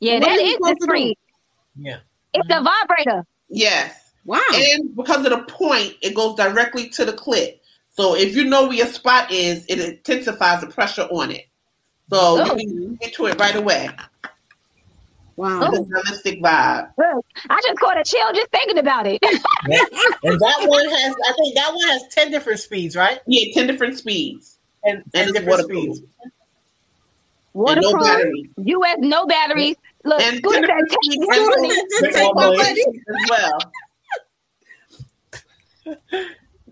[0.00, 1.14] Yeah, What that are you the screen.
[1.76, 1.98] Yeah.
[2.34, 3.26] It's a vibrator.
[3.48, 4.12] Yes.
[4.24, 4.40] Wow.
[4.52, 7.58] And because of the point, it goes directly to the clit.
[7.90, 11.46] So if you know where your spot is, it intensifies the pressure on it.
[12.10, 12.56] So Oh.
[12.56, 13.90] you can get to it right away.
[15.36, 15.60] Wow.
[15.62, 15.66] Oh.
[15.68, 16.90] It's a realistic vibe.
[16.98, 19.20] I just caught a chill just thinking about it.
[20.22, 23.20] And that one has, I think that one has 10 different speeds, right?
[23.26, 24.58] Yeah, 10 different speeds.
[24.84, 25.96] And, And and it's different waterproof.
[25.96, 26.00] speeds.
[26.22, 26.32] And
[27.54, 28.46] no Waterproof.
[28.56, 29.76] US, no batteries.
[30.04, 31.86] Look, And Scooter 10 said different speeds take and one no- with it.
[31.90, 32.84] Just take my money.
[33.08, 33.58] as well.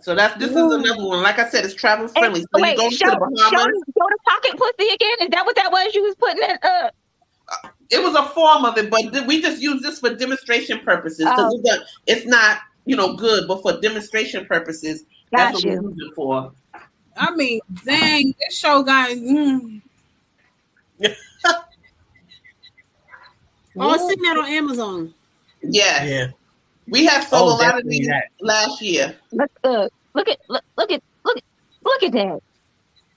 [0.00, 1.22] So that's this is another one.
[1.22, 2.40] Like I said, it's travel And- friendly.
[2.42, 3.50] So wait, you go show, to the show, Bahamas.
[3.50, 5.16] show the pocket pussy again.
[5.22, 6.56] Is that what that was you was putting in?
[6.62, 6.90] Uh,
[7.90, 11.18] It was a form of it, but th- we just use this for demonstration purposes
[11.24, 11.78] because Oh.
[12.06, 16.14] it's not, you know, good, but for demonstration purposes, that's Got what we use it
[16.14, 16.52] for.
[17.18, 19.10] I mean, dang, this show got.
[19.10, 19.82] Mm.
[23.80, 25.14] Oh, I seen that on Amazon.
[25.62, 26.26] Yeah, Yeah.
[26.88, 28.24] we have sold Oh, a lot of these that.
[28.40, 29.14] last year.
[29.30, 31.44] look, uh, look at look, look at look at
[31.84, 32.40] look at that.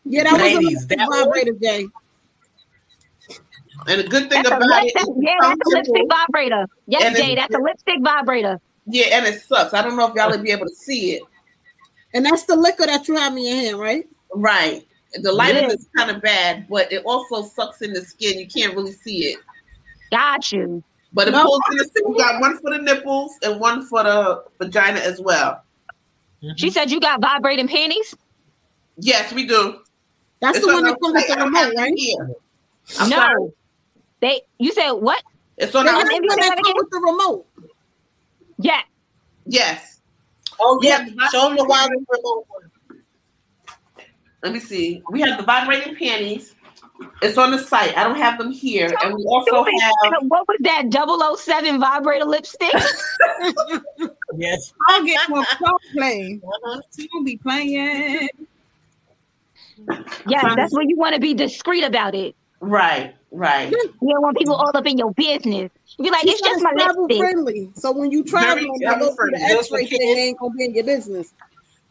[0.05, 1.87] Yeah, that was Ladies, a that one- vibrator, Jay.
[3.87, 6.67] And the good thing That's a, about lip, it, yeah, that's a lipstick vibrator.
[6.85, 8.59] Yes, Jay, that's a lipstick vibrator.
[8.85, 9.73] Yeah, and it sucks.
[9.73, 11.23] I don't know if y'all will be able to see it.
[12.13, 14.07] And that's the liquor that you have in your hand, right?
[14.33, 14.87] Right.
[15.21, 15.75] The lighting Yeah.
[15.75, 18.39] is kind of bad, but it also sucks in the skin.
[18.39, 19.39] You can't really see it.
[20.11, 20.83] Got you.
[21.13, 22.03] But it No, pulls in the skin.
[22.07, 25.63] We got one for the nipples and one for the vagina as well.
[26.41, 26.69] She mm-hmm.
[26.69, 28.15] said you got vibrating panties.
[28.97, 29.79] Yes, we do.
[30.39, 31.93] That's It's the on one that comes with the I don't have remote, it right?
[31.95, 32.35] here.
[32.99, 33.49] I'm no, sorry.
[34.21, 34.41] they.
[34.57, 35.21] You said what?
[35.57, 37.45] It's on That's the one that that comes with the remote.
[38.57, 38.81] Yeah.
[39.45, 39.90] Yes.
[40.59, 41.05] Oh, yeah.
[41.05, 41.27] Yeah.
[41.29, 43.01] Show them the wild remote one.
[44.43, 45.03] Let me see.
[45.11, 46.55] We have the vibrating panties.
[47.21, 47.97] It's on the site.
[47.97, 48.91] I don't have them here.
[49.03, 49.93] And we also have
[50.27, 52.73] What was that 007 vibrator lipstick?
[54.37, 54.73] Yes.
[54.87, 56.39] I'll get more pro play.
[56.41, 56.81] Uh-huh.
[56.97, 58.29] She'll be playing.
[60.25, 62.33] yes, that's when you want to be discreet about it.
[62.61, 63.71] right, right.
[63.71, 65.71] You don't want people all up in your business.
[65.97, 67.19] You be like, She it's just my travel lipstick.
[67.19, 67.71] friendly.
[67.75, 69.41] So when you travel, Very and they travel go through the.
[69.41, 71.33] X-ray thing, they ain't gonna be in your business.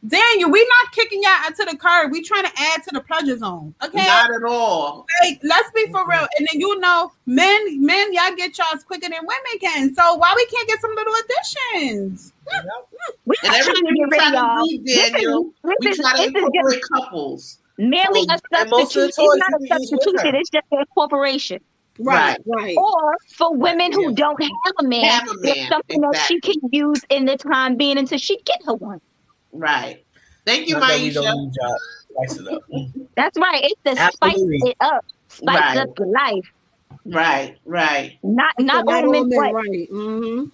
[0.07, 2.11] Daniel, we not kicking y'all out to the curb.
[2.11, 3.75] We trying to add to the pleasure zone.
[3.85, 3.99] Okay.
[3.99, 5.05] Not at all.
[5.23, 6.27] Like, let's be for real.
[6.39, 9.95] And then you know, men, men, y'all get y'all's quicker than women can.
[9.95, 12.33] So why we can't get some little additions?
[13.27, 14.67] We And not trying everything to we get rid of try y'all.
[14.67, 17.59] to do, This is- Daniel, we this try to this just incorporate couples.
[17.89, 19.31] Merely a And most of the substitute.
[19.37, 20.35] It's not a you can use with substitution.
[20.37, 21.59] It's just a corporation.
[21.99, 22.77] Right, right.
[22.79, 24.15] Or for women who Yeah.
[24.15, 27.37] don't have a man, Have a there's man, something that she can use in the
[27.37, 29.01] time being until she get her one.
[29.53, 30.05] Right.
[30.47, 31.77] Thank you, Not that we don't Maisha.
[32.27, 32.63] Spice it up.
[33.17, 33.65] That's right.
[33.65, 34.59] It's the Absolutely.
[34.61, 35.77] spice it up, spice Right.
[35.79, 36.45] up your life.
[37.07, 38.19] Right, right.
[38.23, 39.89] Not not Not all all men, men, but right.
[39.91, 40.45] Mm-hmm.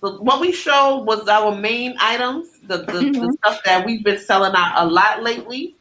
[0.00, 3.32] So what we showed was our main items, the, the, the Mhm.
[3.38, 5.76] stuff that we've been selling out a lot lately.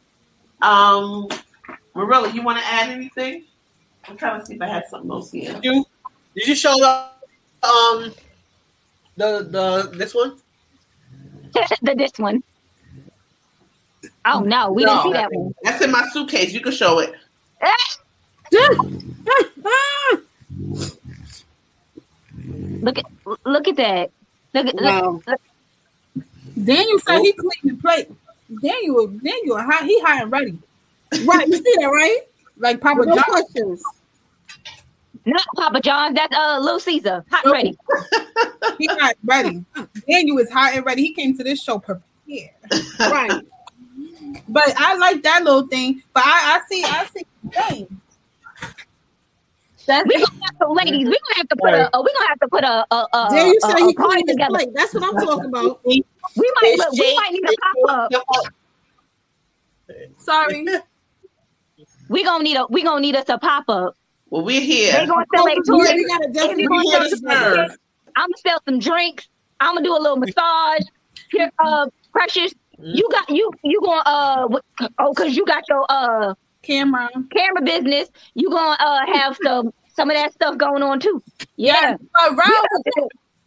[0.62, 1.28] Um,
[1.96, 3.46] Marilla, you want to add anything?
[4.08, 5.60] I'm trying to see if I had something else here.
[5.64, 5.86] You
[6.36, 7.10] did you show the
[7.68, 8.14] um
[9.18, 10.38] the the this one?
[11.82, 12.44] the this one.
[14.26, 15.54] Oh no, we No, didn't see that one.
[15.64, 16.54] That's in my suitcase.
[16.54, 17.14] You can show it.
[22.82, 23.06] Look at
[23.46, 24.12] look at that.
[24.54, 25.40] Look at look, look.
[26.62, 28.10] Daniel said he cleaned the plate.
[28.62, 30.58] Daniel, Daniel, high, he high and ready.
[31.26, 32.20] Right, you see that, right?
[32.58, 33.24] Like Papa No John.
[33.24, 33.84] questions.
[35.26, 36.14] Not Papa John.
[36.14, 37.24] That's uh Little Caesar.
[37.32, 37.78] Hot and ready.
[38.80, 39.66] He hot and ready.
[40.10, 41.04] Daniel is hot and ready.
[41.04, 42.52] He came to this show prepared.
[43.00, 43.32] Right.
[44.50, 46.02] But I like that little thing.
[46.14, 47.26] But I, I see, I see.
[47.52, 48.02] Dang.
[49.86, 51.08] That's We gonna have to, ladies.
[51.08, 51.96] We gonna have to put a.
[51.96, 52.86] Uh, we gonna have to put a.
[52.92, 54.50] a, a, There you a, say a he party cleaned together.
[54.50, 54.70] plate.
[54.74, 55.82] That's what I'm talking about.
[56.36, 56.76] We might.
[56.78, 57.54] Look, we might need a
[57.88, 58.26] pop up.
[60.18, 60.66] sorry.
[62.10, 62.66] We gonna need a.
[62.70, 63.96] We gonna need us a pop up.
[64.30, 65.06] Well, we're They here.
[65.06, 67.78] gonna sell a Yeah, we gotta definitely you gonna here sell to some serve.
[68.16, 69.28] I'm gonna sell some drinks.
[69.60, 70.82] I'm gonna do a little massage.
[71.32, 72.54] Here, uh, precious.
[72.80, 73.52] You got you.
[73.64, 74.60] You gonna uh.
[75.00, 76.34] Oh, cause you got your uh
[76.64, 77.10] Camera.
[77.36, 78.10] camera business.
[78.34, 81.22] You gonna uh have some some of that stuff going on too.
[81.56, 81.96] Yeah.
[81.98, 82.66] But Rob,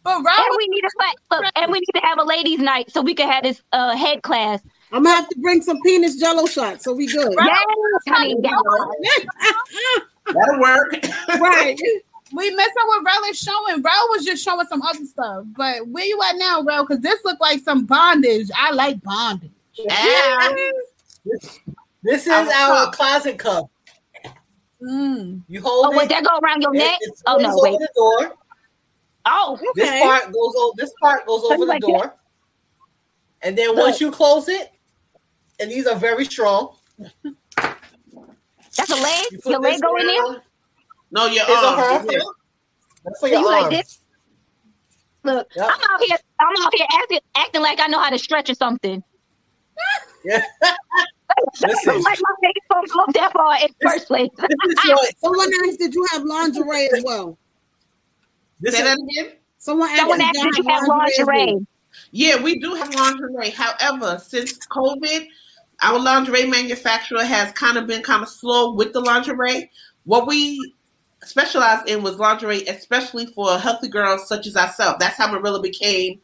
[0.07, 0.19] Yeah.
[0.23, 3.01] but And we need a look, and we need to have a ladies' night so
[3.01, 4.61] we can have this uh head class.
[4.91, 7.33] I'm gonna have to bring some penis jello shots so we good.
[7.37, 7.65] Yes,
[8.07, 8.35] honey.
[8.41, 9.25] yes.
[10.27, 10.93] That'll work.
[11.39, 11.77] right.
[12.33, 13.81] we messed up what Rel is showing.
[13.81, 15.43] Rel was just showing some other stuff.
[15.55, 16.85] But where you at now, Rel?
[16.85, 18.49] Because this looked like some bondage.
[18.55, 19.51] I like bondage.
[19.73, 20.49] Yeah.
[21.25, 21.59] This,
[22.03, 22.93] this is Our our cup.
[22.93, 23.69] closet cup.
[24.81, 25.41] Mm.
[25.47, 25.97] You hold Oh, it.
[25.97, 26.97] wait, that go around your it- neck?
[27.01, 27.79] it Oh, no, wait.
[27.79, 28.35] the door.
[29.29, 30.73] Oh, This part goes over.
[30.77, 31.87] This part goes over you the like that?
[31.87, 32.15] door,
[33.41, 34.71] and then once you close it,
[35.59, 36.75] and these are very strong.
[37.57, 39.25] That's a leg?
[39.31, 40.41] You put Your leg this go in there?
[41.11, 41.79] No, your It's arm.
[42.07, 42.11] her.
[42.11, 42.19] yeah.
[43.03, 43.99] That's for So your you like this?
[45.23, 45.65] Look, Yep.
[45.69, 46.17] I'm out here.
[46.39, 49.03] I'm out here acting, acting like I know how to stretch or something.
[50.23, 50.41] Yeah.
[51.61, 52.01] Listen.
[52.01, 54.29] like my face don't go that far in the first place.
[54.37, 54.49] This
[54.87, 54.97] your.
[55.17, 57.37] Someone asked, did you have lingerie as well?
[58.59, 59.33] This Say is, that again.
[59.57, 60.97] Someone asked, Someone did asked, y'all you have as well?
[60.99, 61.67] lingerie?
[62.11, 63.49] Yeah, we do have lingerie.
[63.51, 65.27] However, since COVID,
[65.81, 69.69] our lingerie manufacturer has kind of been kind of slow with the lingerie.
[70.05, 70.73] What we
[71.23, 74.97] specialized in was lingerie, especially for healthy girls such as ourselves.
[74.99, 76.19] That's how Marilla became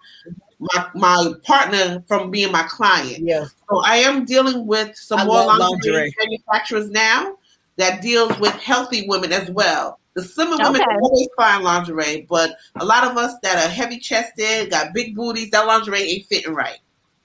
[0.60, 3.20] my my partner from being my client.
[3.26, 3.46] yeah.
[3.70, 6.16] So I am dealing with some I more lingerie, lingerie.
[6.20, 7.36] manufacturers now
[7.78, 10.00] that deals with healthy women as well.
[10.15, 10.95] The slimmer women Okay.
[11.02, 15.49] always find lingerie, but a lot of us that are heavy chested, got big booties,
[15.52, 16.77] that lingerie ain't fitting right.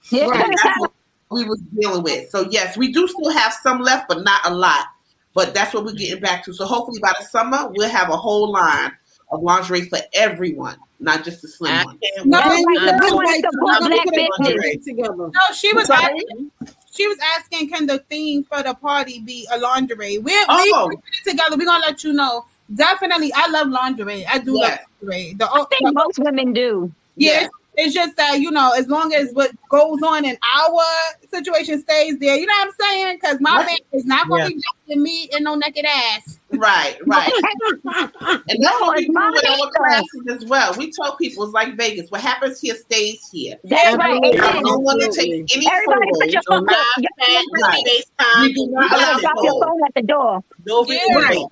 [0.09, 0.25] Yeah.
[0.25, 0.45] Right.
[0.63, 0.91] That's what
[1.29, 2.29] we was dealing with.
[2.31, 4.85] So yes, we do still have some left, but not a lot.
[5.35, 6.53] But that's what we're getting back to.
[6.53, 8.91] So hopefully by the summer we'll have a whole line
[9.31, 11.99] of lingerie for everyone, not just the slim I one.
[11.99, 12.65] can't No, wait.
[12.65, 12.93] That's right.
[12.95, 14.39] I'm We so want Like, to we're support gonna black put it business.
[14.39, 14.77] lingerie.
[14.77, 15.15] together.
[15.27, 16.51] No, she was asking.
[16.91, 20.17] She was asking, can the theme for the party be a lingerie?
[20.17, 20.87] We're Oh.
[20.89, 21.55] we put it together.
[21.57, 22.45] We're gonna let you know.
[22.75, 24.25] Definitely, I love lingerie.
[24.25, 24.69] I do Yes.
[24.69, 25.33] love lingerie.
[25.39, 26.91] The, I think most women do.
[27.15, 30.81] yeah, it's, it's just that you know, as long as what goes on in our
[31.31, 33.17] situation stays there, you know what I'm saying?
[33.19, 33.65] Because my Right.
[33.67, 34.49] man is not gonna Yeah.
[34.49, 34.55] be
[34.87, 36.39] naked me and no naked ass.
[36.51, 37.31] Right, right.
[38.21, 39.73] And that's what we do my with our makeup.
[39.73, 40.73] classes as well.
[40.77, 42.09] We tell people it's like Vegas.
[42.11, 43.55] What happens here stays here.
[43.63, 44.15] That's right.
[44.17, 44.39] Absolutely.
[44.39, 44.63] I Amen.
[44.63, 45.43] don't want to Absolutely.
[45.45, 46.65] take any Everybody put your phone.
[46.65, 47.83] live your- chat, Right.
[48.19, 48.41] FaceTime.
[48.41, 50.43] We do not You gotta allow your phone at the door.
[50.65, 50.99] No Yeah.
[51.15, 51.45] Right.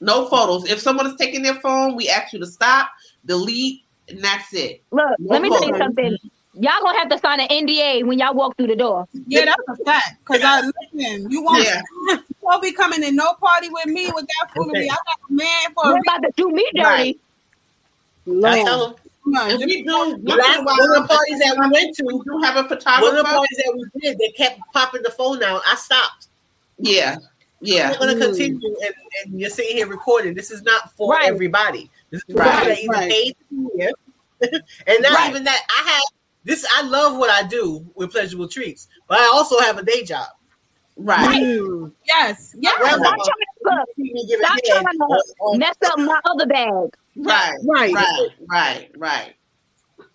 [0.00, 0.70] No photos.
[0.70, 2.90] If someone is taking their phone, we ask you to stop,
[3.24, 4.82] delete, and that's it.
[4.90, 6.16] Look, No let me tell you something.
[6.54, 9.06] Y'all gonna have to sign an NDA when y'all walk through the door.
[9.26, 10.18] Yeah, that's a fact.
[10.24, 11.82] Because I listen, you won't, Yeah.
[12.08, 14.80] you won't be coming in no party with me with that foolery.
[14.80, 14.88] Okay.
[14.88, 16.84] I got a man for You're a about to do me dirty.
[16.84, 17.16] Right.
[18.26, 18.66] I Lord.
[18.66, 19.58] tell them.
[19.58, 22.56] we do once last one of the parties that we went to, we do have
[22.56, 23.02] a photographer.
[23.02, 25.62] one of the parties that we did, they kept popping the phone out.
[25.66, 26.28] I stopped.
[26.78, 27.18] Yeah.
[27.60, 27.90] Yeah.
[27.92, 28.20] We're going Mm.
[28.20, 28.94] to continue, and,
[29.24, 30.34] and you're sitting here recording.
[30.34, 31.28] This is not for Right.
[31.28, 31.90] everybody.
[32.10, 33.10] This is for Right, people that either right.
[33.10, 33.92] paid to be here,
[34.86, 35.30] and not Right.
[35.30, 35.60] even that.
[35.78, 36.02] I have
[36.44, 36.64] this.
[36.76, 40.28] I love what I do with pleasurable treats, but I also have a day job.
[40.96, 41.42] Right.
[41.42, 41.92] Mm.
[42.06, 42.80] Yes, yes.
[42.80, 42.90] Right.
[42.94, 43.26] Stop trying to
[43.64, 43.88] look.
[43.96, 44.84] See me give a Stop trying
[45.52, 46.96] to mess up my other bag.
[47.16, 47.56] Right.
[47.64, 47.92] Right.
[47.94, 48.28] Right.
[48.50, 48.90] Right.
[48.96, 49.34] Right.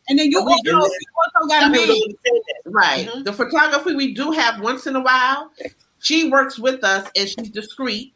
[0.10, 1.88] And then you We also, you also got a I'm man.
[1.88, 2.61] gonna say that.
[2.65, 3.07] Right.
[3.07, 3.24] Mhm.
[3.24, 5.52] The photography we do have once in a while,
[6.03, 8.13] she works with us and she's discreet.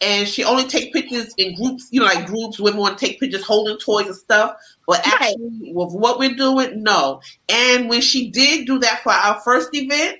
[0.00, 2.60] And she only take pictures in groups, you know, like groups.
[2.60, 4.54] Women want to take pictures holding toys and stuff.
[4.86, 5.14] But Right.
[5.14, 7.20] actually, with what we're doing, no.
[7.48, 10.18] And when she did do that for our first event,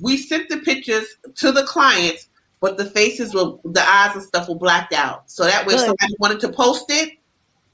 [0.00, 2.28] we sent the pictures to the clients,
[2.60, 5.30] but the faces were, the eyes and stuff were blacked out.
[5.30, 5.86] So that way, if Good.
[5.86, 7.12] somebody wanted to post it,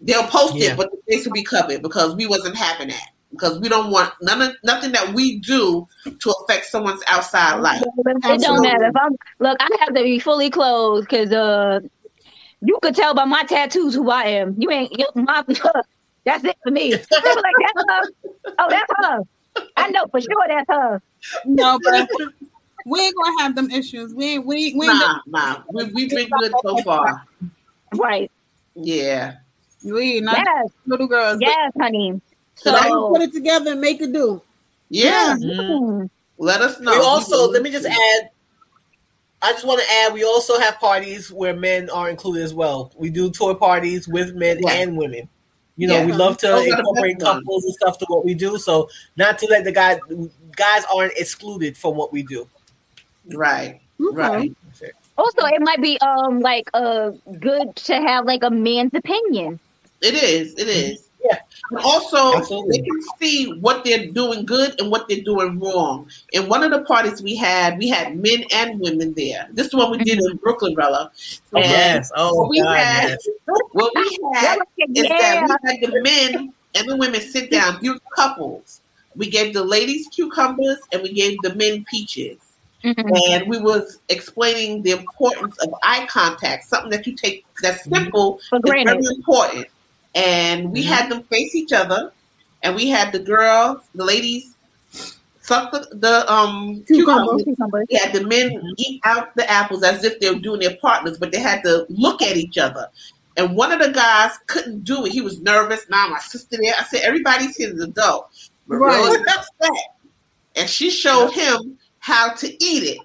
[0.00, 0.72] they'll post Yeah.
[0.72, 3.08] it, but the face will be covered because we wasn't having that.
[3.40, 7.82] Because we don't want none of nothing that we do to affect someone's outside life.
[7.82, 9.56] It don't matter if I'm look.
[9.60, 11.80] I have to be fully clothed because uh,
[12.60, 14.56] you could tell by my tattoos who I am.
[14.58, 15.44] You ain't you, my.
[16.26, 16.90] That's it for me.
[16.90, 18.02] They were like, that's her.
[18.58, 19.20] Oh, that's her.
[19.74, 21.02] I know for sure that's her.
[21.46, 22.08] No, but
[22.84, 24.14] we ain't gonna have them issues.
[24.14, 27.26] We ain't, we we ain't Nah, nah, we we've been good so far.
[27.94, 28.30] Right.
[28.74, 29.36] Yeah.
[29.82, 30.70] we ain't not Yes.
[30.86, 31.38] little girls.
[31.40, 32.20] Yes, honey.
[32.62, 34.42] So So that- put it together and make it do.
[34.90, 35.36] Yeah.
[35.38, 36.92] mm, Let us know.
[36.92, 38.30] We also let me just add.
[39.42, 40.12] I just want to add.
[40.12, 42.92] We also have parties where men are included as well.
[42.96, 44.72] We do toy parties with men Yeah.
[44.72, 45.28] and women.
[45.76, 46.06] You know, Yeah.
[46.06, 48.58] we love to Those incorporate couples and stuff to what we do.
[48.58, 49.98] So not to let the guys
[50.56, 52.46] guys aren't excluded from what we do.
[53.32, 53.80] Right.
[54.00, 54.16] Okay.
[54.16, 54.52] Right.
[55.18, 59.58] also it might be um like uh good to have like a man's opinion.
[60.02, 60.54] It is.
[60.58, 61.08] It is.
[61.70, 61.78] Yeah.
[61.84, 62.78] Also, Absolutely.
[62.78, 66.08] they can see what they're doing good and what they're doing wrong.
[66.32, 69.48] In one of the parties we had, we had men and women there.
[69.52, 70.36] This is what we did in mm-hmm.
[70.38, 71.12] Brooklyn, Bella.
[71.54, 72.10] Oh, and yes.
[72.16, 72.76] Oh what we God.
[72.76, 73.28] had, yes.
[73.72, 75.46] what we had is Yeah.
[75.46, 78.80] that we had the men and the women sit down, beautiful couples.
[79.14, 82.38] We gave the ladies cucumbers and we gave the men peaches.
[82.82, 83.14] Mm-hmm.
[83.28, 87.94] and we was explaining the importance of eye contact, something that you take that's mm-hmm.
[87.94, 89.10] simple, For is very granted.
[89.16, 89.66] important.
[90.14, 92.12] And we had them face each other,
[92.62, 94.54] and we had the girls, the ladies,
[95.40, 97.44] suck the, the um cucumbers.
[97.88, 101.18] We had the men eat out the apples as if they were doing their partners,
[101.18, 102.88] but they had to look at each other.
[103.36, 105.12] And one of the guys couldn't do it.
[105.12, 105.86] He was nervous.
[105.88, 106.74] Now my sister there.
[106.78, 108.28] I said, everybody's here as an adult.
[108.66, 109.28] Marilla's Right.
[109.28, 109.84] upset.
[110.56, 112.98] And she showed him how to eat it.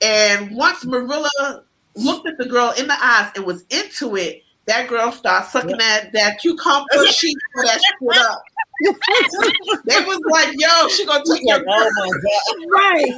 [0.00, 1.62] And once Marilla
[1.94, 5.78] looked at the girl in the eyes and was into it, that girl started sucking
[5.78, 6.86] that, that cucumber.
[7.08, 8.42] She put that shit up.
[9.86, 12.70] they was like, yo, she gonna take your Oh my god.
[12.70, 13.14] Right.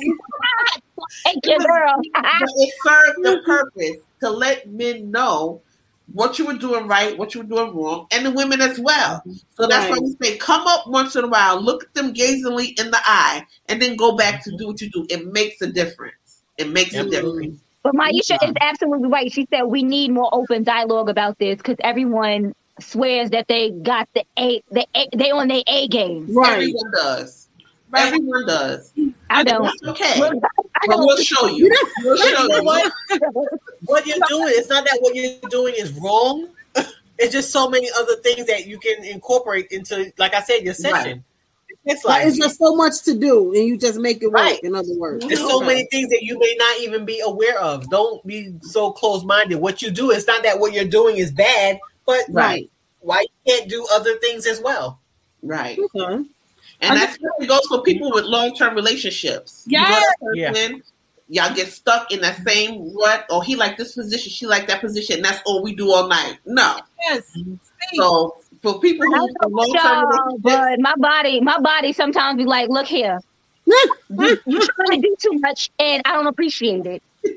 [1.24, 1.94] Thank you, girl.
[2.56, 5.62] it served the purpose to let men know
[6.12, 9.22] what you were doing right, what you were doing wrong, and the women as well.
[9.56, 10.02] So that's why Right.
[10.02, 13.46] we say, come up once in a while, look at them gazingly in the eye,
[13.68, 15.06] and then go back to do what you do.
[15.08, 16.42] It makes a difference.
[16.58, 17.60] It makes a difference.
[17.84, 19.30] But Maisha is absolutely right.
[19.30, 24.08] She said we need more open dialogue about this because everyone swears that they got
[24.14, 26.26] the A, the A, they on their A game.
[26.34, 26.54] Right.
[26.54, 27.48] Everyone does.
[27.94, 28.92] Everyone does.
[29.30, 29.62] I don't.
[29.64, 30.18] That's okay.
[30.18, 31.70] Look, I But don't- we'll show you.
[32.02, 32.64] We'll show you.
[32.64, 32.92] what?
[33.86, 36.48] What you're doing, it's not that what you're doing is wrong.
[37.16, 40.74] It's just so many other things that you can incorporate into, like I said, your
[40.74, 41.22] session.
[41.86, 44.34] It's Like, like it's just so much to do, and you just make it work.
[44.42, 44.60] Right.
[44.62, 45.66] In other words, There's so Okay.
[45.66, 47.88] many things that you may not even be aware of.
[47.90, 49.56] Don't be so close minded.
[49.56, 52.70] What you do, it's not that what you're doing is bad, but Right.
[53.00, 54.98] why you can't do other things as well.
[55.42, 55.78] Right.
[55.78, 56.24] Okay.
[56.80, 59.64] And that's what goes for people with long term relationships.
[59.66, 60.04] You know Yes.
[60.20, 60.82] that person,
[61.28, 64.82] Y'all get stuck in that same rut, or he like this position, she like that
[64.82, 66.36] position, and that's all we do all night.
[66.44, 66.78] No.
[67.02, 67.32] Yes.
[67.94, 72.68] So for people who I long term but my body, my body sometimes be like,
[72.70, 73.20] "Look here,
[73.66, 77.02] you, you trying to do too much, and I don't appreciate it."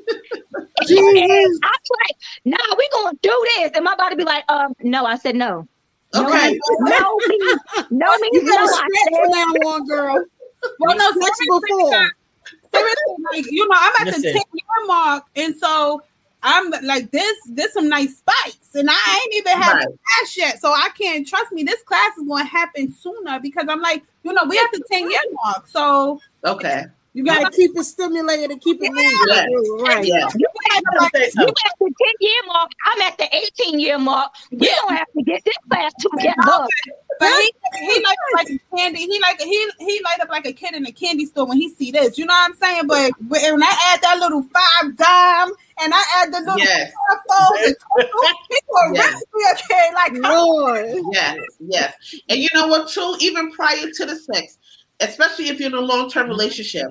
[0.80, 5.06] And I'm like, "Nah, we gonna do this," and my body be like, "Um, no."
[5.06, 5.68] I said no.
[6.14, 6.52] No, Okay.
[6.52, 7.60] means- no, means
[7.92, 8.52] no means You no.
[8.52, 10.26] better I stretch said for that one, girl.
[10.80, 12.12] Well, no, Stretch seriously, before.
[12.74, 14.34] seriously, like you know, I'm at the Listen.
[14.34, 16.02] ten year mark, and so
[16.44, 17.36] I'm like this.
[17.50, 19.88] This some nice spikes, and I ain't even had Right.
[19.88, 21.64] the class yet, so I can't trust me.
[21.64, 24.84] This class is going to happen sooner because I'm like, you know, we at the
[24.92, 26.86] ten year mark, so Okay.
[27.14, 29.10] You gotta keep it stimulated and keep it moving.
[29.28, 29.48] Yes.
[29.82, 30.06] Right.
[30.06, 30.36] Yes.
[30.38, 30.46] You
[30.76, 30.84] at
[31.14, 34.32] the, you at the 10 year mark, I'm at the 18 year mark.
[34.52, 36.68] We don't have to get this class to get together.
[37.20, 39.00] But he he like like a candy.
[39.00, 41.70] He like he he light up like a kid in a candy store when he
[41.70, 42.18] see this.
[42.18, 42.88] You know what I'm saying?
[42.88, 45.50] But when I add that little five dime
[45.80, 46.92] and I add the little Yes.
[47.10, 47.76] five fold,
[48.50, 49.14] people Yes.
[49.14, 50.86] really be a kid like Lord.
[51.12, 52.16] Yes, yes.
[52.30, 53.16] And you know what, too?
[53.20, 54.58] Even prior to the sex,
[55.00, 56.32] especially if you're in a long term mm-hmm.
[56.32, 56.88] relationship,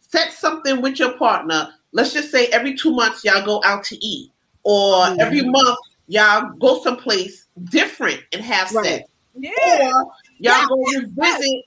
[0.00, 1.70] set something with your partner.
[1.92, 4.30] Let's just say every two months, y'all go out to eat,
[4.62, 5.52] or every mm-hmm.
[5.52, 9.08] month, y'all go someplace different and have sex.
[9.38, 9.92] Yeah.
[9.94, 11.64] Or y'all go revisit.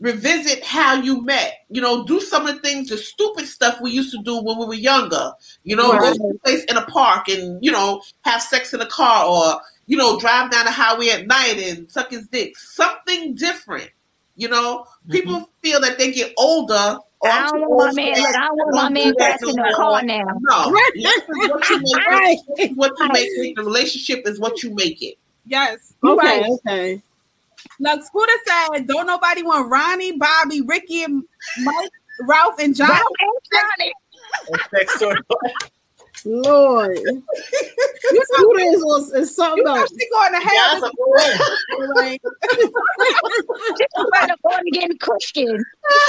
[0.00, 1.54] Revisit how you met.
[1.70, 4.56] You know, do some of the things, the stupid stuff we used to do when
[4.56, 5.32] we were younger.
[5.64, 8.80] You know, go to a place in a park and you know have sex in
[8.80, 12.56] a car, or you know drive down the highway at night and suck his dick.
[12.56, 13.90] Something different.
[14.38, 15.10] You know, mm-hmm.
[15.10, 16.98] people feel that they get older.
[17.20, 19.56] Oh, I don't want my man, look, I don't want my man do that crashing
[19.56, 20.24] the car now.
[20.40, 22.06] No, this is what you make.
[22.06, 22.38] Right.
[22.76, 23.56] What you make.
[23.56, 25.16] The relationship is what you make it.
[25.44, 25.94] Yes.
[26.04, 26.24] Okay.
[26.24, 26.50] right.
[26.64, 27.02] Okay.
[27.80, 31.22] Look, Scooter said, don't nobody want Ronnie, Bobby, Ricky, and
[31.62, 31.90] Mike,
[32.22, 32.88] Ralph, and John.
[33.52, 33.92] Johnny.
[34.72, 35.16] Next story.
[36.24, 36.98] Lord.
[36.98, 37.04] you
[38.12, 39.90] know this was is something You know else.
[39.90, 40.80] she going to hell.
[40.80, 42.20] Guys are Right.
[43.78, 45.64] Just better born again Christian.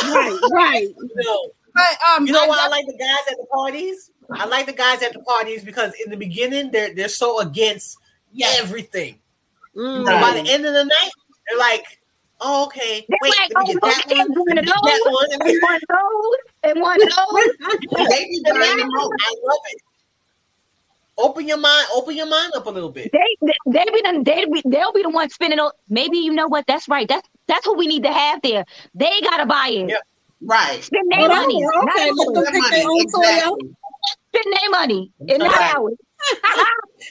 [0.06, 0.40] right.
[0.52, 0.88] Right.
[0.98, 4.12] You know, But um, you know I- why I like the guys at the parties?
[4.32, 7.98] I like the guys at the parties because in the beginning they're they're so against
[8.60, 9.20] everything.
[9.76, 9.98] Mm.
[9.98, 11.12] And by the end of the night,
[11.50, 11.84] they're like,
[12.42, 15.30] "Oh, okay, They're wait, like, oh, that look, one, and one of get that one."
[15.30, 18.10] those, and one of those, and one of those.
[18.10, 19.12] They be buying them out.
[19.22, 19.82] I love it.
[21.18, 23.12] Open your mind, open your mind up a little bit.
[23.12, 25.60] They, they, they be the, they be, they'll be the ones spending.
[25.60, 26.66] On, maybe you know what?
[26.66, 27.08] That's right.
[27.10, 28.64] That's that's what we need to have there.
[28.96, 29.90] They gotta buy it.
[29.90, 30.02] Yep.
[30.42, 30.82] Right.
[30.82, 31.60] Spend their Oh, money.
[31.62, 32.34] that- not okay, let ours.
[32.36, 33.58] them pick money, their own toy out.
[33.60, 33.76] exactly.
[34.34, 35.76] Spend their money and not Right.
[35.76, 35.94] ours.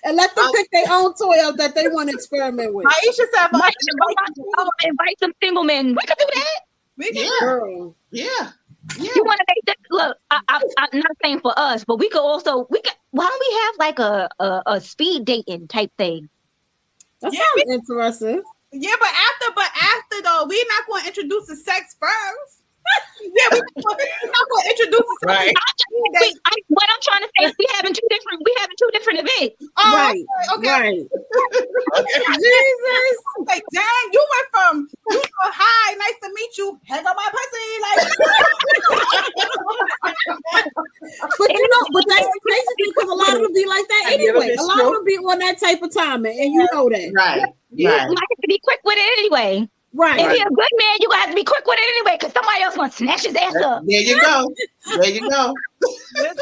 [0.04, 2.86] And let them pick their own toy out that they want to experiment with.
[2.86, 5.88] Aisha said, Might invite, invite some single men.
[5.88, 6.60] We could do that.
[6.96, 7.30] we can Yeah.
[7.40, 7.96] Girl.
[8.10, 8.26] Yeah.
[8.96, 9.10] Yeah.
[9.14, 10.16] You want to make that look?
[10.30, 12.94] I, I, I'm not saying for us, but we could also we could.
[13.10, 16.28] Why don't we have like a a, a speed dating type thing?
[17.20, 18.42] That Yeah, sounds interesting.
[18.72, 22.57] Yeah, but after, but after though, we're not going to introduce the sex first.
[23.34, 25.26] Yeah, we, we're not gonna introduce it.
[25.26, 25.54] Right.
[25.56, 25.60] I,
[25.92, 28.90] we, I, what I'm trying to say is we having two different we having two
[28.92, 29.56] different events.
[29.76, 30.24] Oh, right,
[30.56, 30.68] okay.
[30.68, 31.08] right.
[32.04, 33.16] Jesus.
[33.46, 36.78] Like, dang, you went from you know, hi, nice to meet you.
[36.86, 37.78] Hang on my pussy.
[37.80, 38.08] Like
[41.38, 43.86] But you know, but that's the crazy thing because a lot of them be like
[43.88, 44.56] that Have you ever anyway.
[44.56, 47.12] A lot of them be on that type of timing, and you know that.
[47.14, 47.42] Right.
[47.70, 48.08] You Right.
[48.08, 49.68] might have to be quick with it anyway.
[49.94, 50.20] Right.
[50.20, 52.32] If you're a good man, you gonna have to be quick with it anyway, because
[52.34, 53.82] somebody else gonna snatch his ass up.
[53.86, 54.54] There you go.
[54.96, 55.54] There you go.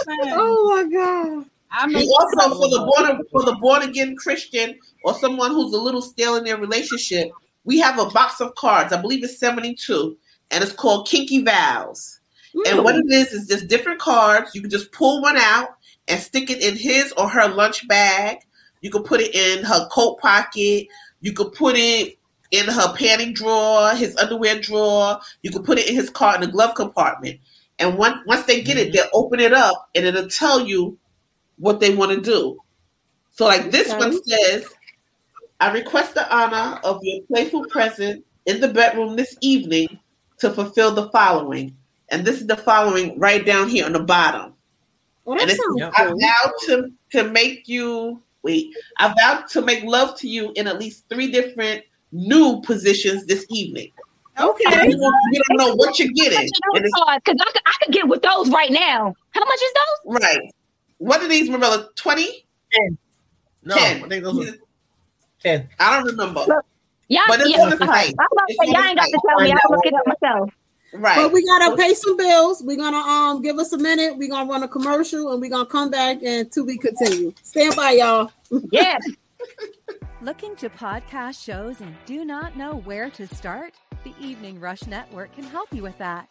[0.08, 1.44] Oh my god.
[1.70, 6.00] I'm also for the born for the born again Christian or someone who's a little
[6.00, 7.30] stale in their relationship,
[7.64, 8.92] we have a box of cards.
[8.92, 10.16] I believe it's 72,
[10.50, 12.20] and it's called Kinky Vows.
[12.66, 14.54] And what it is is just different cards.
[14.54, 15.76] You can just pull one out
[16.08, 18.38] and stick it in his or her lunch bag.
[18.80, 20.86] You can put it in her coat pocket.
[21.20, 22.15] You could put it
[22.50, 25.20] in her panty drawer, his underwear drawer.
[25.42, 27.40] You could put it in his car in the glove compartment.
[27.78, 28.96] And once once they get it, mm-hmm.
[28.96, 30.98] they'll open it up and it'll tell you
[31.58, 32.58] what they want to do.
[33.32, 33.98] So, like this Okay.
[33.98, 34.66] one says,
[35.60, 39.98] I request the honor of your playful presence in the bedroom this evening
[40.38, 41.76] to fulfill the following.
[42.10, 44.54] And this is the following right down here on the bottom.
[45.26, 46.18] Oh, And that it's, sounds I cool.
[46.20, 48.68] vow to, to make you, wait,
[48.98, 53.46] I vow to make love to you in at least three different new positions this
[53.50, 53.90] evening.
[54.38, 54.64] Okay.
[54.88, 56.48] You don't, you don't know what you're getting.
[56.74, 59.14] Because I could, I could get with those right now.
[59.30, 60.20] How much is those?
[60.20, 60.54] right.
[60.98, 61.88] What are these, Marilla?
[61.96, 62.46] 20?
[62.72, 62.98] 10.
[63.64, 64.04] No, 10.
[64.04, 64.54] I think those were
[65.40, 65.68] ten.
[65.78, 66.44] I don't remember.
[67.08, 68.14] Y'all, But it's yeah, on the site.
[68.18, 69.50] I'm about to say, y'all ain't got to tell me.
[69.50, 70.50] Find I'll out look it up myself.
[70.92, 71.16] Right.
[71.16, 72.62] But we gotta pay some bills.
[72.62, 74.16] We're gonna um give us a minute.
[74.16, 77.34] We're gonna run a commercial and we're gonna come back and to be continued.
[77.42, 78.30] Stand by, y'all.
[78.70, 78.98] Yeah.
[80.26, 83.74] Looking to podcast shows and do not know where to start?
[84.02, 86.28] The Evening Rush Network can help you with that.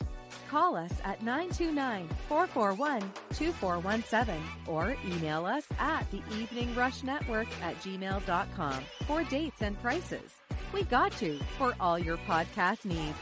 [0.49, 2.99] Call us at 929 441
[3.29, 10.41] 2417 or email us at the Evening Rush Network at gmail.com for dates and prices.
[10.73, 13.17] We got you for all your podcast needs.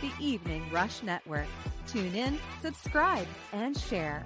[0.00, 1.48] The Evening Rush Network.
[1.86, 4.24] Tune in, subscribe, and share.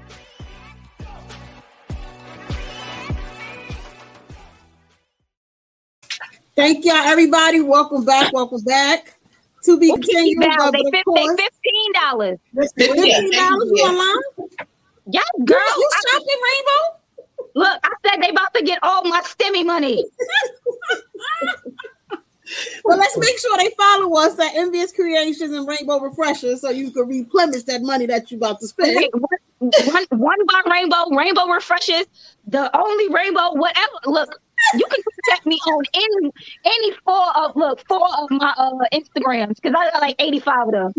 [6.56, 7.60] Thank y'all, everybody.
[7.60, 8.32] Welcome back.
[8.32, 9.14] Welcome back.
[9.64, 10.38] To be continued.
[10.40, 12.38] Now, But they of fif- course, they fifteen dollars.
[12.76, 13.84] fifteen dollars Yeah.
[13.84, 14.22] online.
[15.06, 15.58] Yeah, Girl, girl.
[15.78, 17.00] you I- shopping Rainbow?
[17.56, 20.04] look, I said they about to get all my stimmy money.
[22.84, 26.90] Well, let's make sure they follow us at Envious Creations and Rainbow Refreshers so you
[26.90, 28.94] can replenish that money that you about to spend.
[28.98, 29.08] Okay,
[29.86, 32.04] one, one bar rainbow, rainbow refreshes,
[32.46, 33.92] the only rainbow, whatever.
[34.04, 34.40] Look,
[34.72, 36.32] you can check me on any
[36.64, 40.68] any four of look four of my uh Instagrams because I got like eighty five
[40.68, 40.92] of them.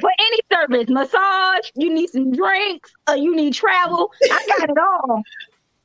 [0.00, 4.10] For any service, massage, you need some drinks, uh, you need travel.
[4.30, 5.22] I got it all.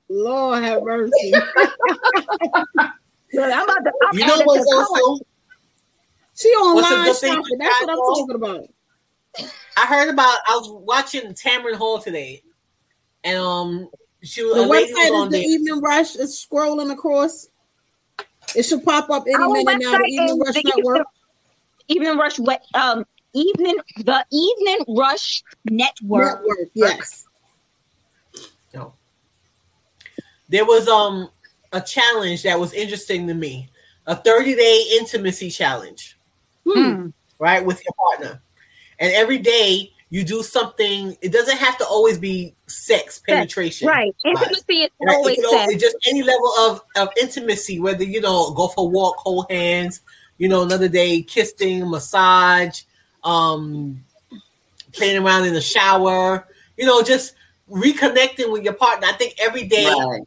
[0.09, 1.31] Lord have mercy.
[3.33, 3.91] Look, I'm about to.
[4.03, 5.25] I'm You know what's to the also
[6.35, 7.43] She online good shopping.
[7.43, 8.15] to That's what I'm tackle?
[8.15, 8.67] talking about.
[9.77, 12.43] I heard about I was watching Tamron Hall today,
[13.23, 13.89] and um
[14.23, 15.47] she was The a lady was website is on the there.
[15.47, 16.15] Evening Rush.
[16.15, 17.47] It's scrolling across.
[18.55, 19.97] It should pop up any Our minute now.
[19.97, 21.07] The Evening Rush the Network.
[21.87, 26.39] Evening Rush, what um, evening the Evening Rush Network.
[26.41, 26.69] Network.
[26.73, 27.25] Yes.
[28.73, 28.93] No.
[30.49, 31.29] There was um
[31.73, 33.69] a challenge that was interesting to me.
[34.07, 36.17] A 30 day intimacy challenge,
[36.67, 37.09] Hmm.
[37.39, 37.63] right?
[37.63, 38.41] With your partner.
[38.99, 43.87] And every day you do something, it doesn't have to always be sex penetration.
[43.87, 45.15] Right, intimacy is Right?
[45.15, 45.81] always It can sex.
[45.81, 50.01] just any level of, of intimacy, whether you know, go for a walk, hold hands,
[50.37, 52.81] you know, another day kissing, massage,
[53.23, 54.03] um,
[54.91, 56.45] playing around in the shower,
[56.77, 57.33] you know, just
[57.71, 59.07] reconnecting with your partner.
[59.07, 60.23] I think every day, Right.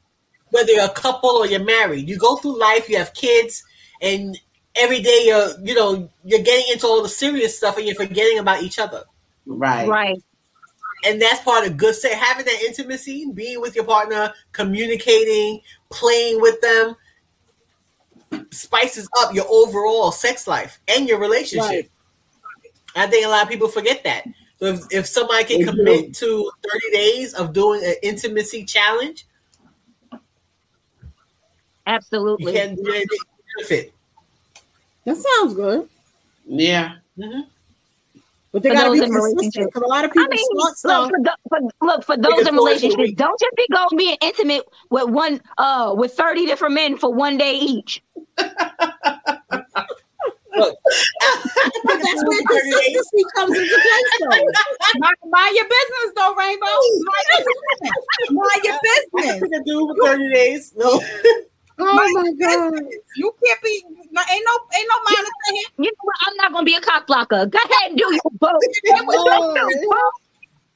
[0.50, 3.62] whether you're a couple or you're married, you go through life, you have kids,
[4.00, 4.38] and
[4.74, 8.38] every day you're, you know, you're getting into all the serious stuff and you're forgetting
[8.38, 9.04] about each other.
[9.46, 9.88] Right.
[9.88, 10.22] Right.
[11.06, 15.60] And that's part of good sex, having that intimacy, being with your partner, communicating,
[15.90, 16.96] playing with them,
[18.50, 21.68] spices up your overall sex life and your relationship.
[21.68, 21.90] Right.
[22.96, 24.24] I think a lot of people forget that.
[24.58, 29.26] So if, if somebody can They commit to 30 days of doing an intimacy challenge,
[30.12, 30.20] you
[31.86, 32.52] Absolutely.
[32.52, 33.26] can't do anything to
[33.58, 33.92] benefit.
[35.04, 35.88] That sounds good.
[36.46, 36.96] Yeah.
[37.18, 37.40] Mm-hmm.
[38.54, 39.66] But they For gotta those be in consistent relationships.
[39.66, 41.10] because a lot of people I mean, look stuff.
[41.10, 43.12] for, the, for look for those in relationships.
[43.16, 47.36] Don't just be going being intimate with one uh with thirty different men for one
[47.36, 48.00] day each.
[50.56, 50.76] Look,
[51.82, 54.28] Put that's where consistency comes into place, though.
[55.00, 56.64] Mind, mind your business, though, Rainbow.
[56.64, 57.42] Mind your
[57.80, 58.30] business.
[58.30, 59.40] Mind your business.
[59.40, 60.72] Nothing to do for 30 days.
[60.76, 61.00] No.
[61.78, 62.72] Oh my god!
[63.16, 63.84] You can't be.
[64.10, 65.64] No, ain't no, ain't no minus in here.
[65.78, 66.16] You know what?
[66.26, 67.46] I'm not gonna be a cock blocker.
[67.46, 68.62] Go ahead and do your vote.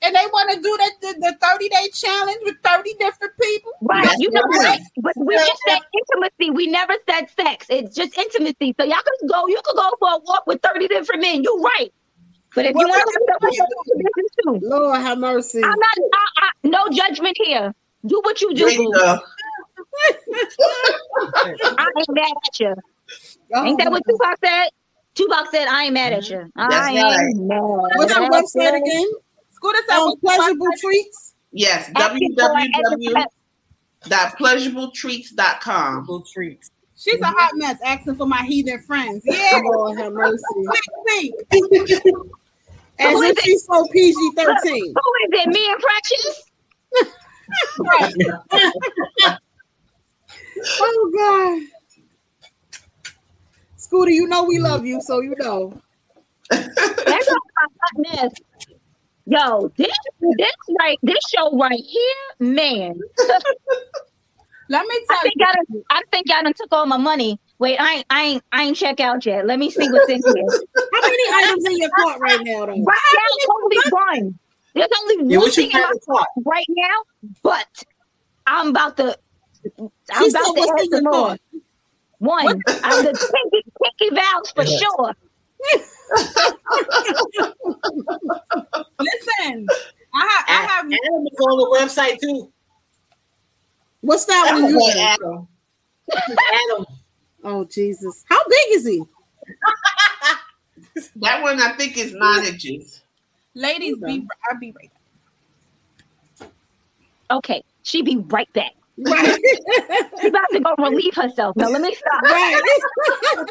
[0.01, 3.73] And they want to do that the, the 30 day challenge with 30 different people.
[3.83, 4.81] Right, you know what?
[5.03, 6.51] But we just said intimacy.
[6.51, 7.67] We never said sex.
[7.69, 8.75] It's just intimacy.
[8.79, 9.49] So y'all can go.
[9.49, 11.43] You could go for a walk with thirty different men.
[11.43, 11.93] You're right.
[12.55, 13.59] But if you want to,
[14.45, 14.61] too.
[14.63, 15.63] Lord have mercy.
[15.63, 15.99] I'm not.
[16.13, 17.75] I, I, no judgment here.
[18.07, 18.65] Do what you do.
[18.65, 18.93] There you boo.
[18.93, 19.21] go.
[21.79, 22.75] I ain't mad at you.
[23.55, 24.69] Oh ain't that what Tupac said?
[25.15, 26.51] Tupac said, "I ain't mad at you.
[26.57, 27.35] I That's ain't right.
[27.35, 27.61] mad."
[27.97, 29.07] What's your website you." again?
[29.53, 31.35] Scooter said, Um, pleasurable treats.
[31.51, 33.29] Yes, Asking for it
[34.05, 36.23] www.pleasurabletreats.com.
[36.33, 36.71] treats.
[36.97, 39.23] She's a hot mess asking for my heathen friends.
[39.25, 39.61] Yeah.
[39.65, 40.43] Lord have mercy.
[41.07, 41.33] Wait,
[43.01, 44.93] As Who is if she's so PG thirteen.
[44.95, 45.49] Who is it?
[45.49, 46.45] Me and Precious?
[50.81, 51.69] Oh God.
[53.77, 55.81] Scooter, you know we love you, so you know.
[57.09, 58.35] That's all my hotness.
[59.27, 63.05] Yo, this this right this show right here, man.
[64.69, 65.47] Let me I tell think you.
[65.47, 67.39] I done, I think I done took all my money.
[67.59, 69.47] Wait, I ain't I ain't I ain't check out yet.
[69.47, 70.51] Let me see what's in here.
[70.93, 72.73] How many items in your cart right now, though?
[72.85, 74.39] Right now, only one.
[74.75, 76.29] There's only Yeah, one thing in got my cart?
[76.45, 77.67] right now, but
[78.47, 79.19] I'm about to.
[79.79, 81.29] I'm She said, about to "What's add some more.
[81.29, 81.41] cart?"
[82.19, 85.15] One, I'm the pinky, pinky vows for sure.
[89.01, 89.67] Listen,
[90.15, 92.53] I have, I have Adam is on the website too.
[94.01, 94.93] What's that one you?
[94.99, 95.49] Adam.
[96.19, 96.87] Adam.
[97.45, 98.25] Oh Jesus.
[98.29, 99.03] How big is he?
[101.17, 103.03] That one I think is nine inches.
[103.55, 103.99] ladies.
[103.99, 104.91] Be, I'll be right.
[106.39, 106.51] back.
[107.31, 108.73] Okay, she be right back.
[109.01, 109.39] Right.
[110.21, 111.55] She's about to go relieve herself.
[111.57, 112.23] Now let me stop.
[112.23, 112.61] right.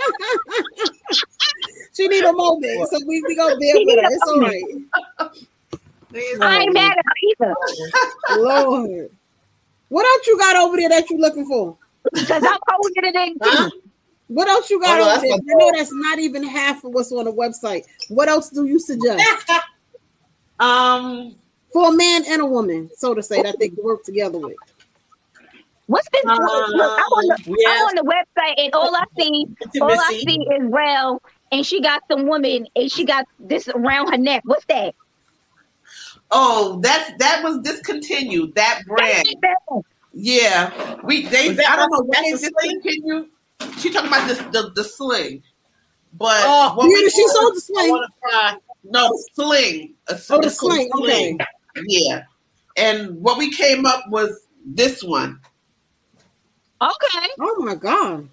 [1.94, 4.10] she need a moment, so we we gonna deal She with need her.
[4.12, 4.64] It's all right.
[6.42, 7.14] I ain't mad at her
[7.46, 7.56] either
[8.42, 9.10] Lord.
[9.90, 11.78] What else you got over there that you looking for?
[12.14, 13.36] because I'm holding it in.
[13.42, 13.70] Huh?
[14.28, 15.30] What else you got Oh, no, over there?
[15.30, 17.84] my I know that's not even half of what's on the website.
[18.10, 19.24] What else do you suggest
[20.60, 21.36] Um,
[21.72, 24.56] for a man and a woman, so to say, that they can work together with?
[25.88, 26.24] What's this?
[26.26, 29.46] Uh, look, look, I'm, on the, we I'm on the website and all I see,
[29.82, 34.12] all I see is Rel, and she got some woman, and she got this around
[34.12, 34.42] her neck.
[34.46, 34.94] What's that?
[36.32, 38.54] oh, that that was discontinued.
[38.56, 39.26] That brand.
[40.14, 41.50] Yeah, we they.
[41.50, 42.82] Was that I don't know what- when they that's the sling?
[42.82, 43.28] discontinued.
[43.80, 45.42] She talking about this the the sling,
[46.14, 47.90] but Oh, what we Yeah, she sold the sling.
[47.90, 49.94] want no sling.
[50.10, 50.90] A, Oh, the it's called sling.
[50.96, 51.38] Okay.
[51.88, 52.24] Yeah,
[52.76, 55.40] and what we came up was this one.
[56.82, 57.28] Okay.
[57.40, 58.30] Oh my God.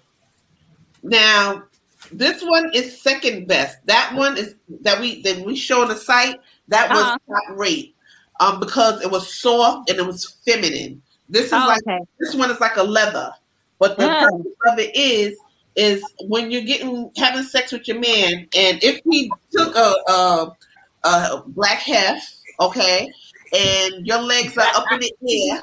[1.03, 1.63] Now,
[2.11, 3.77] this one is second best.
[3.85, 6.39] That one is that we that we show on the site.
[6.67, 7.17] That was Uh-huh.
[7.29, 7.95] top rate,
[8.39, 11.01] um, because it was soft and it was feminine.
[11.29, 11.99] This is Oh, like okay.
[12.19, 13.33] this one is like a leather,
[13.79, 14.19] but the Mm.
[14.19, 15.37] purpose of it is
[15.75, 20.55] is when you're getting having sex with your man, and if he took a a,
[21.03, 23.11] a black heft, okay,
[23.53, 25.13] and your legs are up in the
[25.51, 25.61] air,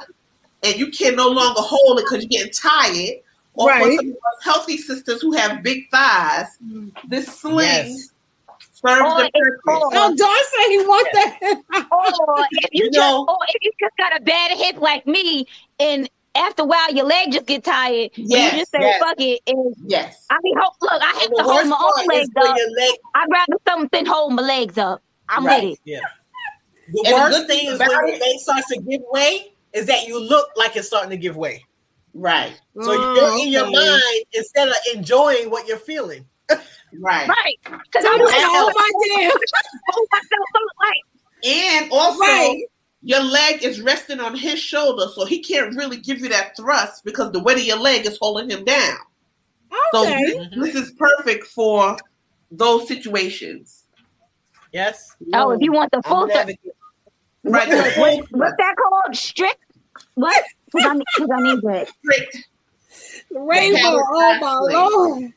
[0.63, 3.21] and you can no longer hold it because you're getting tired.
[3.55, 6.47] Or for some healthy sisters who have big thighs,
[7.09, 8.09] this sling Yes.
[8.73, 9.61] serves Or the purpose.
[9.69, 11.39] called- Oh, Don said he want that.
[11.93, 15.07] Or if you, You just, know- or if you just got a bad hip like
[15.07, 15.47] me,
[15.79, 18.99] and after a while your leg just get tired, and Yes, you just say yes.
[19.03, 19.41] fuck it.
[19.47, 20.25] And Yes.
[20.31, 22.57] I mean, hold, look, I have to hold my own legs up.
[22.57, 22.91] leg.
[23.15, 25.03] I'd rather something hold my legs up.
[25.29, 25.63] I'm Right.
[25.63, 25.79] with it.
[25.85, 25.99] Yeah.
[26.91, 28.81] The And the worst good thing thing is when about your it- leg starts to
[28.81, 31.65] give way is that you look like it's starting to give way.
[32.15, 32.53] Right.
[32.81, 33.73] So Oh, you're in oh, your okay.
[33.89, 36.27] mind instead of enjoying what you're feeling.
[37.01, 37.27] Right.
[37.27, 37.59] Right.
[37.63, 39.31] Because So I'm you like, oh my damn.
[39.89, 41.03] hold myself up like,
[41.43, 42.65] And also, Right.
[43.03, 47.03] your leg is resting on his shoulder, so he can't really give you that thrust
[47.05, 48.99] because the weight of your leg is holding him down.
[49.95, 50.23] So Okay.
[50.23, 51.97] this, this is perfect for
[52.51, 53.85] those situations.
[54.73, 55.17] Yes.
[55.33, 56.77] oh, if you want the full an th- advocate.
[57.45, 57.69] Right.
[57.69, 59.17] what, the what, what's that called?
[59.17, 59.57] Strict?
[60.15, 60.43] What?
[60.67, 61.89] Because I, need- 'cause I need that.
[62.05, 62.37] strict.
[63.33, 63.79] Rainbow.
[63.81, 64.73] power Oh my pathway.
[64.75, 65.33] lord.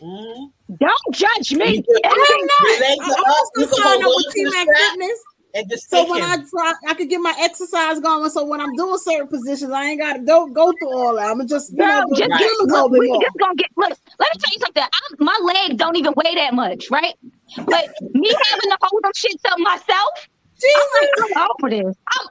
[0.00, 0.52] Mhm.
[0.78, 1.84] Don't judge me.
[1.88, 2.26] You I'm not.
[2.60, 4.44] Your I- are I'm up, just you can sign hold up on with to T
[4.44, 4.66] the Mac.
[4.76, 5.18] Fitness.
[5.54, 6.30] and just So when him.
[6.30, 8.30] I try, I could get my exercise going.
[8.30, 11.30] So when I'm doing certain positions, I ain't got to go go through all that.
[11.30, 13.22] I'm just, you Girl, know, just give get, them look, we more.
[13.22, 13.90] just gonna get look.
[14.18, 14.82] Let me tell you something.
[14.82, 17.14] I'm, my legs don't even weigh that much, right?
[17.56, 20.28] But me having to hold them shits up myself,
[20.64, 21.96] I'm, like, I'm over this.
[22.12, 22.28] I'm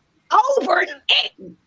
[0.60, 0.90] over it.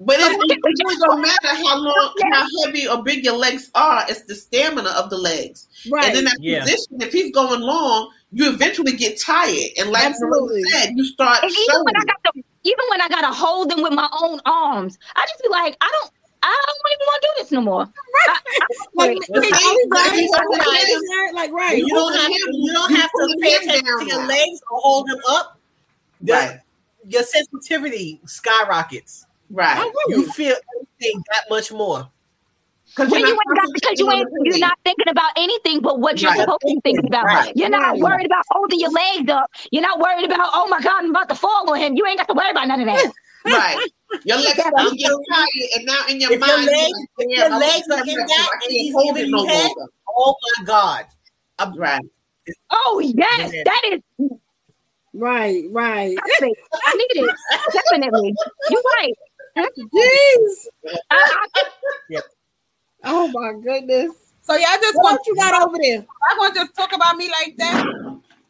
[0.01, 4.05] But it, it really don't matter how long, how heavy or big your legs are.
[4.09, 5.69] It's the stamina of the legs.
[5.91, 6.09] Right.
[6.09, 6.61] And in that Yeah.
[6.61, 9.71] position, if he's going long, you eventually get tired.
[9.79, 10.63] And like Absolutely.
[10.65, 11.85] Marissa said, you start And even showing.
[11.85, 15.23] when I got to, even when I gotta hold them with my own arms, I
[15.27, 16.13] just be like, I don't,
[16.43, 17.83] I don't even want to do this no more.
[18.29, 19.45] I, I, Like, like, Right.
[19.45, 20.11] everybody, Right.
[20.11, 21.79] everybody, right, like right.
[21.79, 22.51] you don't have to.
[22.53, 25.60] You don't have to pay attention to your legs or hold them up.
[26.21, 26.61] The- Right.
[27.09, 29.27] Your sensitivity skyrockets.
[29.51, 29.91] Right.
[30.09, 32.09] You feel everything that much more.
[32.87, 36.21] Because when you ain't got because you ain't you're not thinking about anything but what
[36.21, 36.41] you're Right.
[36.41, 37.25] supposed to be thinking about.
[37.25, 37.53] Right.
[37.57, 38.01] You're not Right.
[38.01, 39.51] worried about holding your legs up.
[39.71, 41.97] You're not worried about oh my god I'm about to fall on him.
[41.97, 43.13] You ain't got to worry about none of that.
[43.47, 43.79] Right.
[44.25, 46.93] Your legs Yeah, you get tired, and now in your If your mind, you're legs-
[47.17, 49.93] like, your legs are in have that and he's hold giving it no head, longer."
[50.15, 51.07] Oh my God!
[51.59, 52.03] I'm- Right.
[52.71, 53.63] Oh yes, Yeah.
[53.65, 54.01] that is
[55.13, 56.17] Right, right.
[56.87, 57.35] I need it
[57.73, 58.35] definitely.
[58.71, 59.15] You're right.
[59.57, 60.67] Jeez.
[61.11, 62.21] I, I,
[63.05, 64.13] Oh my goodness.
[64.43, 66.07] So y'all just What want you got over there?
[66.31, 67.85] I want to just talk about me like that.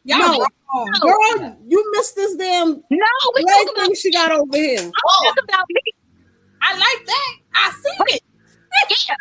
[0.03, 0.47] Y'all No.
[0.73, 0.91] wrong.
[1.01, 4.79] Girl, you missed this damn no, we leg talking about thing she got over here.
[4.79, 5.81] talk about me.
[6.61, 7.37] I like that.
[7.55, 8.23] I seen it.
[9.09, 9.15] Yeah,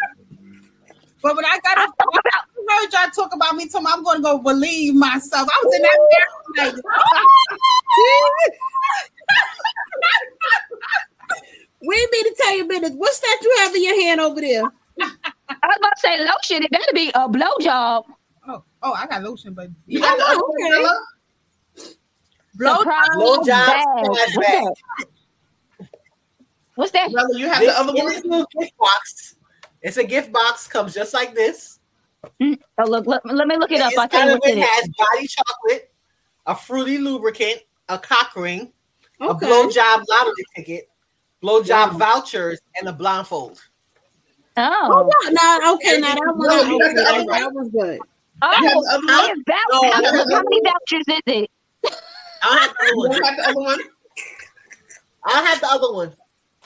[1.23, 3.79] But when I got I up, talk about I heard y'all talk about me, so
[3.87, 5.49] I'm going to go believe myself.
[5.53, 6.85] I was in that mirror like,
[11.83, 12.93] We ain't mean to tell you business.
[12.95, 14.63] What's that you have in your hand over there?
[15.03, 16.63] I was about to say lotion.
[16.65, 18.05] It better be a blowjob.
[18.49, 20.83] oh, oh, I got lotion, but You got the Oh, okay.
[20.83, 20.97] one,
[22.57, 24.75] blow Surprise Blowjob What's that?
[26.77, 27.13] What's that?
[27.13, 28.13] Bella, you have This the other in one?
[28.15, 29.37] this little gift box.
[29.83, 30.67] It's a gift box.
[30.67, 31.79] Comes just like this.
[32.41, 32.59] Mm.
[32.79, 33.93] Oh look, look, let me look it up.
[33.99, 34.69] I'll tell you of what's it in it.
[34.69, 35.93] has body chocolate,
[36.47, 38.73] a fruity lubricant, a cock ring,
[39.21, 39.47] a Okay.
[39.47, 40.91] blowjob lottery ticket,
[41.43, 43.63] blowjob vouchers, and a blindfold.
[44.59, 47.27] Oh, Oh, no, okay, now that one, No, you okay, that, one.
[47.29, 48.01] that was good.
[48.43, 51.51] oh, You have the other how many No, how many- how many vouchers is it?
[52.43, 53.11] I'll have the other one.
[53.13, 53.81] don't have the other one?
[55.25, 56.17] I'll have the other one.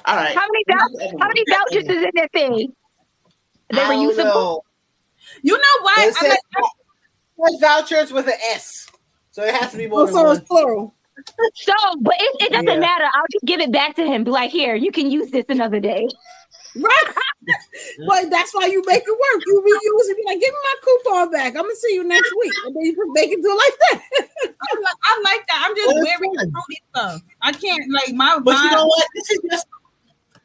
[0.07, 0.35] All right.
[0.37, 1.21] How many You vouchers?
[1.21, 2.75] How many vouchers is in that thing?
[3.71, 4.63] They I were don't know.
[5.43, 5.99] You know what?
[6.09, 8.89] It I says like, says vouchers with an S,
[9.31, 10.47] so it has to be more than so it's one.
[10.47, 10.95] plural.
[11.55, 12.81] So, but it, it doesn't Yeah.
[12.81, 13.05] matter.
[13.05, 14.25] I'll just give it back to him.
[14.25, 16.07] Be like, here, you can use this another day.
[16.77, 17.05] Right.
[18.09, 19.43] but that's why you make it work.
[19.47, 20.17] You reuse it.
[20.17, 21.57] Be like, give me my coupon back.
[21.57, 22.55] I'm gonna see you next week.
[22.65, 24.29] And then you can make it do it like that.
[24.61, 25.63] I like, I like that.
[25.67, 26.53] I'm just Well, wearing fun.
[26.53, 27.23] fruity stuff.
[27.43, 28.39] I can't like my.
[28.43, 29.07] But you know what?
[29.15, 29.67] This is just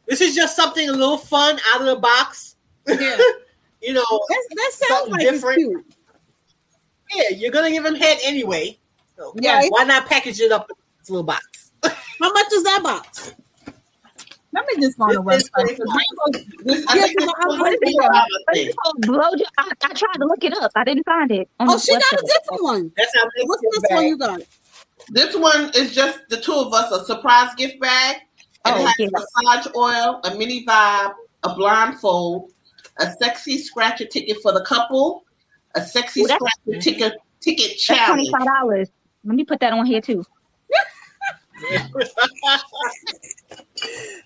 [0.07, 2.55] this is just something a little fun out of the box.
[2.88, 3.18] Yeah.
[3.81, 5.60] you know, That's, that sounds like different.
[5.61, 5.95] it's cute.
[7.31, 8.77] yeah, you're gonna give him head anyway.
[9.18, 9.61] So Yeah.
[9.69, 11.72] Why not package it up in this little box?
[11.84, 13.35] How much is that box?
[14.51, 15.49] Let me just go on the website.
[16.89, 17.99] I Yeah, think this but I- was what a is it?
[17.99, 18.10] $4
[18.47, 18.68] But thing.
[18.68, 19.45] Oh, it's called blowjob.
[19.60, 20.72] I, I tried to look it up.
[20.76, 21.47] I didn't find it.
[21.60, 22.91] Oh, the she got a different one.
[22.97, 24.41] That's how this What's gift this one you got?
[25.10, 28.18] This one is just the two of us, a surprise gift bag.
[28.65, 29.07] And Oh, it has yeah.
[29.11, 32.51] massage oil, a mini vibe, a blindfold,
[32.99, 35.23] a sexy scratcher ticket for the couple,
[35.76, 38.30] a sexy Ooh, that's- scratcher ticket ticket That's challenge.
[38.30, 38.89] twenty five dollars.
[39.23, 40.23] Let me put that on here too.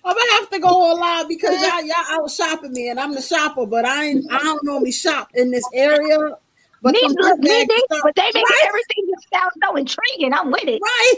[0.06, 3.22] I'm gonna have to go online because y'all y'all out shopping me and I'm the
[3.22, 6.36] shopper, but I ain't I don't normally shop in this area.
[6.84, 9.50] But Me, them look, gift me, bags they, but they make right, everything just sound
[9.64, 10.34] so intriguing.
[10.34, 10.82] I'm with it.
[10.82, 11.14] right.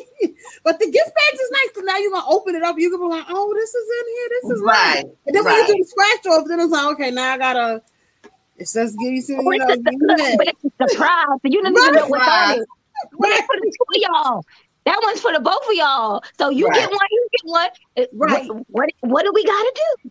[0.62, 1.70] But the gift bags is nice.
[1.74, 2.76] So now you're gonna open it up.
[2.78, 4.28] You can be like, oh, this is in here.
[4.30, 5.04] This is Right, nice.
[5.26, 5.66] And then when you right.
[5.66, 7.82] do the scratch off, then it's like, okay, now I gotta.
[8.58, 11.26] It says give you some, But you know, it's, a, look, but it's a surprise.
[11.42, 12.58] You don't even know what's on Right.
[12.60, 12.68] it.
[13.18, 14.44] It's for the two of y'all.
[14.84, 16.22] That one's for the both of y'all.
[16.38, 16.76] So you Right.
[16.76, 17.70] get one, you get one.
[17.96, 18.48] Uh, Right.
[18.48, 20.10] What, what, what do we gotta do?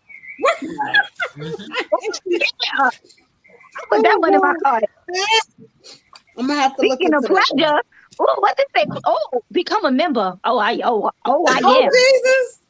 [3.90, 4.84] put that one in my card.
[6.38, 7.80] I'm gonna have to look Speaking into of pleasure,
[8.20, 8.84] oh, what did they?
[9.04, 10.38] Oh, become a member.
[10.44, 11.90] Oh, I oh oh I Oh am.
[11.90, 12.60] Jesus!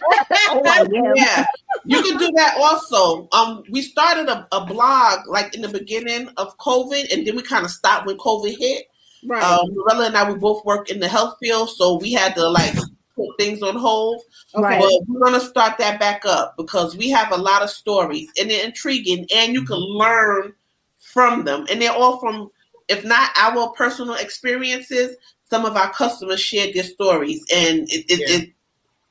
[0.50, 0.86] Oh, I am.
[1.16, 1.44] Yeah,
[1.84, 3.28] you can do that also.
[3.32, 7.42] Um, we started a, a blog like in the beginning of COVID, and then we
[7.42, 8.86] kind of stopped when COVID hit.
[9.26, 9.42] Right.
[9.42, 12.48] Um, Lorella and I we both work in the health field, so we had to
[12.48, 12.74] like
[13.18, 14.22] put things on hold.
[14.54, 14.78] okay.
[14.78, 18.50] But we're gonna start that back up because we have a lot of stories and
[18.50, 20.54] they're intriguing, and you can learn
[20.98, 22.50] from them, and they're all from
[22.88, 25.16] if not our personal experiences,
[25.50, 28.50] some of our customers shared their stories, and it it, it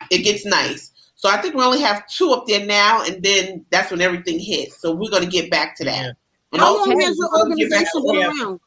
[0.10, 0.92] it gets nice.
[1.16, 4.40] So I think we only have two up there now, and then that's when everything
[4.40, 4.80] hits.
[4.80, 6.16] So we're going to get back to that.
[6.54, 8.60] And How long has your gonna get back organization to- been around?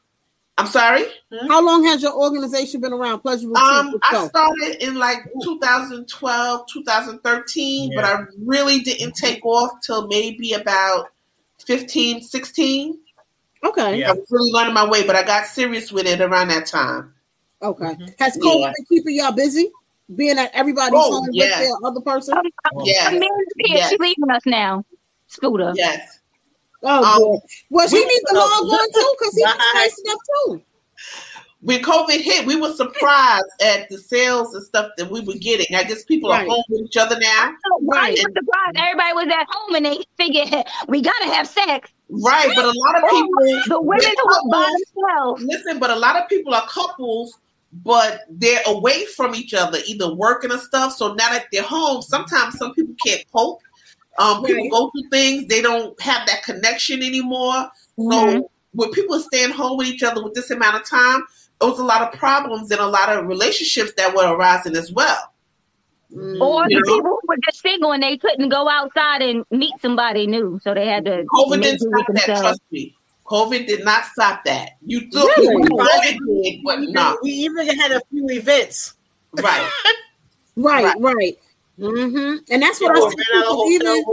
[0.61, 1.03] I'm sorry.
[1.33, 1.47] Hmm?
[1.47, 3.21] How long has your organization been around?
[3.21, 10.05] Pleasure Um, I started in like 2012, 2013, but I really didn't take off till
[10.07, 11.07] maybe about
[11.65, 12.99] 15, 16.
[13.63, 14.03] Okay.
[14.03, 17.11] I was really learning my way, but I got serious with it around that time.
[17.63, 17.85] Okay.
[17.85, 18.05] Mm-hmm.
[18.19, 18.73] Has COVID Yeah.
[18.77, 19.71] been keeping y'all busy?
[20.15, 21.45] Being at everybody's Oh, home yeah.
[21.59, 22.37] with their other person?
[22.37, 22.43] Um,
[22.83, 23.07] yes.
[23.07, 23.77] Amanda's here.
[23.77, 23.89] Yes.
[23.89, 24.85] She's leaving us now.
[25.25, 25.71] Scooter.
[25.75, 26.19] Yes.
[26.83, 27.39] Oh, Um, good.
[27.69, 29.71] Well, she we- needs to log on too because he's Bye.
[29.75, 30.61] nice enough too.
[31.63, 35.75] When COVID hit, we were surprised at the sales and stuff that we were getting.
[35.75, 36.47] I guess people Right.
[36.47, 37.53] are home with each other now.
[37.81, 38.77] Why you were surprised?
[38.77, 41.89] Everybody was at home and they figured we gotta have sex.
[42.09, 44.71] Right, but a lot of Oh, people the women they're who were by
[45.05, 45.43] themselves.
[45.43, 47.37] Listen, but a lot of people are couples,
[47.85, 50.95] but they're away from each other, either working or stuff.
[50.95, 53.59] So now that they're home, sometimes some people can't cope.
[54.19, 54.71] Um, people Right.
[54.71, 57.69] go through things, they don't have that connection anymore.
[57.97, 58.11] Mhm.
[58.39, 61.23] So when people are staying home with each other with this amount of time,
[61.59, 64.91] there was a lot of problems and a lot of relationships that were arising as
[64.91, 65.31] well.
[66.41, 70.27] Or the people who were just single and they couldn't go outside and meet somebody
[70.27, 72.13] new, so they had to COVID didn't stop that.
[72.15, 72.41] themselves.
[72.41, 72.95] Trust me.
[73.25, 74.71] COVID did not stop that.
[74.85, 75.53] You thought Really?
[75.53, 77.17] you it did, but We, no.
[77.23, 78.93] we even had a few events.
[79.33, 79.69] Right.
[80.57, 81.39] Right, right.
[81.77, 83.17] Hmm And that's what People I said.
[83.33, 84.03] ran people, Even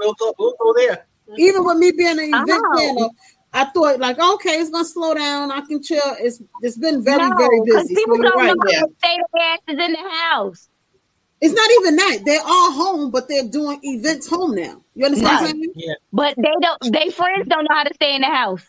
[0.00, 1.06] we'll go, we'll go there.
[1.36, 2.70] even with me being an event Oh.
[2.72, 3.08] planner,
[3.52, 5.50] I thought like, okay, it's gonna slow down.
[5.50, 6.00] I can chill.
[6.20, 7.94] It's it's been very No, very 'cause busy.
[7.94, 8.54] People so don't right.
[8.56, 10.68] know how to stay their asses in the house.
[11.40, 14.82] It's not even that they're all home, but they're doing events home now.
[14.94, 15.72] You understand what I'm saying?
[15.76, 15.94] Yeah.
[16.12, 16.92] But they don't.
[16.92, 18.62] They friends don't know how to stay in the house.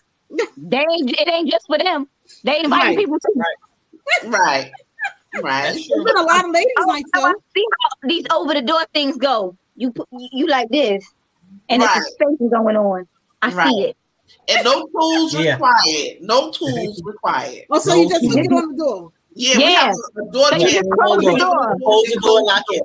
[0.58, 1.10] They ain't.
[1.20, 2.08] It ain't just for them.
[2.44, 2.98] They invite Right.
[2.98, 3.34] people too.
[3.36, 4.32] Right.
[4.40, 4.72] Right.
[5.34, 7.36] There's been a lot of ladies Oh, like so I that.
[7.56, 9.56] see how these over the door things go.
[9.76, 11.06] You put you like this,
[11.70, 11.98] and Right.
[11.98, 13.08] it's a space going on.
[13.42, 13.68] I Right.
[13.70, 13.98] see it.
[14.48, 15.54] And no tools Yeah.
[15.54, 16.22] required.
[16.22, 17.66] No tools required.
[17.70, 19.12] Oh, so you just hook it on the door.
[19.34, 19.70] Yeah, we Yeah.
[19.86, 20.60] have a door So jam.
[20.68, 21.78] just close the door.
[21.84, 22.84] Close the door, lock it.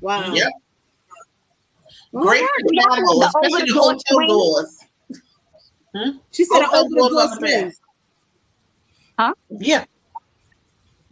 [0.00, 0.34] Wow.
[0.34, 0.52] Yep.
[2.14, 2.50] All Great right.
[2.60, 4.28] for Yeah, travel, the especially the over-the-door hotel swing.
[4.28, 4.78] doors.
[5.94, 6.18] Hmm?
[6.32, 7.80] She said, "Open the door are the swing." best.
[9.58, 9.84] Yeah.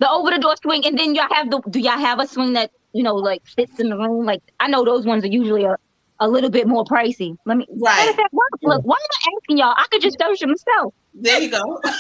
[0.01, 1.61] The over the door swing, and then y'all have the.
[1.71, 4.25] Do y'all have a swing that you know like sits in the room?
[4.25, 5.77] Like I know those ones are usually a,
[6.21, 7.37] a little bit more pricey.
[7.45, 7.67] Let me.
[7.71, 7.97] Right.
[7.97, 9.75] Matter of fact, why, look, why am I asking y'all?
[9.77, 10.95] I could just search it myself.
[11.15, 11.83] There you go.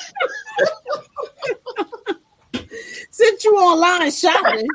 [3.10, 4.66] Since you online shopping,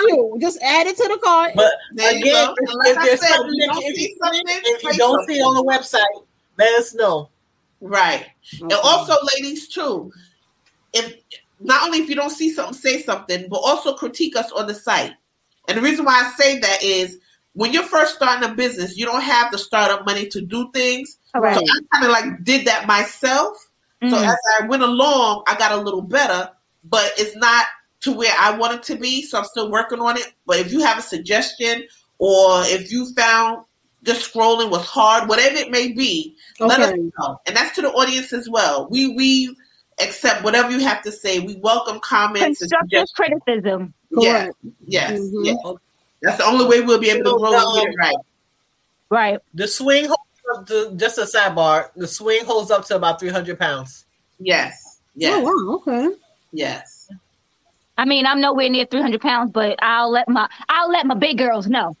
[0.00, 1.52] shoot, just add it to the cart.
[1.54, 2.54] But There you again, go.
[2.58, 5.26] if, if there's said, something if you that don't you, see something, if you don't
[5.28, 6.24] see it on the website,
[6.58, 7.28] let us know.
[7.80, 8.26] Right.
[8.60, 10.12] And also, ladies, too,
[10.92, 11.14] if
[11.64, 14.74] not only if you don't see something, say something, but also critique us on the
[14.74, 15.12] site.
[15.68, 17.18] And the reason why I say that is
[17.54, 21.18] when you're first starting a business, you don't have the startup money to do things.
[21.34, 21.54] Right.
[21.54, 23.68] So I kind of like did that myself.
[24.08, 24.26] So Mm.
[24.26, 26.50] as I went along, I got a little better,
[26.82, 27.66] but it's not
[28.00, 29.22] to where I want it to be.
[29.22, 30.32] So I'm still working on it.
[30.44, 31.84] But if you have a suggestion
[32.18, 33.64] or if you found
[34.02, 37.40] just scrolling was hard, whatever it may be, let us know.
[37.46, 38.88] And that's to the audience as well.
[38.90, 39.56] We we
[40.02, 41.38] accept whatever you have to say.
[41.40, 43.42] We welcome comments and Constructive suggestions.
[43.44, 43.94] criticism.
[44.10, 44.56] Yes, Correct.
[44.86, 45.44] yes, Mhm.
[45.46, 45.56] yes.
[46.22, 48.16] That's the only way we'll be able to grow and get it right.
[49.10, 49.38] Right.
[49.54, 50.22] The swing holds
[50.56, 54.04] up to, just a sidebar, the swing holds up to about 300 pounds.
[54.38, 55.74] Yes, yes, Oh wow.
[55.76, 56.14] Okay.
[56.52, 57.08] yes.
[57.98, 61.38] I mean, I'm nowhere near 300 pounds, but I'll let my I'll let my big
[61.38, 61.96] girls know.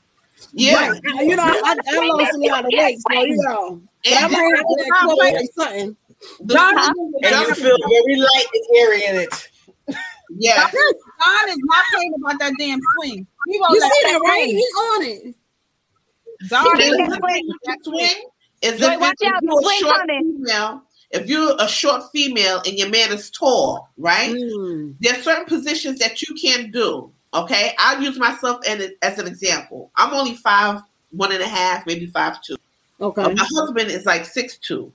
[0.52, 0.88] Yeah.
[0.90, 1.00] Right.
[1.20, 3.80] You know, I, I, I lost a lot of weight, so you know.
[4.04, 5.96] But I And might have to incorporate something.
[6.40, 6.92] The- Huh?
[7.24, 9.48] And you feel very light and airy in it.
[10.38, 10.72] yes.
[10.72, 13.26] Don is not playing about that damn swing.
[13.48, 14.44] He gonna You see that, that right?
[14.44, 14.56] swing.
[14.56, 15.34] He's on it.
[16.48, 17.52] Don He is can the swing.
[17.66, 18.24] thing swing
[18.62, 20.36] is Joy, if, watch if out, you're a swing short coming.
[20.38, 24.30] female, if you're a short female and your man is tall, right?
[24.34, 24.94] Mm.
[25.00, 27.12] There's certain positions that you can't do.
[27.34, 29.90] Okay, I'll use myself as, as an example.
[29.96, 32.56] I'm only five, one and a half, maybe five two.
[33.00, 33.22] Okay.
[33.22, 34.92] Uh, my husband is like six two.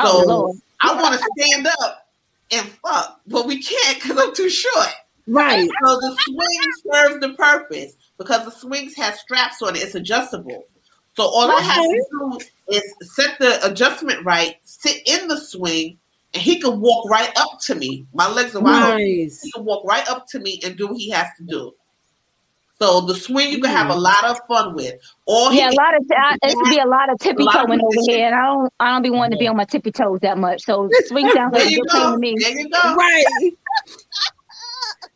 [0.00, 0.56] So Oh, Lord.
[0.80, 2.08] I want to stand up
[2.52, 4.88] and fuck, but we can't because I'm too short.
[5.26, 5.68] Right.
[5.84, 9.82] So the swing serves the purpose because the swings have straps on it.
[9.82, 10.64] It's adjustable.
[11.14, 12.38] So all I have to do
[12.68, 12.82] is
[13.14, 15.98] set the adjustment right, sit in the swing,
[16.32, 18.06] and he can walk right up to me.
[18.14, 18.98] My legs are wide open.
[18.98, 19.42] Nice.
[19.42, 21.74] He can walk right up to me and do what he has to do.
[22.80, 24.02] So the swing you can have a mm-hmm.
[24.02, 24.94] lot of fun with.
[25.26, 27.56] Or Yeah, a lot of I, it could be a lot of tippy A lot
[27.56, 29.64] of toeing over here, and I don't I don't be wanting to be on my
[29.64, 30.62] tippy toes that much.
[30.62, 32.12] So swing sounds like There a you good pain go.
[32.12, 32.36] to me.
[32.38, 32.94] There you go.
[32.94, 33.24] Right.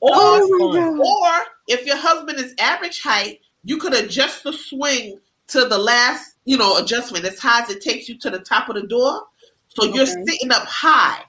[0.01, 5.64] Or, Oh or if your husband is average height, you could adjust the swing to
[5.64, 8.74] the last, you know, adjustment as high as it takes you to the top of
[8.74, 9.22] the door.
[9.68, 11.22] So you're sitting up high.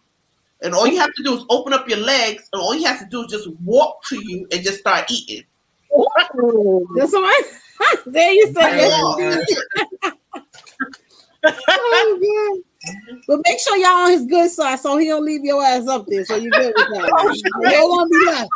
[0.63, 2.99] And all you have to do is open up your legs, and all you have
[2.99, 5.43] to do is just walk to you and just start eating.
[6.95, 7.23] That's what
[7.81, 8.77] I, there you say.
[8.77, 9.41] Yeah.
[11.67, 12.61] oh,
[13.27, 16.05] But make sure y'all on his good side so he don't leave your ass up
[16.07, 16.23] there.
[16.25, 17.11] So you good with that.
[17.15, 18.49] Oh, you don't want to be left.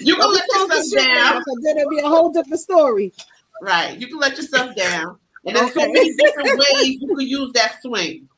[0.00, 1.44] You can let yourself talking shit now, down.
[1.44, 3.12] 'cause then it'll be a whole different story.
[3.60, 3.98] Right.
[3.98, 5.18] You can let yourself down.
[5.44, 8.28] And there's so many different ways you can use that swing.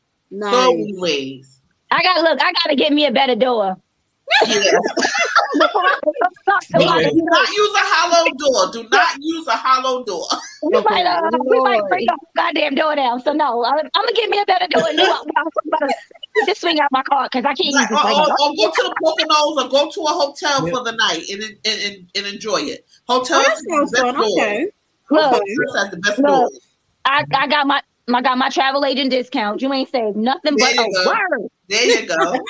[0.41, 1.61] So many ways.
[1.91, 2.39] I got to look.
[2.43, 3.77] I got to get me a better door.
[4.47, 4.79] Yeah.
[5.59, 5.99] Before I
[6.47, 8.73] talk to my- Do not use a hollow door.
[8.73, 10.27] Do not use a hollow door.
[10.63, 13.21] We might, uh, we might break the goddamn door down.
[13.23, 15.89] So no, I'm, I'm gonna get me a better door and do I'm
[16.47, 18.71] just swing out my car because I can't use Like, this or, or, or go
[18.71, 22.27] to the Poconos or go to a hotel for the night and, and, and, and
[22.27, 22.87] enjoy it.
[23.09, 24.15] Hotels Oh, that the sounds best fun.
[24.15, 24.33] doors.
[24.39, 24.67] Okay.
[25.11, 26.27] Look, Hotels the best Look.
[26.29, 26.61] doors.
[27.05, 27.83] I, I got my
[28.13, 29.63] I got my travel agent discount.
[29.63, 31.07] You ain't saved nothing but a go.
[31.07, 31.49] word.
[31.69, 32.17] There you go.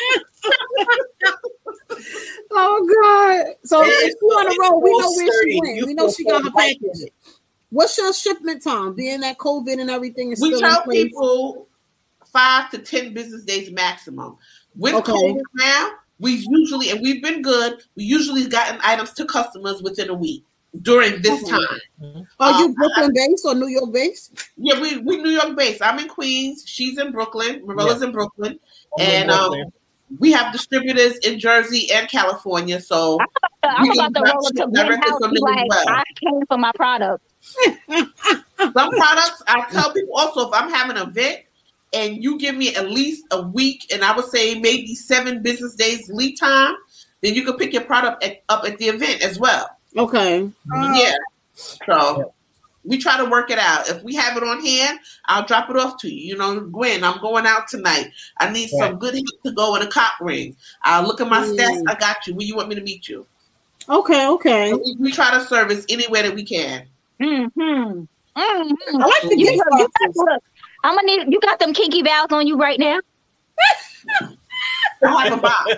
[2.52, 3.54] Oh God!
[3.64, 5.86] So Hey, if you on the road, we know where she went.
[5.86, 7.10] We know she got her package.
[7.70, 8.94] What's your shipment time?
[8.94, 11.04] Being that COVID and everything is We still tell in place.
[11.04, 11.68] people
[12.32, 14.36] five to ten business days maximum.
[14.76, 15.12] With Okay.
[15.12, 17.80] COVID now, we usually and we've been good.
[17.96, 20.44] We usually gotten items to customers within a week
[20.82, 21.50] during this Okay.
[21.52, 22.26] time.
[22.40, 24.32] Are you Um, Brooklyn based or New York based?
[24.56, 25.82] Yeah, we we New York based.
[25.82, 26.64] I'm in Queens.
[26.66, 27.64] She's in Brooklyn.
[27.66, 28.58] Marilla's in Brooklyn,
[28.98, 29.54] and um,
[30.18, 32.80] we have distributors in Jersey and California.
[32.80, 33.18] So
[33.62, 35.88] I'm We about to can roll up to Glenn House from them as like, well.
[35.88, 37.24] I came for my product.
[38.58, 41.40] some products I tell people also if I'm having an event
[41.92, 45.74] and you give me at least a week and I would say maybe seven business
[45.74, 46.74] days lead time,
[47.22, 49.68] then you can pick your product at, up at the event as well.
[49.96, 50.50] Okay.
[50.72, 51.16] yeah.
[51.54, 52.32] So
[52.84, 53.88] we try to work it out.
[53.88, 56.28] If we have it on hand, I'll drop it off to you.
[56.28, 58.10] You know, Gwen, I'm going out tonight.
[58.38, 60.56] I need some good hits to go in a cock ring.
[60.82, 61.82] I'll look at my stats.
[61.88, 62.34] I got you.
[62.34, 63.26] Where you want me to meet you?
[63.88, 64.26] Okay.
[64.28, 64.72] Okay.
[64.72, 66.86] We, we try to service anywhere that we can.
[67.20, 67.60] Mm-hmm.
[67.60, 68.04] Mm-hmm.
[68.36, 70.38] I like the you, you
[70.84, 71.32] I'm gonna need.
[71.32, 73.00] You got them kinky vows on you right now.
[75.02, 75.72] I have a box.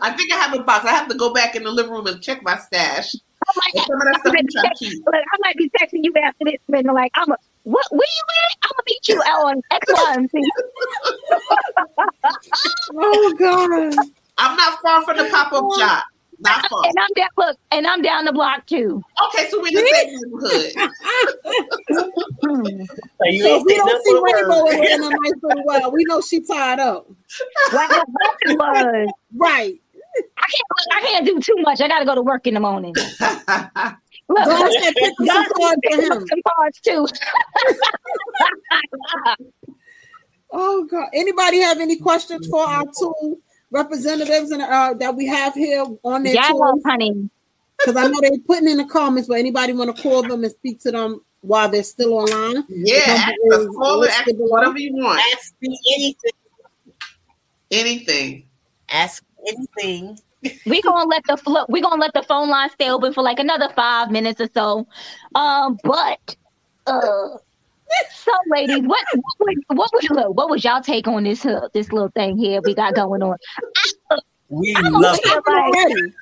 [0.00, 0.84] I think I have a box.
[0.84, 3.14] I have to go back in the living room and check my stash.
[3.48, 5.02] I might, And some of that stuff we try to keep.
[5.06, 7.86] look, I might be texting you after this, and like, I'm a, what?
[7.90, 8.58] Where you at?
[8.64, 10.44] I'm gonna meet you on X, Y, and Z.
[12.94, 14.06] Oh God.
[14.38, 16.04] I'm not far from the pop up shop.
[16.40, 16.84] Not far.
[16.86, 17.28] And I'm down.
[17.36, 19.02] Look, and I'm down the block too.
[19.28, 20.72] Okay, so we're in the same neighborhood.
[23.20, 24.74] So you So we don't see but a Rainbow word.
[24.86, 25.92] in a nice little while.
[25.92, 27.06] We know she tied up.
[27.72, 29.81] What what happened was, Right.
[30.38, 30.68] I can't.
[30.92, 31.80] I can't do too much.
[31.80, 32.94] I got to go to work in the morning.
[34.28, 36.26] Look, Don said pick up some cards for him.
[36.28, 37.06] some cards too.
[40.54, 41.08] Oh God!
[41.14, 43.40] Anybody have any questions for our two
[43.70, 46.74] representatives and uh, that we have here on their Yeah, tour?
[46.84, 47.30] honey.
[47.78, 50.52] Because I know they're putting in the comments, but anybody want to call them and
[50.52, 52.64] speak to them while they're still online?
[52.68, 55.20] yeah, ask The us, is call it, ask whatever you want.
[55.32, 56.30] Ask me anything.
[57.70, 58.46] Anything.
[58.90, 60.18] Ask anything.
[60.66, 63.38] we gonna let the flo- we gonna let the phone line stay open for like
[63.38, 64.86] another five minutes or so.
[65.34, 66.36] Um, but
[66.86, 67.28] uh,
[68.14, 71.68] so ladies, what what would what would look, what was y'all take on this uh,
[71.74, 73.36] this little thing here we got going on?
[74.48, 75.24] We I'm love over it.
[75.24, 76.12] here like,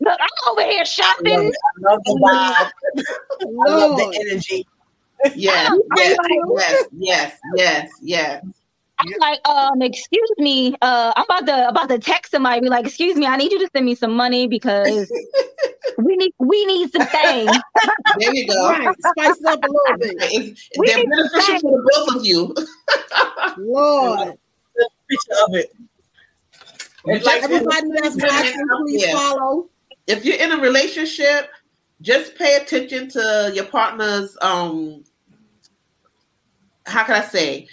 [0.00, 1.32] look, I'm over here I love shopping.
[1.34, 2.70] I love the vibe.
[3.66, 4.66] I love the energy.
[5.36, 6.16] Yes, yes,
[6.50, 8.44] yes, yes, yes, yes.
[9.02, 12.86] I'm like, um, excuse me, uh, I'm about to about to text somebody, be like,
[12.86, 15.10] excuse me, I need you to send me some money because
[15.98, 17.50] we need we need some things.
[18.18, 18.68] There you go.
[18.70, 18.96] Right.
[19.16, 20.14] Spice it up a little bit.
[20.32, 22.54] It's, We they're need to beneficial say- for the both of you.
[23.58, 24.38] Lord.
[25.08, 25.72] Picture of it.
[27.06, 29.12] It's like Everybody that's watching, please Yeah.
[29.18, 29.68] follow.
[30.06, 31.50] if you're in a relationship,
[32.00, 35.04] just pay attention to your partner's um
[36.86, 37.68] how can I say?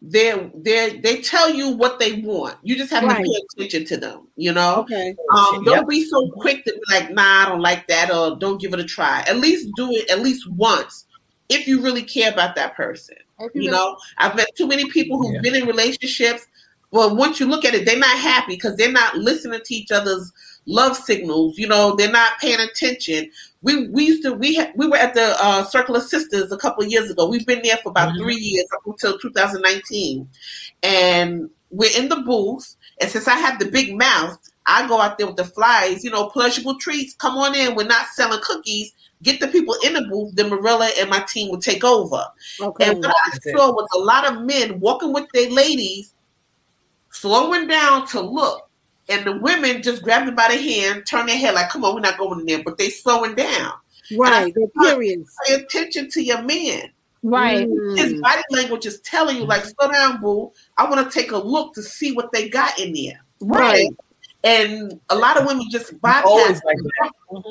[0.00, 2.56] They they they tell you what they want.
[2.62, 3.16] You just have Right.
[3.24, 4.80] to pay attention to them, you know?
[4.82, 5.16] Okay.
[5.34, 5.88] Um, don't Yep.
[5.88, 8.80] be so quick to be like, nah, I don't like that, or don't give it
[8.80, 9.24] a try.
[9.26, 11.04] At least do it at least once
[11.48, 13.16] if you really care about that person.
[13.54, 15.40] You know, I've met too many people who've Yeah.
[15.42, 16.46] been in relationships,
[16.90, 19.90] Well, once you look at it, they're not happy because they're not listening to each
[19.90, 20.32] other's
[20.66, 21.58] love signals.
[21.58, 23.30] You know, they're not paying attention.
[23.62, 26.56] We we used to we had, we were at the uh, Circle of Sisters a
[26.56, 27.28] couple of years ago.
[27.28, 30.28] We've been there for about three years up until 2019,
[30.82, 32.76] and we're in the booth.
[33.00, 36.10] And since I have the big mouth, I go out there with the flies, You
[36.10, 37.14] know, pleasurable treats.
[37.14, 37.74] Come on in.
[37.74, 38.92] We're not selling cookies.
[39.22, 40.34] Get the people in the booth.
[40.36, 42.24] Then Marilla and my team will take over.
[42.60, 42.90] Okay.
[42.90, 46.14] And what I saw was a lot of men walking with their ladies,
[47.10, 48.67] slowing down to look,
[49.08, 51.94] and the women just grab them by the hand, turn their head like, "Come on,
[51.94, 53.72] we're not going in there," but they slowing down.
[54.16, 55.36] Right, they're curious.
[55.46, 56.90] Pay attention to your man.
[57.22, 57.68] Right.
[57.96, 58.22] His Mm.
[58.22, 60.52] body language is telling you, like, slow down, boo.
[60.76, 63.24] I want to take a look to see what they got in there.
[63.40, 63.88] Right.
[64.44, 66.60] And a lot of women just bypass.
[66.64, 66.76] Like.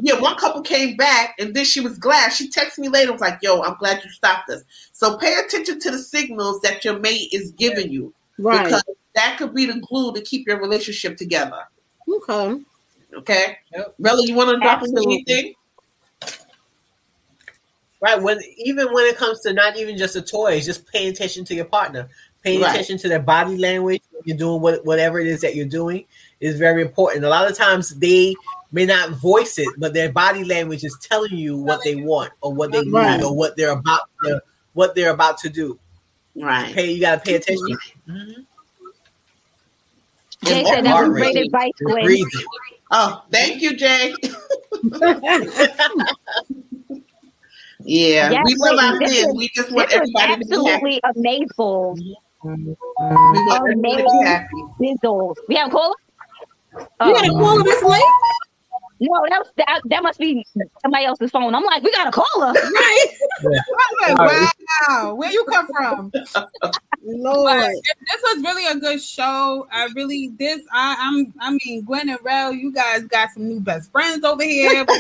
[0.02, 2.30] Yeah, one couple came back and then she was glad.
[2.30, 4.64] She texted me later, was like, yo, I'm glad you stopped us.
[4.94, 8.14] So pay attention to the signals that your mate is giving you.
[8.40, 8.66] Right.
[8.66, 8.84] Because
[9.18, 11.60] that could be the glue to keep your relationship together.
[12.08, 12.62] Okay.
[13.16, 13.58] Okay?
[14.00, 15.24] Rella, you want to drop into Absolutely.
[15.28, 15.54] anything?
[18.00, 18.22] Right.
[18.22, 21.56] When even when it comes to not even just the toys, just paying attention to
[21.56, 22.08] your partner,
[22.44, 22.72] paying Right.
[22.72, 24.02] attention to their body language.
[24.24, 26.06] You're doing what whatever it is that you're doing
[26.40, 27.26] is very important.
[27.26, 28.36] A lot of times they
[28.72, 32.54] may not voice it, but their body language is telling you what they want or
[32.54, 33.18] what they Right.
[33.18, 34.42] need or what they're about to
[34.74, 35.80] what they're about to do.
[36.36, 36.74] Right.
[36.76, 37.78] Pay you gotta pay attention.
[38.08, 38.42] Mm-hmm.
[40.46, 42.24] Jay said that was great advice, Gwen.
[42.92, 44.14] Oh, thank you, Jay.
[47.80, 50.50] yeah, Yes, we love our ladies, this is- We just want This was everybody to
[50.50, 51.02] be happy.
[51.02, 52.16] absolutely amazing.
[52.44, 52.52] We
[53.44, 54.64] want everybody to be happy.
[54.80, 55.36] Bizzles.
[55.48, 55.96] We have a caller?
[56.74, 57.40] You got a oh.
[57.40, 58.04] caller this late?
[59.00, 60.46] No, that, was, that that must be
[60.82, 61.54] somebody else's phone.
[61.54, 62.54] I'm like, we got a caller.
[62.78, 63.06] Right.
[64.10, 64.58] I'm like,
[64.88, 66.12] wow, where you come from?
[67.04, 67.46] Lord.
[67.60, 69.68] But this was really a good show.
[69.72, 73.60] I really this I I'm I mean Gwen and Rel, you guys got some new
[73.60, 74.84] best friends over here.
[74.84, 75.00] But,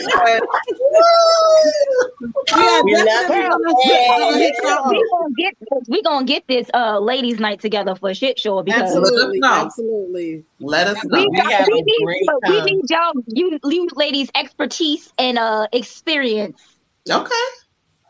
[2.50, 3.50] Yeah, We love definitely you.
[3.50, 4.92] gonna- Well, gonna we hit y'all gonna, up.
[4.92, 8.40] we gonna get this, we gonna get this uh ladies night together for a shit
[8.40, 9.40] show because Absolutely.
[9.40, 9.48] know.
[9.66, 10.46] Absolutely.
[10.60, 11.20] Let us know.
[11.20, 15.38] we, We got- have we need great we need y'all you, you ladies expertise and
[15.38, 16.62] uh experience.
[17.10, 17.36] Okay.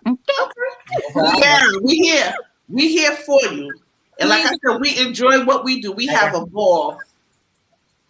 [0.07, 0.17] Okay.
[1.39, 2.33] Yeah, we here.
[2.69, 3.73] We here for you.
[4.19, 5.91] And like I said, we enjoy what we do.
[5.91, 6.99] We have a ball.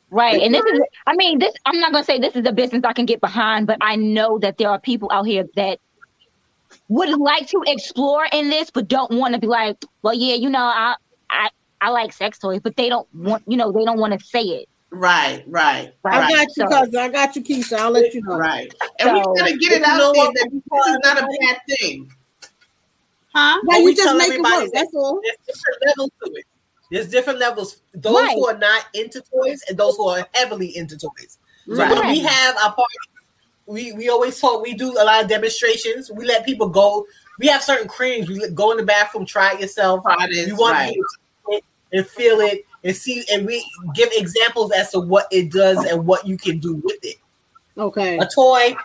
[0.10, 0.42] Right.
[0.42, 2.94] And this is I mean this I'm not gonna say this is a business I
[2.94, 5.80] can get behind, but I know that there are people out here that
[6.90, 10.50] would like to explore in this but don't want to be like, well yeah, you
[10.50, 10.96] know, I
[11.30, 11.50] I
[11.82, 14.42] I like sex toys, but they don't want you know, they don't want to say
[14.42, 14.70] it.
[14.90, 16.18] Right, right, Right.
[16.18, 16.24] right.
[16.24, 16.96] I got you, So- cousin.
[16.98, 17.78] I got you, Keisha.
[17.78, 18.38] I'll let you know.
[18.38, 18.74] Right.
[19.00, 21.58] And So- we gotta get it out know there that this is not a bad
[21.78, 22.12] thing.
[23.36, 23.58] huh?
[23.58, 24.72] Now But you we just make it everybody work.
[24.74, 25.20] That's all.
[25.24, 26.46] There's different levels to it.
[26.90, 27.82] There's different levels.
[27.94, 28.36] Those Right.
[28.36, 31.38] who are not into toys and those who are heavily into toys.
[31.68, 31.92] So Right.
[31.92, 32.96] when we have our party,
[33.66, 36.10] we, we always talk, we do a lot of demonstrations.
[36.10, 37.06] We let people go.
[37.40, 38.30] We have certain creams.
[38.30, 40.04] We go in the bathroom, try it yourself.
[40.04, 40.96] Try this, we want right.
[41.94, 43.66] And feel it and see, and we
[43.96, 47.16] give examples as to what it does and what you can do with it.
[47.78, 48.18] Okay.
[48.18, 48.76] A toy.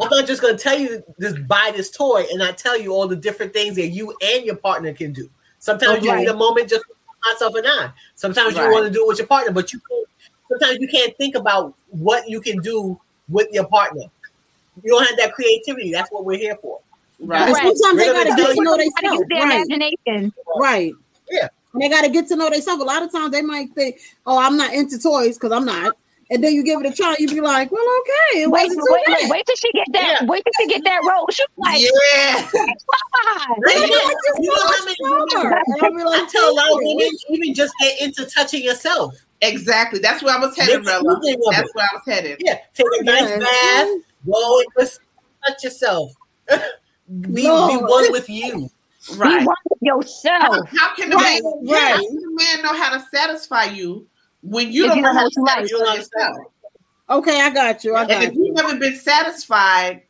[0.00, 3.08] I'm not just gonna tell you just buy this toy and I tell you all
[3.08, 5.28] the different things that you and your partner can do.
[5.58, 6.20] Sometimes you Right.
[6.20, 6.84] need a moment just
[7.24, 7.90] myself and I.
[8.14, 8.66] Sometimes Right.
[8.66, 10.08] you want to do it with your partner, but you can't,
[10.48, 12.98] sometimes you can't think about what you can do
[13.28, 14.04] with your partner.
[14.84, 15.90] You don't have that creativity.
[15.90, 16.78] That's what we're here for.
[17.20, 17.52] Right.
[17.52, 17.76] Right.
[17.76, 19.24] sometimes they gotta gonna get to you- know Gotta use themselves.
[19.28, 19.66] their Right.
[19.66, 20.32] imagination.
[20.56, 20.92] Right.
[21.28, 21.48] Yeah.
[21.78, 22.82] And they gotta get to know themselves.
[22.82, 25.96] A lot of times they might think, "Oh, I'm not into toys because I'm not,"
[26.30, 28.82] and then you give it a try, you be like, "Well, okay, it Wait, wasn't
[28.90, 30.18] wait, wait, wait till she get that.
[30.22, 30.26] Yeah.
[30.26, 31.26] Wait till she get that role.
[31.30, 32.42] She like, Yeah.
[32.50, 33.86] "Come on." I You know-
[34.40, 35.26] you know how much many more.
[35.26, 38.64] women- And I'll be I tell a lot of women even just get into touching
[38.64, 39.14] yourself.
[39.40, 40.00] Exactly.
[40.00, 41.20] That's where I was headed, Make Rella.
[41.52, 42.38] That's where I was headed.
[42.40, 43.38] Yeah, take a nice Yes.
[43.38, 43.88] bath,
[44.26, 45.00] go and just
[45.46, 46.10] touch yourself.
[46.48, 48.68] be, be one with you.
[49.16, 49.40] Right.
[49.40, 50.68] Be one with How, yourself.
[50.76, 51.92] how can the Right, man, right.
[51.94, 54.06] how can the man know how to satisfy you
[54.42, 56.52] when you If don't you know how to what you satisfy yourself?
[57.10, 57.94] Okay, I got you.
[57.94, 58.44] I And if you.
[58.44, 60.02] you've never been satisfied,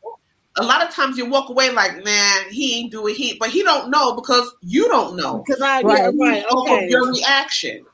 [0.57, 3.15] a lot of times you walk away like, man, he ain't do it.
[3.15, 5.43] He, but he don't know because you don't know.
[5.47, 6.13] Because I, yeah, Right.
[6.19, 6.45] right.
[6.45, 6.89] Off of Okay.
[6.89, 7.85] your reaction.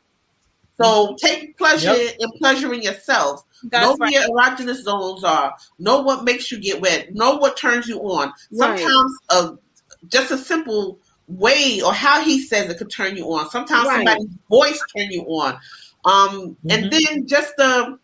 [0.77, 2.15] So take pleasure Yep.
[2.19, 3.43] in pleasuring yourself.
[3.71, 4.11] That's know right.
[4.11, 5.55] where your erogenous zones are.
[5.79, 7.13] Know what makes you get wet.
[7.13, 8.33] Know what turns you on.
[8.51, 8.77] Right.
[8.79, 9.57] Sometimes a
[10.09, 13.49] just a simple way or how he says it could turn you on.
[13.49, 14.07] Sometimes Right.
[14.07, 15.57] somebody's voice turn you on.
[16.05, 17.97] Um, and then just the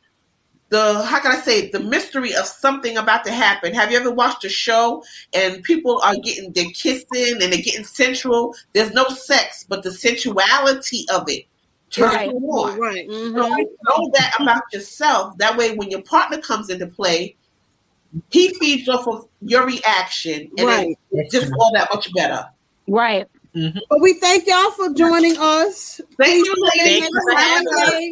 [0.70, 1.72] the how can I say it?
[1.74, 3.74] the mystery of something about to happen.
[3.74, 5.04] Have you ever watched a show
[5.34, 8.56] and people are getting they're kissing and they're getting sensual?
[8.74, 11.46] There's no sex, but the sensuality of it
[11.92, 12.28] turn Right.
[12.28, 12.80] you on.
[12.80, 13.10] Right.
[13.12, 13.66] So Mhm.
[13.90, 15.38] know that about yourself.
[15.38, 17.36] That way, when your partner comes into play,
[18.30, 20.98] he feeds off of your reaction, and Right.
[21.12, 22.46] it's just all that much better.
[22.88, 23.28] Right.
[23.56, 23.80] Mm-hmm.
[23.90, 26.00] But we thank y'all for joining us.
[26.18, 28.04] Thank Please you, come in ladies, for having us.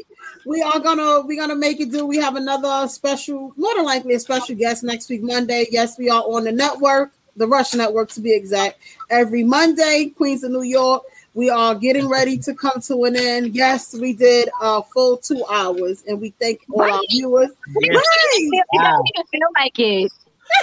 [0.46, 2.06] We are gonna we're gonna make it do.
[2.06, 5.68] We have another special, more than likely a special guest next week, Monday.
[5.72, 8.80] Yes, we are on the network, the Rush Network to be exact.
[9.10, 11.04] Every Monday, Queens of New York.
[11.34, 13.54] We are getting ready to come to an end.
[13.56, 17.06] Yes, we did a full two hours, and we thank all our Right.
[17.12, 17.50] viewers.
[17.50, 18.04] It Right.
[18.36, 18.62] doesn't even
[19.32, 20.12] feel like it.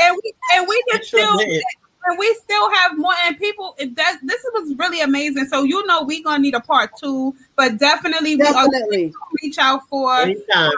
[0.03, 1.63] and we and we can still did.
[2.07, 5.85] and we still have more and people it does this was really amazing so you
[5.87, 9.11] know we're gonna need a part two but definitely we are gonna
[9.43, 10.73] reach out for Anytime.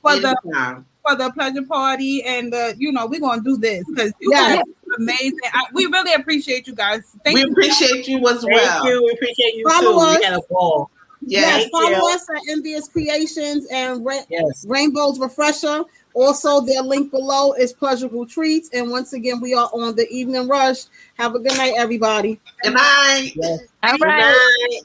[0.00, 0.86] for the Anytime.
[1.06, 4.56] For the pleasure party and the you know we're gonna do this because you Yes.
[4.56, 7.44] guys are amazing I, we really appreciate you guys thank you.
[7.44, 8.82] we you appreciate you as well.
[8.82, 9.02] Thank you.
[9.04, 9.98] We appreciate you Follow too.
[10.00, 10.18] us.
[10.18, 10.90] We had a ball.
[11.26, 11.62] Yes.
[11.62, 12.14] Yes, follow you.
[12.14, 14.66] us at Envious Creations and Ra- Yes.
[14.68, 15.82] Rainbow's Refresher.
[16.12, 18.68] Also, their link below is Pleasurable Treats.
[18.74, 20.84] And once again, we are on the Evening Rush.
[21.18, 22.38] Have a good night, everybody.
[22.62, 23.32] Good night.
[23.36, 23.60] Yes.
[23.82, 24.80] All Good night.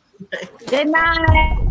[0.68, 1.69] Good night.